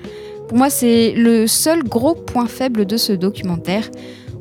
Pour 0.49 0.59
moi 0.59 0.71
c'est 0.71 1.15
le 1.17 1.47
seul 1.49 1.83
gros 1.83 2.15
point 2.15 2.47
faible 2.47 2.87
de 2.87 2.97
ce 2.97 3.13
documentaire. 3.13 3.91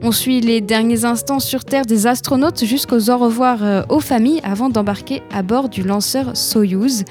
On 0.05 0.11
suit 0.11 0.41
les 0.41 0.59
derniers 0.59 1.05
instants 1.05 1.39
sur 1.39 1.63
Terre 1.63 1.85
des 1.85 2.07
astronautes 2.07 2.65
jusqu'aux 2.65 3.09
au 3.09 3.17
revoir 3.17 3.63
euh, 3.63 3.83
aux 3.87 4.01
familles 4.01 4.41
avant 4.43 4.67
d'embarquer 4.67 5.21
à 5.31 5.43
bord 5.43 5.69
du 5.69 5.81
lanceur 5.81 6.35
Soyuz. 6.35 7.05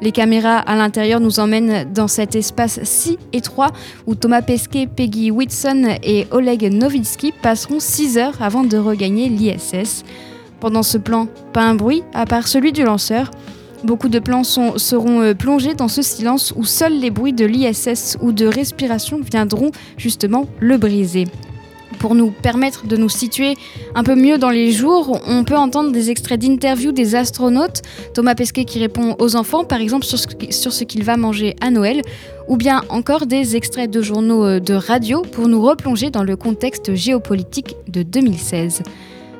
Les 0.00 0.12
caméras 0.12 0.56
à 0.56 0.74
l'intérieur 0.74 1.20
nous 1.20 1.40
emmènent 1.40 1.92
dans 1.92 2.08
cet 2.08 2.34
espace 2.34 2.80
si 2.84 3.18
étroit 3.34 3.70
où 4.06 4.14
Thomas 4.14 4.40
Pesquet, 4.40 4.86
Peggy 4.86 5.30
Whitson 5.30 5.96
et 6.02 6.26
Oleg 6.30 6.72
Novitsky 6.72 7.32
passeront 7.32 7.80
6 7.80 8.16
heures 8.16 8.40
avant 8.40 8.64
de 8.64 8.78
regagner 8.78 9.28
l'ISS. 9.28 10.04
Pendant 10.58 10.82
ce 10.82 10.96
plan, 10.96 11.28
pas 11.52 11.64
un 11.64 11.74
bruit 11.74 12.02
à 12.14 12.24
part 12.24 12.48
celui 12.48 12.72
du 12.72 12.82
lanceur. 12.82 13.30
Beaucoup 13.84 14.08
de 14.08 14.20
plans 14.20 14.42
seront 14.42 15.20
euh, 15.20 15.34
plongés 15.34 15.74
dans 15.74 15.88
ce 15.88 16.00
silence 16.00 16.54
où 16.56 16.64
seuls 16.64 16.98
les 16.98 17.10
bruits 17.10 17.34
de 17.34 17.44
l'ISS 17.44 18.16
ou 18.22 18.32
de 18.32 18.46
respiration 18.46 19.20
viendront 19.20 19.70
justement 19.98 20.46
le 20.60 20.78
briser. 20.78 21.26
Pour 21.98 22.14
nous 22.14 22.30
permettre 22.30 22.86
de 22.86 22.96
nous 22.96 23.08
situer 23.08 23.54
un 23.94 24.04
peu 24.04 24.14
mieux 24.14 24.38
dans 24.38 24.50
les 24.50 24.70
jours, 24.72 25.20
on 25.26 25.44
peut 25.44 25.56
entendre 25.56 25.90
des 25.90 26.10
extraits 26.10 26.40
d'interviews 26.40 26.92
des 26.92 27.14
astronautes, 27.14 27.82
Thomas 28.14 28.34
Pesquet 28.34 28.64
qui 28.64 28.78
répond 28.78 29.16
aux 29.18 29.36
enfants 29.36 29.64
par 29.64 29.80
exemple 29.80 30.06
sur 30.06 30.18
ce 30.72 30.84
qu'il 30.84 31.02
va 31.02 31.16
manger 31.16 31.56
à 31.60 31.70
Noël, 31.70 32.02
ou 32.46 32.56
bien 32.56 32.82
encore 32.88 33.26
des 33.26 33.56
extraits 33.56 33.90
de 33.90 34.00
journaux 34.00 34.44
euh, 34.44 34.60
de 34.60 34.74
radio 34.74 35.22
pour 35.22 35.48
nous 35.48 35.62
replonger 35.62 36.10
dans 36.10 36.22
le 36.22 36.36
contexte 36.36 36.94
géopolitique 36.94 37.76
de 37.88 38.02
2016. 38.02 38.82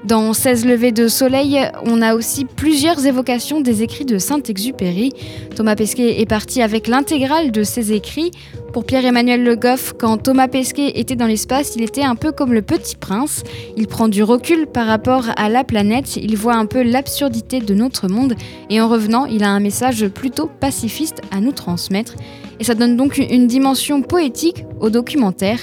Dans 0.05 0.33
16 0.33 0.65
levées 0.65 0.93
de 0.93 1.09
soleil, 1.09 1.59
on 1.85 2.01
a 2.03 2.15
aussi 2.15 2.45
plusieurs 2.45 3.05
évocations 3.05 3.61
des 3.61 3.83
écrits 3.83 4.05
de 4.05 4.19
Saint-Exupéry. 4.19 5.13
Thomas 5.57 5.75
Pesquet 5.75 6.21
est 6.21 6.27
parti 6.27 6.63
avec 6.63 6.87
l'intégrale 6.87 7.51
de 7.51 7.65
ses 7.65 7.93
écrits. 7.93 8.31
Pour 8.73 8.85
Pierre-Emmanuel 8.85 9.43
Le 9.43 9.57
Goff, 9.57 9.95
quand 9.99 10.19
Thomas 10.19 10.47
Pesquet 10.47 10.93
était 11.01 11.17
dans 11.17 11.27
l'espace, 11.27 11.75
il 11.75 11.83
était 11.83 12.03
un 12.03 12.17
peu 12.17 12.33
comme 12.33 12.53
le 12.53 12.61
petit 12.61 12.97
prince. 12.97 13.43
Il 13.79 13.87
prend 13.87 14.09
du 14.09 14.23
recul 14.23 14.67
par 14.67 14.87
rapport 14.87 15.25
à 15.37 15.49
la 15.49 15.65
planète, 15.65 16.17
il 16.17 16.37
voit 16.37 16.55
un 16.55 16.67
peu 16.67 16.83
l'absurdité 16.83 17.61
de 17.61 17.75
notre 17.75 18.09
monde 18.09 18.35
et 18.69 18.81
en 18.81 18.89
revenant, 18.89 19.25
il 19.25 19.43
a 19.43 19.49
un 19.49 19.61
message 19.61 20.07
plutôt 20.09 20.51
pacifiste 20.61 21.23
à 21.31 21.41
nous 21.41 21.53
transmettre. 21.53 22.15
Et 22.61 22.65
ça 22.65 22.75
donne 22.75 22.97
donc 22.97 23.17
une 23.17 23.47
dimension 23.47 24.03
poétique 24.03 24.65
au 24.81 24.91
documentaire. 24.91 25.61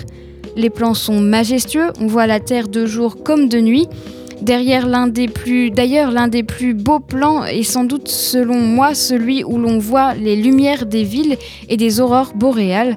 Les 0.55 0.71
plans 0.71 0.95
sont 0.95 1.21
majestueux, 1.21 1.91
on 1.99 2.07
voit 2.07 2.27
la 2.27 2.39
Terre 2.39 2.67
de 2.67 2.85
jour 2.85 3.23
comme 3.23 3.49
de 3.49 3.59
nuit. 3.59 3.87
Derrière 4.45 4.85
l'un 4.85 5.07
des 5.07 5.27
plus, 5.27 5.71
d'ailleurs 5.71 6.11
l'un 6.11 6.27
des 6.27 6.43
plus 6.43 6.75
beaux 6.75 6.99
plans 6.99 7.45
est 7.45 7.63
sans 7.63 7.83
doute 7.83 8.07
selon 8.07 8.59
moi 8.59 8.93
celui 8.93 9.43
où 9.43 9.57
l'on 9.57 9.79
voit 9.79 10.13
les 10.13 10.35
lumières 10.35 10.85
des 10.85 11.03
villes 11.03 11.37
et 11.67 11.77
des 11.77 11.99
aurores 11.99 12.33
boréales. 12.35 12.95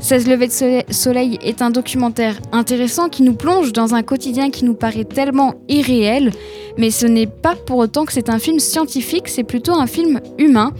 16 0.00 0.26
levées 0.26 0.48
de 0.48 0.92
soleil 0.92 1.38
est 1.40 1.62
un 1.62 1.70
documentaire 1.70 2.40
intéressant 2.50 3.08
qui 3.08 3.22
nous 3.22 3.34
plonge 3.34 3.72
dans 3.72 3.94
un 3.94 4.02
quotidien 4.02 4.50
qui 4.50 4.64
nous 4.64 4.74
paraît 4.74 5.04
tellement 5.04 5.54
irréel, 5.68 6.32
mais 6.78 6.90
ce 6.90 7.06
n'est 7.06 7.28
pas 7.28 7.54
pour 7.54 7.78
autant 7.78 8.04
que 8.04 8.12
c'est 8.12 8.28
un 8.28 8.40
film 8.40 8.58
scientifique, 8.58 9.28
c'est 9.28 9.44
plutôt 9.44 9.74
un 9.74 9.86
film 9.86 10.20
humain. 10.36 10.72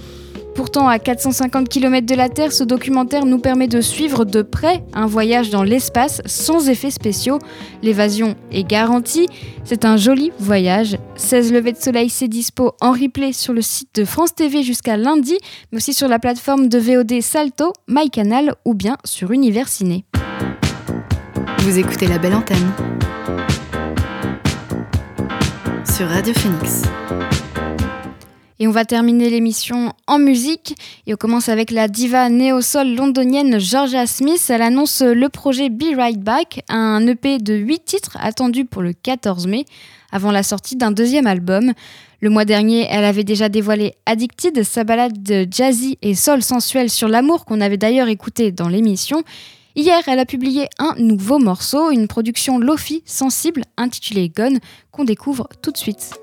Pourtant, 0.58 0.88
à 0.88 0.98
450 0.98 1.68
km 1.68 2.04
de 2.04 2.16
la 2.16 2.28
Terre, 2.28 2.50
ce 2.50 2.64
documentaire 2.64 3.24
nous 3.26 3.38
permet 3.38 3.68
de 3.68 3.80
suivre 3.80 4.24
de 4.24 4.42
près 4.42 4.82
un 4.92 5.06
voyage 5.06 5.50
dans 5.50 5.62
l'espace 5.62 6.20
sans 6.26 6.68
effets 6.68 6.90
spéciaux. 6.90 7.38
L'évasion 7.80 8.34
est 8.50 8.64
garantie. 8.64 9.28
C'est 9.62 9.84
un 9.84 9.96
joli 9.96 10.32
voyage. 10.40 10.98
16 11.14 11.52
levées 11.52 11.74
de 11.74 11.78
soleil, 11.78 12.10
c'est 12.10 12.26
dispo 12.26 12.72
en 12.80 12.90
replay 12.90 13.32
sur 13.32 13.52
le 13.52 13.62
site 13.62 13.94
de 13.94 14.04
France 14.04 14.34
TV 14.34 14.64
jusqu'à 14.64 14.96
lundi, 14.96 15.38
mais 15.70 15.76
aussi 15.76 15.94
sur 15.94 16.08
la 16.08 16.18
plateforme 16.18 16.68
de 16.68 16.78
VOD 16.80 17.20
Salto, 17.22 17.72
MyCanal 17.86 18.56
ou 18.64 18.74
bien 18.74 18.96
sur 19.04 19.30
Univers 19.30 19.68
Ciné. 19.68 20.06
Vous 21.58 21.78
écoutez 21.78 22.08
la 22.08 22.18
belle 22.18 22.34
antenne 22.34 22.72
sur 25.84 26.08
Radio 26.08 26.34
Phoenix. 26.34 26.82
Et 28.60 28.66
on 28.66 28.72
va 28.72 28.84
terminer 28.84 29.30
l'émission 29.30 29.92
en 30.06 30.18
musique. 30.18 30.74
Et 31.06 31.14
on 31.14 31.16
commence 31.16 31.48
avec 31.48 31.70
la 31.70 31.86
diva 31.86 32.28
néo-sol 32.28 32.94
londonienne 32.94 33.60
Georgia 33.60 34.06
Smith. 34.06 34.44
Elle 34.48 34.62
annonce 34.62 35.00
le 35.02 35.28
projet 35.28 35.68
Be 35.70 35.96
Right 35.96 36.20
Back, 36.20 36.64
un 36.68 37.06
EP 37.06 37.38
de 37.38 37.54
8 37.54 37.84
titres 37.84 38.16
attendu 38.20 38.64
pour 38.64 38.82
le 38.82 38.92
14 38.92 39.46
mai, 39.46 39.64
avant 40.10 40.32
la 40.32 40.42
sortie 40.42 40.74
d'un 40.74 40.90
deuxième 40.90 41.28
album. 41.28 41.72
Le 42.20 42.30
mois 42.30 42.44
dernier, 42.44 42.88
elle 42.90 43.04
avait 43.04 43.22
déjà 43.22 43.48
dévoilé 43.48 43.94
Addicted, 44.06 44.64
sa 44.64 44.82
balade 44.82 45.22
de 45.22 45.46
jazzy 45.48 45.96
et 46.02 46.16
sol 46.16 46.42
sensuel 46.42 46.90
sur 46.90 47.06
l'amour 47.06 47.44
qu'on 47.44 47.60
avait 47.60 47.76
d'ailleurs 47.76 48.08
écouté 48.08 48.50
dans 48.50 48.68
l'émission. 48.68 49.22
Hier, 49.76 50.02
elle 50.08 50.18
a 50.18 50.26
publié 50.26 50.66
un 50.80 50.96
nouveau 50.98 51.38
morceau, 51.38 51.92
une 51.92 52.08
production 52.08 52.58
Lofi 52.58 53.04
sensible 53.06 53.62
intitulée 53.76 54.28
Gone, 54.28 54.58
qu'on 54.90 55.04
découvre 55.04 55.48
tout 55.62 55.70
de 55.70 55.76
suite. 55.76 56.18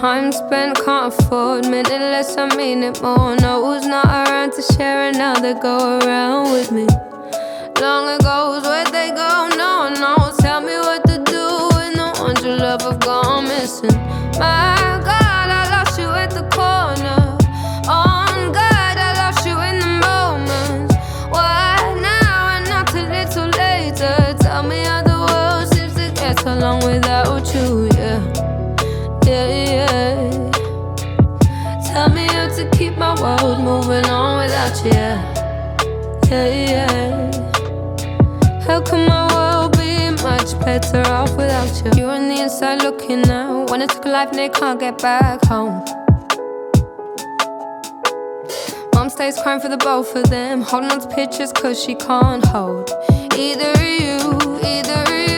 Time 0.00 0.32
spent, 0.32 0.82
can't 0.82 1.12
afford. 1.12 1.68
Minute 1.68 2.00
less, 2.00 2.34
I 2.38 2.46
mean 2.56 2.82
it 2.82 3.02
more. 3.02 3.36
No, 3.36 3.66
who's 3.66 3.86
not 3.86 4.06
around 4.06 4.54
to 4.54 4.62
share 4.72 5.10
another 5.10 5.52
go 5.52 5.98
around 5.98 6.52
with 6.52 6.72
me? 6.72 6.86
Long 7.78 8.08
ago, 8.08 8.62
where'd 8.64 8.86
they 8.94 9.10
go? 9.10 9.50
No 9.58 9.90
one 9.90 10.00
knows. 10.00 10.38
Tell 10.38 10.62
me 10.62 10.72
what 10.72 11.04
to 11.04 11.18
do 11.18 11.44
when 11.76 11.92
the 11.92 12.16
ones 12.18 12.42
you 12.42 12.52
love 12.56 12.80
have 12.80 12.98
gone 13.00 13.44
missing. 13.44 13.94
My 14.40 14.74
God, 15.04 15.48
I 15.60 15.68
lost 15.68 15.98
you 16.00 16.08
at 16.08 16.30
the 16.30 16.48
corner. 16.48 17.36
On 17.86 18.52
God, 18.52 18.96
I 18.96 19.12
lost 19.20 19.44
you 19.44 19.60
in 19.68 19.80
the 19.80 19.92
moment. 20.08 20.92
Why 21.30 21.76
now 22.00 22.56
and 22.56 22.66
not 22.70 22.88
a 22.94 23.02
little 23.02 23.48
later? 23.48 24.34
Tell 24.40 24.62
me 24.62 24.82
my 33.00 33.14
world 33.22 33.64
moving 33.64 34.04
on 34.10 34.44
without 34.44 34.76
you, 34.84 34.90
yeah, 36.30 36.46
yeah. 36.68 37.30
How 38.66 38.82
can 38.82 39.08
my 39.08 39.24
world 39.34 39.72
be 39.72 40.10
much 40.22 40.50
better 40.60 41.00
off 41.10 41.34
without 41.34 41.72
you? 41.82 41.90
You're 41.98 42.10
on 42.10 42.28
the 42.28 42.42
inside 42.42 42.82
looking 42.82 43.26
out. 43.30 43.70
When 43.70 43.80
it 43.80 43.88
took 43.88 44.04
a 44.04 44.10
life 44.10 44.28
and 44.28 44.38
they 44.38 44.50
can't 44.50 44.78
get 44.78 44.98
back 45.00 45.42
home. 45.46 45.82
Mom 48.94 49.08
stays 49.08 49.40
crying 49.42 49.60
for 49.60 49.70
the 49.70 49.78
both 49.78 50.14
of 50.14 50.28
them, 50.28 50.60
holding 50.60 50.90
on 50.90 51.00
to 51.00 51.08
pictures 51.08 51.54
cause 51.54 51.82
she 51.82 51.94
can't 51.94 52.44
hold 52.44 52.90
either 53.34 53.72
you, 53.82 54.18
either 54.62 55.24
you. 55.24 55.29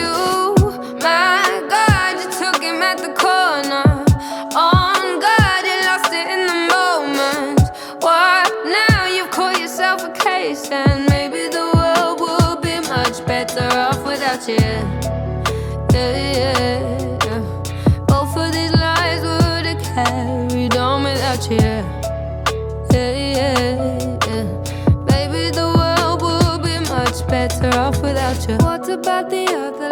About 29.03 29.29
the 29.29 29.45
other 29.53 29.82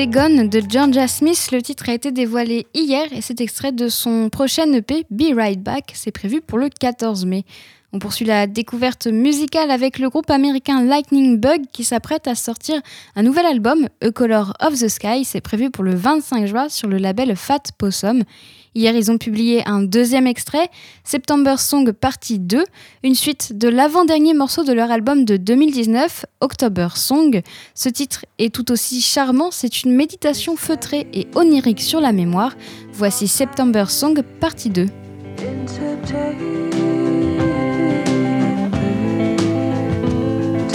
De 0.00 0.62
Georgia 0.66 1.06
Smith. 1.06 1.50
Le 1.52 1.60
titre 1.60 1.90
a 1.90 1.92
été 1.92 2.10
dévoilé 2.10 2.66
hier 2.72 3.12
et 3.12 3.20
c'est 3.20 3.42
extrait 3.42 3.70
de 3.70 3.90
son 3.90 4.30
prochain 4.30 4.72
EP 4.72 5.04
Be 5.10 5.36
Right 5.36 5.62
Back. 5.62 5.92
C'est 5.92 6.10
prévu 6.10 6.40
pour 6.40 6.56
le 6.56 6.70
14 6.70 7.26
mai. 7.26 7.44
On 7.92 7.98
poursuit 7.98 8.24
la 8.24 8.46
découverte 8.46 9.08
musicale 9.08 9.70
avec 9.72 9.98
le 9.98 10.08
groupe 10.08 10.30
américain 10.30 10.84
Lightning 10.84 11.38
Bug 11.38 11.62
qui 11.72 11.82
s'apprête 11.82 12.28
à 12.28 12.36
sortir 12.36 12.80
un 13.16 13.24
nouvel 13.24 13.46
album, 13.46 13.88
A 14.00 14.10
Color 14.12 14.52
of 14.60 14.78
the 14.78 14.86
Sky. 14.86 15.24
C'est 15.24 15.40
prévu 15.40 15.70
pour 15.70 15.82
le 15.82 15.96
25 15.96 16.46
juin 16.46 16.68
sur 16.68 16.86
le 16.86 16.98
label 16.98 17.34
Fat 17.34 17.62
Possum. 17.78 18.22
Hier, 18.76 18.94
ils 18.94 19.10
ont 19.10 19.18
publié 19.18 19.66
un 19.66 19.82
deuxième 19.82 20.28
extrait, 20.28 20.70
September 21.02 21.56
Song 21.58 21.90
Partie 21.90 22.38
2, 22.38 22.64
une 23.02 23.16
suite 23.16 23.58
de 23.58 23.68
l'avant-dernier 23.68 24.34
morceau 24.34 24.62
de 24.62 24.72
leur 24.72 24.92
album 24.92 25.24
de 25.24 25.36
2019, 25.36 26.26
October 26.40 26.86
Song. 26.94 27.42
Ce 27.74 27.88
titre 27.88 28.24
est 28.38 28.54
tout 28.54 28.70
aussi 28.70 29.00
charmant, 29.00 29.50
c'est 29.50 29.82
une 29.82 29.92
méditation 29.92 30.54
feutrée 30.54 31.08
et 31.12 31.26
onirique 31.34 31.80
sur 31.80 32.00
la 32.00 32.12
mémoire. 32.12 32.54
Voici 32.92 33.26
September 33.26 33.86
Song 33.88 34.22
Partie 34.38 34.70
2. 34.70 34.86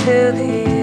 Till 0.06 0.32
the 0.34 0.75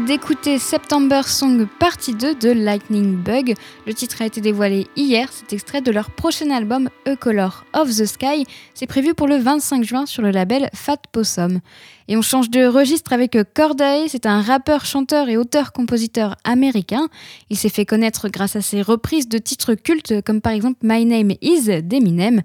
d'écouter 0.00 0.58
September 0.58 1.22
Song 1.26 1.66
Partie 1.78 2.14
2 2.14 2.34
de 2.34 2.50
Lightning 2.50 3.16
Bug. 3.16 3.54
Le 3.86 3.94
titre 3.94 4.22
a 4.22 4.26
été 4.26 4.40
dévoilé 4.40 4.86
hier. 4.96 5.28
C'est 5.32 5.52
extrait 5.52 5.80
de 5.80 5.90
leur 5.90 6.10
prochain 6.10 6.50
album 6.50 6.88
A 7.06 7.16
Color 7.16 7.64
of 7.72 7.88
the 7.88 8.04
Sky. 8.04 8.44
C'est 8.74 8.86
prévu 8.86 9.14
pour 9.14 9.26
le 9.26 9.36
25 9.36 9.82
juin 9.84 10.06
sur 10.06 10.22
le 10.22 10.30
label 10.30 10.68
Fat 10.74 10.98
Possum. 11.10 11.60
Et 12.06 12.16
on 12.16 12.22
change 12.22 12.50
de 12.50 12.66
registre 12.66 13.12
avec 13.12 13.36
Corday. 13.54 14.06
C'est 14.08 14.26
un 14.26 14.40
rappeur, 14.40 14.84
chanteur 14.84 15.28
et 15.28 15.36
auteur-compositeur 15.36 16.36
américain. 16.44 17.08
Il 17.50 17.56
s'est 17.56 17.68
fait 17.68 17.86
connaître 17.86 18.28
grâce 18.28 18.56
à 18.56 18.60
ses 18.60 18.82
reprises 18.82 19.28
de 19.28 19.38
titres 19.38 19.74
cultes 19.74 20.22
comme 20.22 20.40
par 20.40 20.52
exemple 20.52 20.78
My 20.82 21.04
Name 21.06 21.32
Is 21.40 21.82
d'Eminem. 21.82 22.42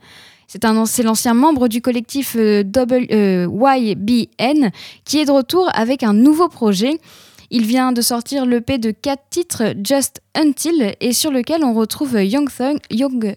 C'est 0.48 1.04
l'ancien 1.04 1.34
membre 1.34 1.68
du 1.68 1.82
collectif 1.82 2.36
euh, 2.38 2.64
euh, 3.12 3.48
YBN 3.78 4.70
qui 5.04 5.20
est 5.20 5.26
de 5.26 5.32
retour 5.32 5.70
avec 5.74 6.04
un 6.04 6.14
nouveau 6.14 6.48
projet. 6.48 7.00
Il 7.56 7.68
vient 7.68 7.92
de 7.92 8.02
sortir 8.02 8.48
l'EP 8.48 8.80
de 8.80 8.90
4 8.90 9.22
titres 9.30 9.64
Just 9.84 10.22
Until 10.36 10.96
et 11.00 11.14
sur 11.14 11.30
lequel 11.30 11.64
on 11.64 11.76
retrouve 11.76 12.20
Young 12.20 12.50
Thug, 12.50 12.80
Young 12.90 13.36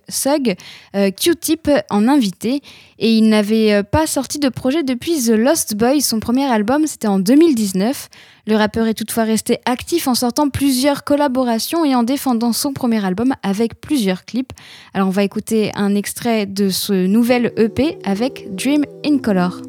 euh, 0.95 1.11
Q-Tip 1.11 1.71
en 1.91 2.09
invité. 2.09 2.62
Et 2.99 3.14
il 3.14 3.29
n'avait 3.29 3.75
euh, 3.75 3.83
pas 3.83 4.07
sorti 4.07 4.39
de 4.39 4.49
projet 4.49 4.83
depuis 4.83 5.27
The 5.27 5.33
Lost 5.33 5.75
Boy, 5.75 6.01
son 6.01 6.19
premier 6.19 6.47
album, 6.47 6.87
c'était 6.87 7.09
en 7.09 7.19
2019. 7.19 8.09
Le 8.47 8.57
rappeur 8.57 8.87
est 8.87 8.95
toutefois 8.95 9.25
resté 9.25 9.59
actif 9.67 10.09
en 10.09 10.14
sortant 10.14 10.49
plusieurs 10.49 11.05
collaborations 11.05 11.85
et 11.85 11.95
en 11.95 12.03
défendant 12.03 12.55
son 12.55 12.73
premier 12.73 13.05
album 13.05 13.35
avec 13.43 13.83
plusieurs 13.83 14.25
clips. 14.25 14.53
Alors 14.95 15.09
on 15.09 15.11
va 15.12 15.25
écouter 15.25 15.73
un 15.75 15.95
extrait 15.95 16.47
de 16.47 16.71
ce 16.71 16.95
nouvel 17.07 17.53
EP 17.59 17.99
avec 18.03 18.47
Dream 18.55 18.83
in 19.05 19.19
Color. 19.19 19.61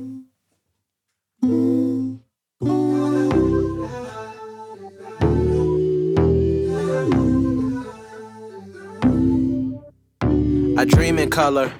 I 10.79 10.85
dream 10.85 11.17
in 11.17 11.31
color 11.31 11.73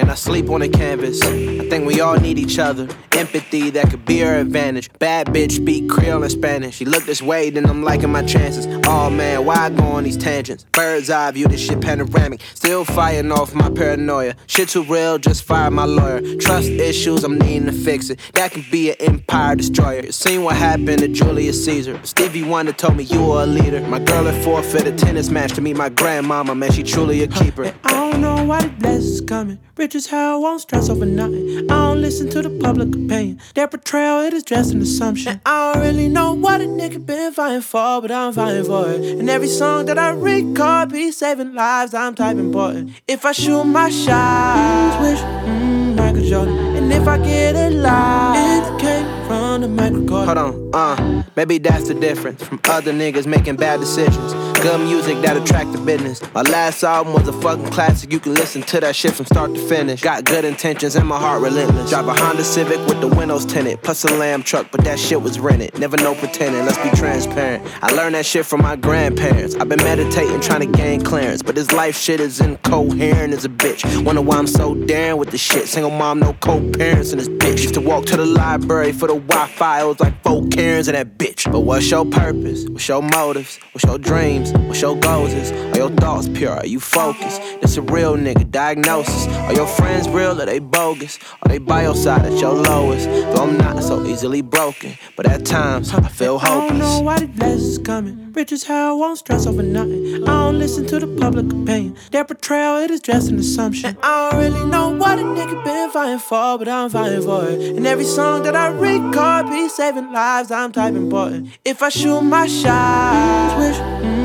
and 0.00 0.10
I 0.10 0.14
sleep 0.14 0.48
on 0.48 0.62
a 0.62 0.68
canvas. 0.68 1.20
I 1.22 1.68
think 1.68 1.86
we 1.86 2.00
all 2.00 2.18
need 2.18 2.38
each 2.38 2.58
other. 2.58 2.88
Empathy 3.12 3.68
that 3.70 3.90
could 3.90 4.06
be 4.06 4.24
our 4.24 4.36
advantage. 4.36 4.90
Bad 4.98 5.26
bitch 5.28 5.52
speak 5.52 5.88
Creole 5.90 6.22
and 6.22 6.32
Spanish. 6.32 6.76
She 6.76 6.86
look 6.86 7.04
this 7.04 7.20
way, 7.20 7.50
then 7.50 7.66
I'm 7.66 7.82
liking 7.82 8.10
my 8.10 8.24
chances. 8.24 8.66
Oh 8.86 9.10
man, 9.10 9.44
why 9.44 9.56
I 9.56 9.70
go 9.70 9.84
on 9.84 10.04
these 10.04 10.16
tangents? 10.16 10.64
Bird's 10.72 11.10
eye 11.10 11.30
view, 11.32 11.46
this 11.46 11.60
shit 11.60 11.80
panoramic. 11.80 12.40
Still 12.54 12.84
firing 12.84 13.30
off 13.30 13.54
my 13.54 13.68
paranoia. 13.68 14.34
Shit 14.46 14.70
too 14.70 14.84
real, 14.84 15.18
just 15.18 15.44
fire 15.44 15.70
my 15.70 15.84
lawyer. 15.84 16.20
Trust 16.36 16.68
issues, 16.68 17.22
I'm 17.22 17.38
needing 17.38 17.66
to 17.66 17.72
fix 17.72 18.08
it. 18.08 18.18
That 18.32 18.52
can 18.52 18.64
be 18.70 18.90
an 18.90 18.96
empire 19.00 19.56
destroyer. 19.56 20.10
Seen 20.10 20.42
what 20.42 20.56
happened 20.56 21.00
to 21.00 21.08
Julius 21.08 21.62
Caesar. 21.66 22.00
Stevie 22.04 22.42
Wonder 22.42 22.72
told 22.72 22.96
me 22.96 23.04
you 23.04 23.22
were 23.22 23.42
a 23.42 23.46
leader. 23.46 23.80
My 23.82 23.98
girl 23.98 24.26
at 24.28 24.42
forfeit 24.42 24.86
a 24.86 24.92
tennis 24.92 25.28
match 25.28 25.52
to 25.54 25.60
meet 25.60 25.76
my 25.76 25.90
grandmama, 25.90 26.54
man, 26.54 26.72
she 26.72 26.82
truly 26.82 27.22
a 27.22 27.28
keeper. 27.28 27.64
And 27.64 27.76
I 27.84 27.90
don't 27.90 28.20
know 28.22 28.44
why 28.44 28.62
the 28.62 28.68
blessings 28.68 29.20
coming. 29.20 29.58
As 29.94 30.12
I 30.12 30.36
won't 30.36 30.60
stress 30.60 30.88
over 30.88 31.06
nothing. 31.06 31.70
I 31.70 31.88
don't 31.88 32.00
listen 32.00 32.28
to 32.30 32.42
the 32.42 32.50
public 32.50 32.88
opinion. 32.88 33.40
Their 33.54 33.68
portrayal, 33.68 34.20
it 34.20 34.32
is 34.34 34.42
just 34.42 34.72
an 34.72 34.82
assumption. 34.82 35.32
And 35.32 35.40
I 35.46 35.72
don't 35.74 35.82
really 35.82 36.08
know 36.08 36.32
what 36.32 36.60
a 36.60 36.64
nigga 36.64 37.04
been 37.04 37.32
fighting 37.32 37.60
for, 37.62 38.00
but 38.00 38.10
I'm 38.10 38.32
fighting 38.32 38.64
for 38.64 38.90
it. 38.90 39.18
And 39.18 39.28
every 39.28 39.48
song 39.48 39.86
that 39.86 39.98
I 39.98 40.10
record 40.10 40.90
be 40.90 41.10
saving 41.12 41.54
lives, 41.54 41.94
I'm 41.94 42.14
typing 42.14 42.46
important. 42.46 42.92
If 43.08 43.24
I 43.24 43.32
shoot 43.32 43.64
my 43.64 43.90
shot, 43.90 45.00
wish, 45.02 45.20
mm, 45.20 45.96
Michael 45.96 46.28
Jordan. 46.28 46.58
And 46.76 46.92
if 46.92 47.06
I 47.06 47.18
get 47.18 47.56
it 47.56 47.72
live, 47.72 48.72
it 48.74 48.80
came 48.80 49.26
from 49.26 49.60
the 49.62 49.68
microcord. 49.68 50.26
Hold 50.26 50.38
on, 50.38 50.74
uh, 50.74 51.24
maybe 51.36 51.58
that's 51.58 51.88
the 51.88 51.94
difference 51.94 52.42
from 52.42 52.60
other 52.64 52.92
niggas 52.92 53.26
making 53.26 53.56
bad 53.56 53.80
decisions. 53.80 54.49
Good 54.62 54.80
music 54.80 55.22
that 55.22 55.38
attract 55.38 55.72
the 55.72 55.78
business. 55.78 56.20
My 56.34 56.42
last 56.42 56.82
album 56.82 57.14
was 57.14 57.26
a 57.26 57.32
fucking 57.32 57.70
classic. 57.70 58.12
You 58.12 58.20
can 58.20 58.34
listen 58.34 58.60
to 58.62 58.80
that 58.80 58.94
shit 58.94 59.14
from 59.14 59.24
start 59.24 59.54
to 59.54 59.68
finish. 59.68 60.02
Got 60.02 60.24
good 60.24 60.44
intentions 60.44 60.96
and 60.96 61.08
my 61.08 61.18
heart 61.18 61.40
relentless. 61.40 61.88
Drive 61.88 62.06
a 62.08 62.12
Honda 62.12 62.44
Civic 62.44 62.78
with 62.86 63.00
the 63.00 63.08
windows 63.08 63.46
tinted, 63.46 63.82
plus 63.82 64.04
a 64.04 64.14
lamb 64.14 64.42
truck, 64.42 64.70
but 64.70 64.84
that 64.84 64.98
shit 64.98 65.22
was 65.22 65.40
rented. 65.40 65.78
Never 65.78 65.96
no 65.96 66.14
pretending, 66.14 66.66
let's 66.66 66.76
be 66.76 66.90
transparent. 66.94 67.66
I 67.82 67.90
learned 67.94 68.16
that 68.16 68.26
shit 68.26 68.44
from 68.44 68.60
my 68.60 68.76
grandparents. 68.76 69.54
I've 69.54 69.70
been 69.70 69.82
meditating, 69.82 70.40
trying 70.40 70.60
to 70.60 70.78
gain 70.78 71.00
clearance, 71.00 71.42
but 71.42 71.54
this 71.54 71.72
life 71.72 71.96
shit 71.96 72.20
is 72.20 72.38
incoherent 72.38 73.32
as 73.32 73.46
a 73.46 73.48
bitch. 73.48 74.04
Wonder 74.04 74.20
why 74.20 74.36
I'm 74.36 74.46
so 74.46 74.74
daring 74.74 75.16
with 75.16 75.30
the 75.30 75.38
shit. 75.38 75.68
Single 75.68 75.90
mom, 75.90 76.20
no 76.20 76.34
co-parents 76.34 77.12
in 77.12 77.18
this 77.18 77.28
bitch. 77.28 77.62
Used 77.62 77.74
to 77.74 77.80
walk 77.80 78.04
to 78.06 78.16
the 78.18 78.26
library 78.26 78.92
for 78.92 79.08
the 79.08 79.14
Wi-Fi, 79.14 79.80
it 79.80 79.86
was 79.86 80.00
like 80.00 80.22
four 80.22 80.46
Karens 80.48 80.86
in 80.86 80.94
that 80.94 81.16
bitch. 81.16 81.50
But 81.50 81.60
what's 81.60 81.90
your 81.90 82.04
purpose? 82.04 82.68
What's 82.68 82.86
your 82.86 83.00
motives? 83.00 83.58
What's 83.72 83.84
your 83.84 83.96
dreams? 83.96 84.49
What's 84.52 84.80
your 84.80 84.96
goals 84.96 85.32
is? 85.32 85.52
Are 85.52 85.78
your 85.78 85.90
thoughts 85.90 86.28
pure? 86.28 86.52
Are 86.52 86.66
you 86.66 86.80
focused? 86.80 87.40
This 87.60 87.76
a 87.76 87.82
real 87.82 88.16
nigga 88.16 88.50
diagnosis. 88.50 89.26
Are 89.46 89.54
your 89.54 89.66
friends 89.66 90.08
real 90.08 90.40
or 90.40 90.46
they 90.46 90.58
bogus? 90.58 91.18
Are 91.42 91.48
they 91.48 91.58
by 91.58 91.82
your 91.82 91.94
side 91.94 92.26
at 92.26 92.38
your 92.40 92.54
lowest? 92.54 93.06
Though 93.06 93.44
I'm 93.44 93.56
not 93.58 93.82
so 93.82 94.04
easily 94.06 94.42
broken, 94.42 94.96
but 95.16 95.26
at 95.26 95.44
times 95.44 95.92
I 95.92 96.08
feel 96.08 96.38
hopeless. 96.38 96.70
I 96.70 96.78
don't 96.78 96.78
know 96.78 97.00
why 97.00 97.18
the 97.20 97.26
blessings 97.26 97.78
coming. 97.78 98.32
Rich 98.32 98.52
as 98.52 98.64
hell, 98.64 98.98
won't 98.98 99.18
stress 99.18 99.46
over 99.46 99.62
nothing. 99.62 100.22
I 100.22 100.26
don't 100.26 100.58
listen 100.58 100.86
to 100.86 101.00
the 101.00 101.08
public 101.20 101.46
opinion. 101.46 101.96
Their 102.12 102.24
portrayal, 102.24 102.78
it 102.78 102.90
is 102.90 103.00
just 103.00 103.28
an 103.28 103.38
assumption. 103.38 103.90
And 103.90 103.98
I 104.02 104.30
don't 104.30 104.40
really 104.40 104.66
know 104.66 104.90
what 104.90 105.18
a 105.18 105.22
nigga 105.22 105.64
been 105.64 105.90
fighting 105.90 106.18
for, 106.20 106.58
but 106.58 106.68
I'm 106.68 106.90
fighting 106.90 107.22
for 107.22 107.48
it. 107.48 107.76
And 107.76 107.86
every 107.86 108.04
song 108.04 108.44
that 108.44 108.54
I 108.54 108.68
record 108.68 109.50
be 109.50 109.68
saving 109.68 110.12
lives, 110.12 110.50
I'm 110.50 110.70
typing 110.70 110.96
important. 110.96 111.58
If 111.64 111.82
I 111.82 111.88
shoot 111.88 112.20
my 112.20 112.46
shot, 112.46 113.58
mm. 113.58 114.19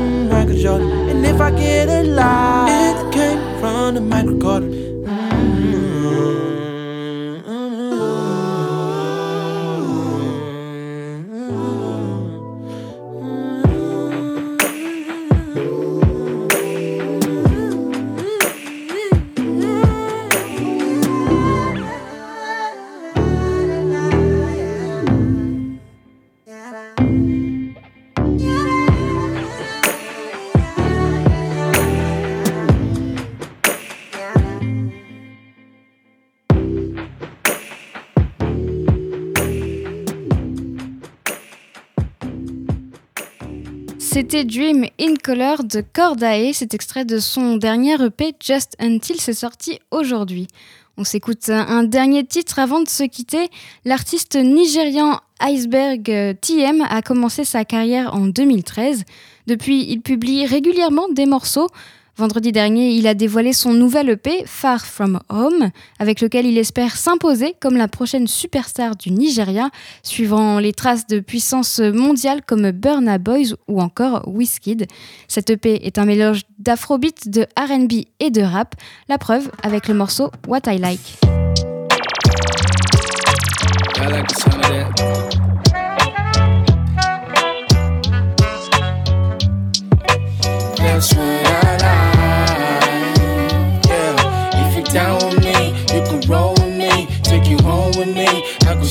And 0.64 1.26
if 1.26 1.38
I 1.38 1.50
get 1.50 1.88
a 1.88 2.02
lie, 2.02 2.66
it 2.70 3.12
came 3.12 3.60
from 3.60 3.94
the 3.94 4.00
microcorder. 4.00 4.85
C'était 44.28 44.44
Dream 44.44 44.86
in 45.00 45.14
Color 45.22 45.62
de 45.62 45.84
Cordae, 45.92 46.52
cet 46.52 46.74
extrait 46.74 47.04
de 47.04 47.20
son 47.20 47.58
dernier 47.58 47.94
EP 48.02 48.34
Just 48.40 48.74
Until, 48.80 49.20
c'est 49.20 49.34
sorti 49.34 49.78
aujourd'hui. 49.92 50.48
On 50.96 51.04
s'écoute 51.04 51.48
un 51.48 51.84
dernier 51.84 52.24
titre 52.24 52.58
avant 52.58 52.80
de 52.80 52.88
se 52.88 53.04
quitter. 53.04 53.50
L'artiste 53.84 54.34
nigérian 54.34 55.20
Iceberg 55.38 56.10
euh, 56.10 56.34
TM 56.34 56.84
a 56.90 57.02
commencé 57.02 57.44
sa 57.44 57.64
carrière 57.64 58.16
en 58.16 58.26
2013. 58.26 59.04
Depuis, 59.46 59.84
il 59.88 60.00
publie 60.00 60.44
régulièrement 60.44 61.08
des 61.08 61.26
morceaux. 61.26 61.68
Vendredi 62.18 62.50
dernier, 62.50 62.92
il 62.92 63.06
a 63.06 63.12
dévoilé 63.12 63.52
son 63.52 63.74
nouvel 63.74 64.08
EP, 64.08 64.44
Far 64.46 64.86
From 64.86 65.20
Home, 65.28 65.68
avec 65.98 66.22
lequel 66.22 66.46
il 66.46 66.56
espère 66.56 66.96
s'imposer 66.96 67.54
comme 67.60 67.76
la 67.76 67.88
prochaine 67.88 68.26
superstar 68.26 68.96
du 68.96 69.10
Nigeria, 69.10 69.68
suivant 70.02 70.58
les 70.58 70.72
traces 70.72 71.06
de 71.06 71.20
puissance 71.20 71.78
mondiale 71.78 72.40
comme 72.46 72.70
Burna 72.70 73.18
Boys 73.18 73.54
ou 73.68 73.82
encore 73.82 74.26
Wizkid. 74.26 74.86
Cet 75.28 75.50
EP 75.50 75.86
est 75.86 75.98
un 75.98 76.06
mélange 76.06 76.40
d'afrobeat, 76.58 77.28
de 77.28 77.46
RB 77.58 78.06
et 78.18 78.30
de 78.30 78.40
rap, 78.40 78.76
la 79.10 79.18
preuve 79.18 79.50
avec 79.62 79.86
le 79.86 79.92
morceau 79.92 80.30
What 80.48 80.60
I 80.68 80.78
Like. 80.78 81.18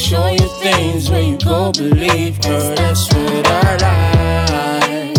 Show 0.06 0.28
you 0.28 0.48
things 0.62 1.10
where 1.10 1.22
you 1.22 1.36
go 1.40 1.72
believe, 1.72 2.40
girl. 2.42 2.76
That's 2.76 3.12
what 3.12 3.48
I 3.48 3.72
like. 3.86 5.18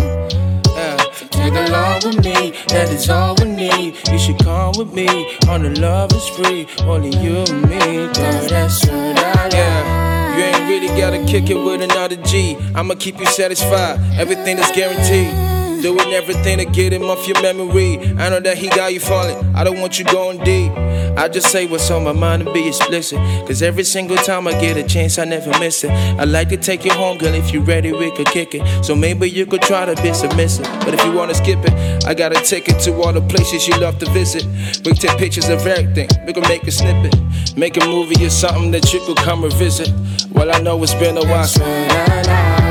Yeah. 0.79 0.97
Take 1.31 1.55
along 1.55 2.03
with 2.05 2.25
me, 2.25 2.53
that 2.69 2.89
is 2.91 3.11
all 3.11 3.35
we 3.41 3.47
need. 3.47 3.97
You 4.13 4.19
should 4.19 4.39
come 4.39 4.75
with 4.79 4.93
me 4.93 5.09
on 5.49 5.65
the 5.65 5.81
love 5.81 6.13
is 6.13 6.29
free, 6.29 6.69
only 6.83 7.11
you 7.19 7.39
and 7.39 7.63
me, 7.69 8.07
girl. 8.15 8.47
That's 8.49 8.87
what 8.87 9.19
I 9.19 9.43
like. 9.43 9.53
Yeah. 9.55 10.37
You 10.37 10.45
ain't 10.45 10.69
really 10.69 11.01
gotta 11.01 11.25
kick 11.25 11.51
it 11.51 11.57
with 11.57 11.83
another 11.83 12.17
G. 12.23 12.57
I'ma 12.77 12.95
keep 12.95 13.19
you 13.19 13.27
satisfied, 13.27 13.99
everything 14.17 14.59
is 14.59 14.71
guaranteed. 14.71 15.66
Doing 15.87 16.15
everything 16.15 16.59
to 16.59 16.65
get 16.65 16.93
him 16.93 17.05
off 17.05 17.29
your 17.29 17.41
memory. 17.41 17.99
I 18.19 18.29
know 18.29 18.41
that 18.41 18.59
he 18.59 18.69
got 18.71 18.93
you 18.93 18.99
falling. 18.99 19.55
I 19.55 19.63
don't 19.63 19.79
want 19.79 20.01
you 20.01 20.05
going 20.05 20.43
deep. 20.43 20.73
I 21.17 21.29
just 21.29 21.53
say 21.53 21.67
what's 21.67 21.89
on 21.93 22.03
my 22.03 22.11
mind 22.11 22.43
and 22.43 22.53
be 22.53 22.67
explicit. 22.67 23.19
Cause 23.47 23.63
every 23.63 23.85
single 23.85 24.17
time 24.17 24.49
I 24.49 24.61
get 24.61 24.77
a 24.77 24.83
chance, 24.83 25.17
I 25.17 25.27
never 25.27 25.57
miss 25.61 25.85
it. 25.85 25.93
I 25.93 26.25
like 26.25 26.49
to 26.49 26.57
take 26.57 26.85
you 26.85 26.91
home, 26.91 27.19
girl. 27.19 27.33
If 27.35 27.53
you 27.53 27.61
ready, 27.61 27.93
we 27.93 28.11
could 28.11 28.27
kick 28.27 28.57
it. 28.57 28.85
So 28.85 28.97
maybe 28.97 29.31
you 29.31 29.47
could 29.47 29.63
try 29.63 29.85
to 29.85 29.95
be 30.03 30.13
submissive. 30.13 30.67
But 30.81 30.95
if 30.95 31.05
you 31.05 31.13
wanna 31.13 31.35
skip 31.35 31.61
it, 31.63 32.05
I 32.05 32.15
got 32.15 32.37
a 32.37 32.43
ticket 32.43 32.81
to 32.81 32.93
all 33.03 33.13
the 33.13 33.21
places 33.21 33.69
you 33.69 33.79
love 33.79 34.01
to 34.01 34.11
visit. 34.11 34.45
We 34.85 34.93
take 34.93 35.17
pictures 35.19 35.49
of 35.49 35.65
everything. 35.65 36.09
We 36.27 36.33
can 36.33 36.43
make 36.49 36.65
a 36.65 36.73
snippet. 36.73 37.15
Make 37.57 37.77
a 37.77 37.87
movie 37.87 38.27
or 38.27 38.31
something 38.31 38.73
that 38.73 38.93
you 38.93 38.99
could 39.07 39.19
come 39.19 39.45
revisit. 39.45 39.93
Well, 40.33 40.51
I 40.53 40.59
know 40.59 40.83
it's 40.83 40.95
been 40.95 41.17
a 41.17 41.25
while. 41.25 42.66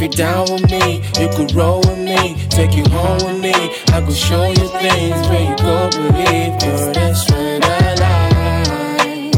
If 0.00 0.02
you're 0.02 0.26
down 0.26 0.46
with 0.52 0.70
me, 0.70 1.02
you 1.20 1.28
could 1.30 1.52
roll 1.56 1.80
with 1.80 1.98
me, 1.98 2.36
take 2.50 2.76
you 2.76 2.84
home 2.84 3.18
with 3.18 3.40
me. 3.42 3.52
I 3.88 4.00
could 4.00 4.14
show 4.14 4.46
you 4.46 4.68
things 4.78 5.28
where 5.28 5.42
you 5.42 5.56
go 5.56 5.90
believe, 5.90 6.56
girl. 6.60 6.92
That's 6.92 7.28
what 7.28 7.64
I 7.64 7.94
like. 8.94 9.34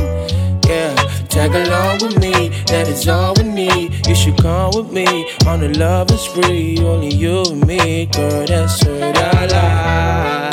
Yeah, 0.68 0.94
tag 1.30 1.54
along 1.54 2.00
with 2.02 2.18
me, 2.20 2.50
that 2.66 2.88
is 2.88 3.08
all 3.08 3.32
we 3.38 3.44
need. 3.44 4.06
You 4.06 4.14
should 4.14 4.36
come 4.36 4.72
with 4.74 4.92
me 4.92 5.30
on 5.46 5.60
the 5.60 5.70
loving 5.78 6.18
spree, 6.18 6.76
only 6.80 7.08
you 7.08 7.40
and 7.40 7.66
me, 7.66 8.04
girl. 8.04 8.44
That's 8.44 8.84
what 8.84 9.16
I 9.16 9.46
like. 9.46 10.49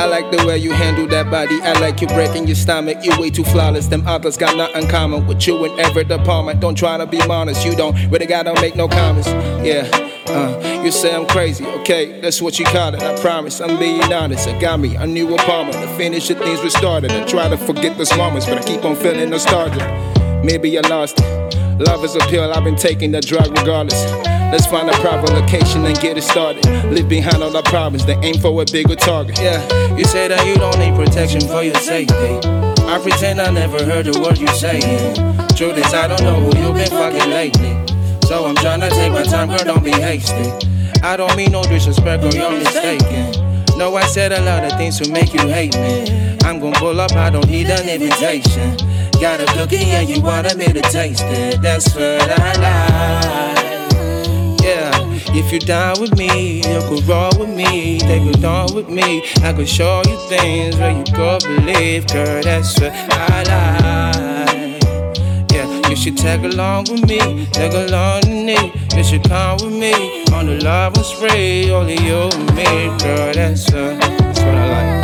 I 0.00 0.06
like 0.06 0.30
the 0.30 0.46
way 0.46 0.56
you 0.56 0.72
handle 0.72 1.06
that 1.08 1.30
body. 1.30 1.60
I 1.60 1.78
like 1.78 2.00
you 2.00 2.06
breaking 2.06 2.46
your 2.46 2.56
stomach. 2.56 3.04
You 3.04 3.12
way 3.20 3.28
too 3.28 3.44
flawless. 3.44 3.86
Them 3.86 4.08
others 4.08 4.38
got 4.38 4.56
nothing 4.56 4.88
common 4.88 5.26
with 5.26 5.46
you 5.46 5.62
in 5.66 5.78
every 5.78 6.04
department. 6.04 6.58
Don't 6.58 6.74
try 6.74 6.96
to 6.96 7.04
be 7.04 7.20
honest. 7.20 7.66
You 7.66 7.76
don't 7.76 7.94
really 8.10 8.24
gotta 8.24 8.58
make 8.62 8.76
no 8.76 8.88
comments. 8.88 9.28
Yeah. 9.62 9.90
Uh, 10.26 10.80
you 10.82 10.90
say 10.90 11.14
I'm 11.14 11.26
crazy, 11.26 11.66
okay? 11.66 12.18
That's 12.22 12.40
what 12.40 12.58
you 12.58 12.64
call 12.64 12.94
it. 12.94 13.02
I 13.02 13.20
promise, 13.20 13.60
I'm 13.60 13.78
being 13.78 14.10
honest. 14.10 14.48
I 14.48 14.58
got 14.58 14.80
me 14.80 14.96
a 14.96 15.06
new 15.06 15.34
apartment 15.34 15.76
to 15.76 15.96
finish 15.98 16.28
the 16.28 16.34
things 16.34 16.62
we 16.62 16.70
started. 16.70 17.10
I 17.10 17.26
try 17.26 17.50
to 17.50 17.58
forget 17.58 17.98
those 17.98 18.16
moments, 18.16 18.46
but 18.46 18.56
I 18.56 18.62
keep 18.62 18.82
on 18.86 18.96
feeling 18.96 19.28
nostalgic. 19.28 19.82
Maybe 20.42 20.78
I 20.78 20.88
lost 20.88 21.20
it. 21.20 21.39
Love 21.80 22.04
is 22.04 22.14
a 22.14 22.18
pill, 22.28 22.52
I've 22.52 22.62
been 22.62 22.76
taking 22.76 23.10
the 23.10 23.22
drug 23.22 23.48
regardless. 23.58 24.04
Let's 24.52 24.66
find 24.66 24.90
a 24.90 24.92
proper 25.00 25.32
location 25.32 25.82
and 25.86 25.98
get 25.98 26.18
it 26.18 26.22
started. 26.22 26.66
Leave 26.92 27.08
behind 27.08 27.42
all 27.42 27.50
the 27.50 27.62
problems, 27.62 28.04
then 28.04 28.22
aim 28.22 28.38
for 28.38 28.60
a 28.60 28.66
bigger 28.66 28.94
target. 28.94 29.40
Yeah, 29.40 29.96
you 29.96 30.04
say 30.04 30.28
that 30.28 30.46
you 30.46 30.56
don't 30.56 30.78
need 30.78 30.94
protection 30.94 31.40
for 31.40 31.62
your 31.62 31.76
safety. 31.76 32.38
I 32.84 32.98
pretend 33.02 33.40
I 33.40 33.50
never 33.50 33.82
heard 33.82 34.14
a 34.14 34.20
word 34.20 34.38
you 34.38 34.48
saying. 34.48 35.14
Truth 35.56 35.78
is, 35.78 35.94
I 35.94 36.06
don't 36.06 36.22
know 36.22 36.34
who 36.34 36.58
you've 36.58 36.74
been 36.74 36.90
fucking 36.90 37.30
lately. 37.30 37.72
So 38.28 38.44
I'm 38.44 38.56
trying 38.56 38.80
to 38.80 38.90
take 38.90 39.12
my 39.12 39.22
time, 39.22 39.48
girl, 39.48 39.64
don't 39.64 39.82
be 39.82 39.92
hasty. 39.92 40.52
I 41.02 41.16
don't 41.16 41.34
mean 41.34 41.52
no 41.52 41.62
disrespect, 41.62 42.22
girl, 42.22 42.34
you're 42.34 42.50
mistaken. 42.60 43.32
No, 43.78 43.96
I 43.96 44.04
said 44.04 44.32
a 44.32 44.42
lot 44.42 44.64
of 44.64 44.76
things 44.76 45.00
to 45.00 45.10
make 45.10 45.32
you 45.32 45.48
hate 45.48 45.74
me. 45.76 46.36
I'm 46.44 46.60
gonna 46.60 46.78
pull 46.78 47.00
up, 47.00 47.12
I 47.12 47.30
don't 47.30 47.48
need 47.48 47.68
an 47.68 47.88
invitation. 47.88 48.76
Got 49.20 49.40
a 49.42 49.46
cookie 49.52 49.76
and 49.76 50.08
you 50.08 50.22
wanted 50.22 50.56
me 50.56 50.72
to 50.72 50.80
taste 50.80 51.22
it. 51.26 51.60
That's 51.60 51.94
what 51.94 52.30
I 52.40 52.52
like. 52.54 53.92
Yeah. 54.62 54.90
If 55.32 55.52
you're 55.52 55.60
down 55.60 56.00
with 56.00 56.16
me, 56.16 56.56
you 56.56 56.80
could 56.88 57.06
roll 57.06 57.30
with 57.38 57.50
me, 57.50 57.98
take 57.98 58.22
it 58.22 58.42
on 58.42 58.74
with 58.74 58.88
me. 58.88 59.22
I 59.42 59.52
could 59.52 59.68
show 59.68 60.00
you 60.08 60.16
things 60.30 60.76
where 60.76 60.92
you 60.96 61.04
could 61.04 61.42
believe, 61.42 62.06
girl. 62.06 62.42
That's 62.42 62.80
what 62.80 62.92
I 63.12 63.42
like. 63.52 64.82
Yeah, 65.52 65.66
you 65.88 65.96
should 65.96 66.16
tag 66.16 66.42
along 66.44 66.86
with 66.90 67.06
me, 67.06 67.46
tag 67.52 67.74
along 67.74 68.22
with 68.22 68.44
me. 68.44 68.72
You 68.96 69.04
should 69.04 69.24
come 69.24 69.58
with 69.58 69.74
me 69.74 70.24
on 70.32 70.46
the 70.46 70.58
love 70.64 70.96
and 70.96 71.04
spree, 71.04 71.70
only 71.70 71.98
you 71.98 72.30
and 72.32 72.54
me, 72.56 72.64
girl. 73.04 73.34
That's, 73.34 73.70
uh, 73.72 73.98
that's 74.00 74.40
what 74.40 74.54
I 74.54 74.94
like. 74.94 74.99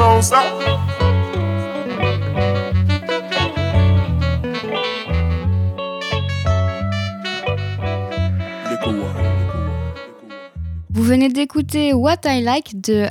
Vous 0.00 0.06
venez 11.02 11.28
d'écouter 11.28 11.92
What 11.92 12.20
I 12.24 12.40
Like 12.40 12.80
de 12.80 13.08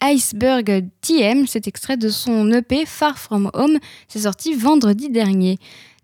Iceberg 0.00 0.88
TM, 1.02 1.46
cet 1.46 1.68
extrait 1.68 1.98
de 1.98 2.08
son 2.08 2.50
EP 2.50 2.86
Far 2.86 3.18
From 3.18 3.50
Home, 3.52 3.76
c'est 4.08 4.20
sorti 4.20 4.54
vendredi 4.54 5.10
dernier. 5.10 5.58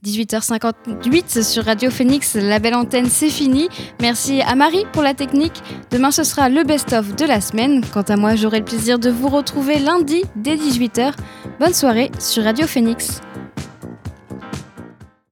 18h58 0.06 1.42
sur 1.42 1.64
Radio 1.64 1.90
Phoenix, 1.90 2.36
la 2.36 2.60
belle 2.60 2.76
antenne, 2.76 3.06
c'est 3.06 3.28
fini. 3.28 3.68
Merci 4.00 4.40
à 4.42 4.54
Marie 4.54 4.84
pour 4.92 5.02
la 5.02 5.14
technique. 5.14 5.60
Demain, 5.90 6.12
ce 6.12 6.22
sera 6.22 6.48
le 6.48 6.62
best-of 6.62 7.16
de 7.16 7.24
la 7.24 7.40
semaine. 7.40 7.84
Quant 7.92 8.02
à 8.02 8.16
moi, 8.16 8.36
j'aurai 8.36 8.60
le 8.60 8.64
plaisir 8.64 9.00
de 9.00 9.10
vous 9.10 9.28
retrouver 9.28 9.80
lundi 9.80 10.22
dès 10.36 10.54
18h. 10.54 11.12
Bonne 11.58 11.74
soirée 11.74 12.12
sur 12.20 12.44
Radio 12.44 12.68
Phoenix. 12.68 13.20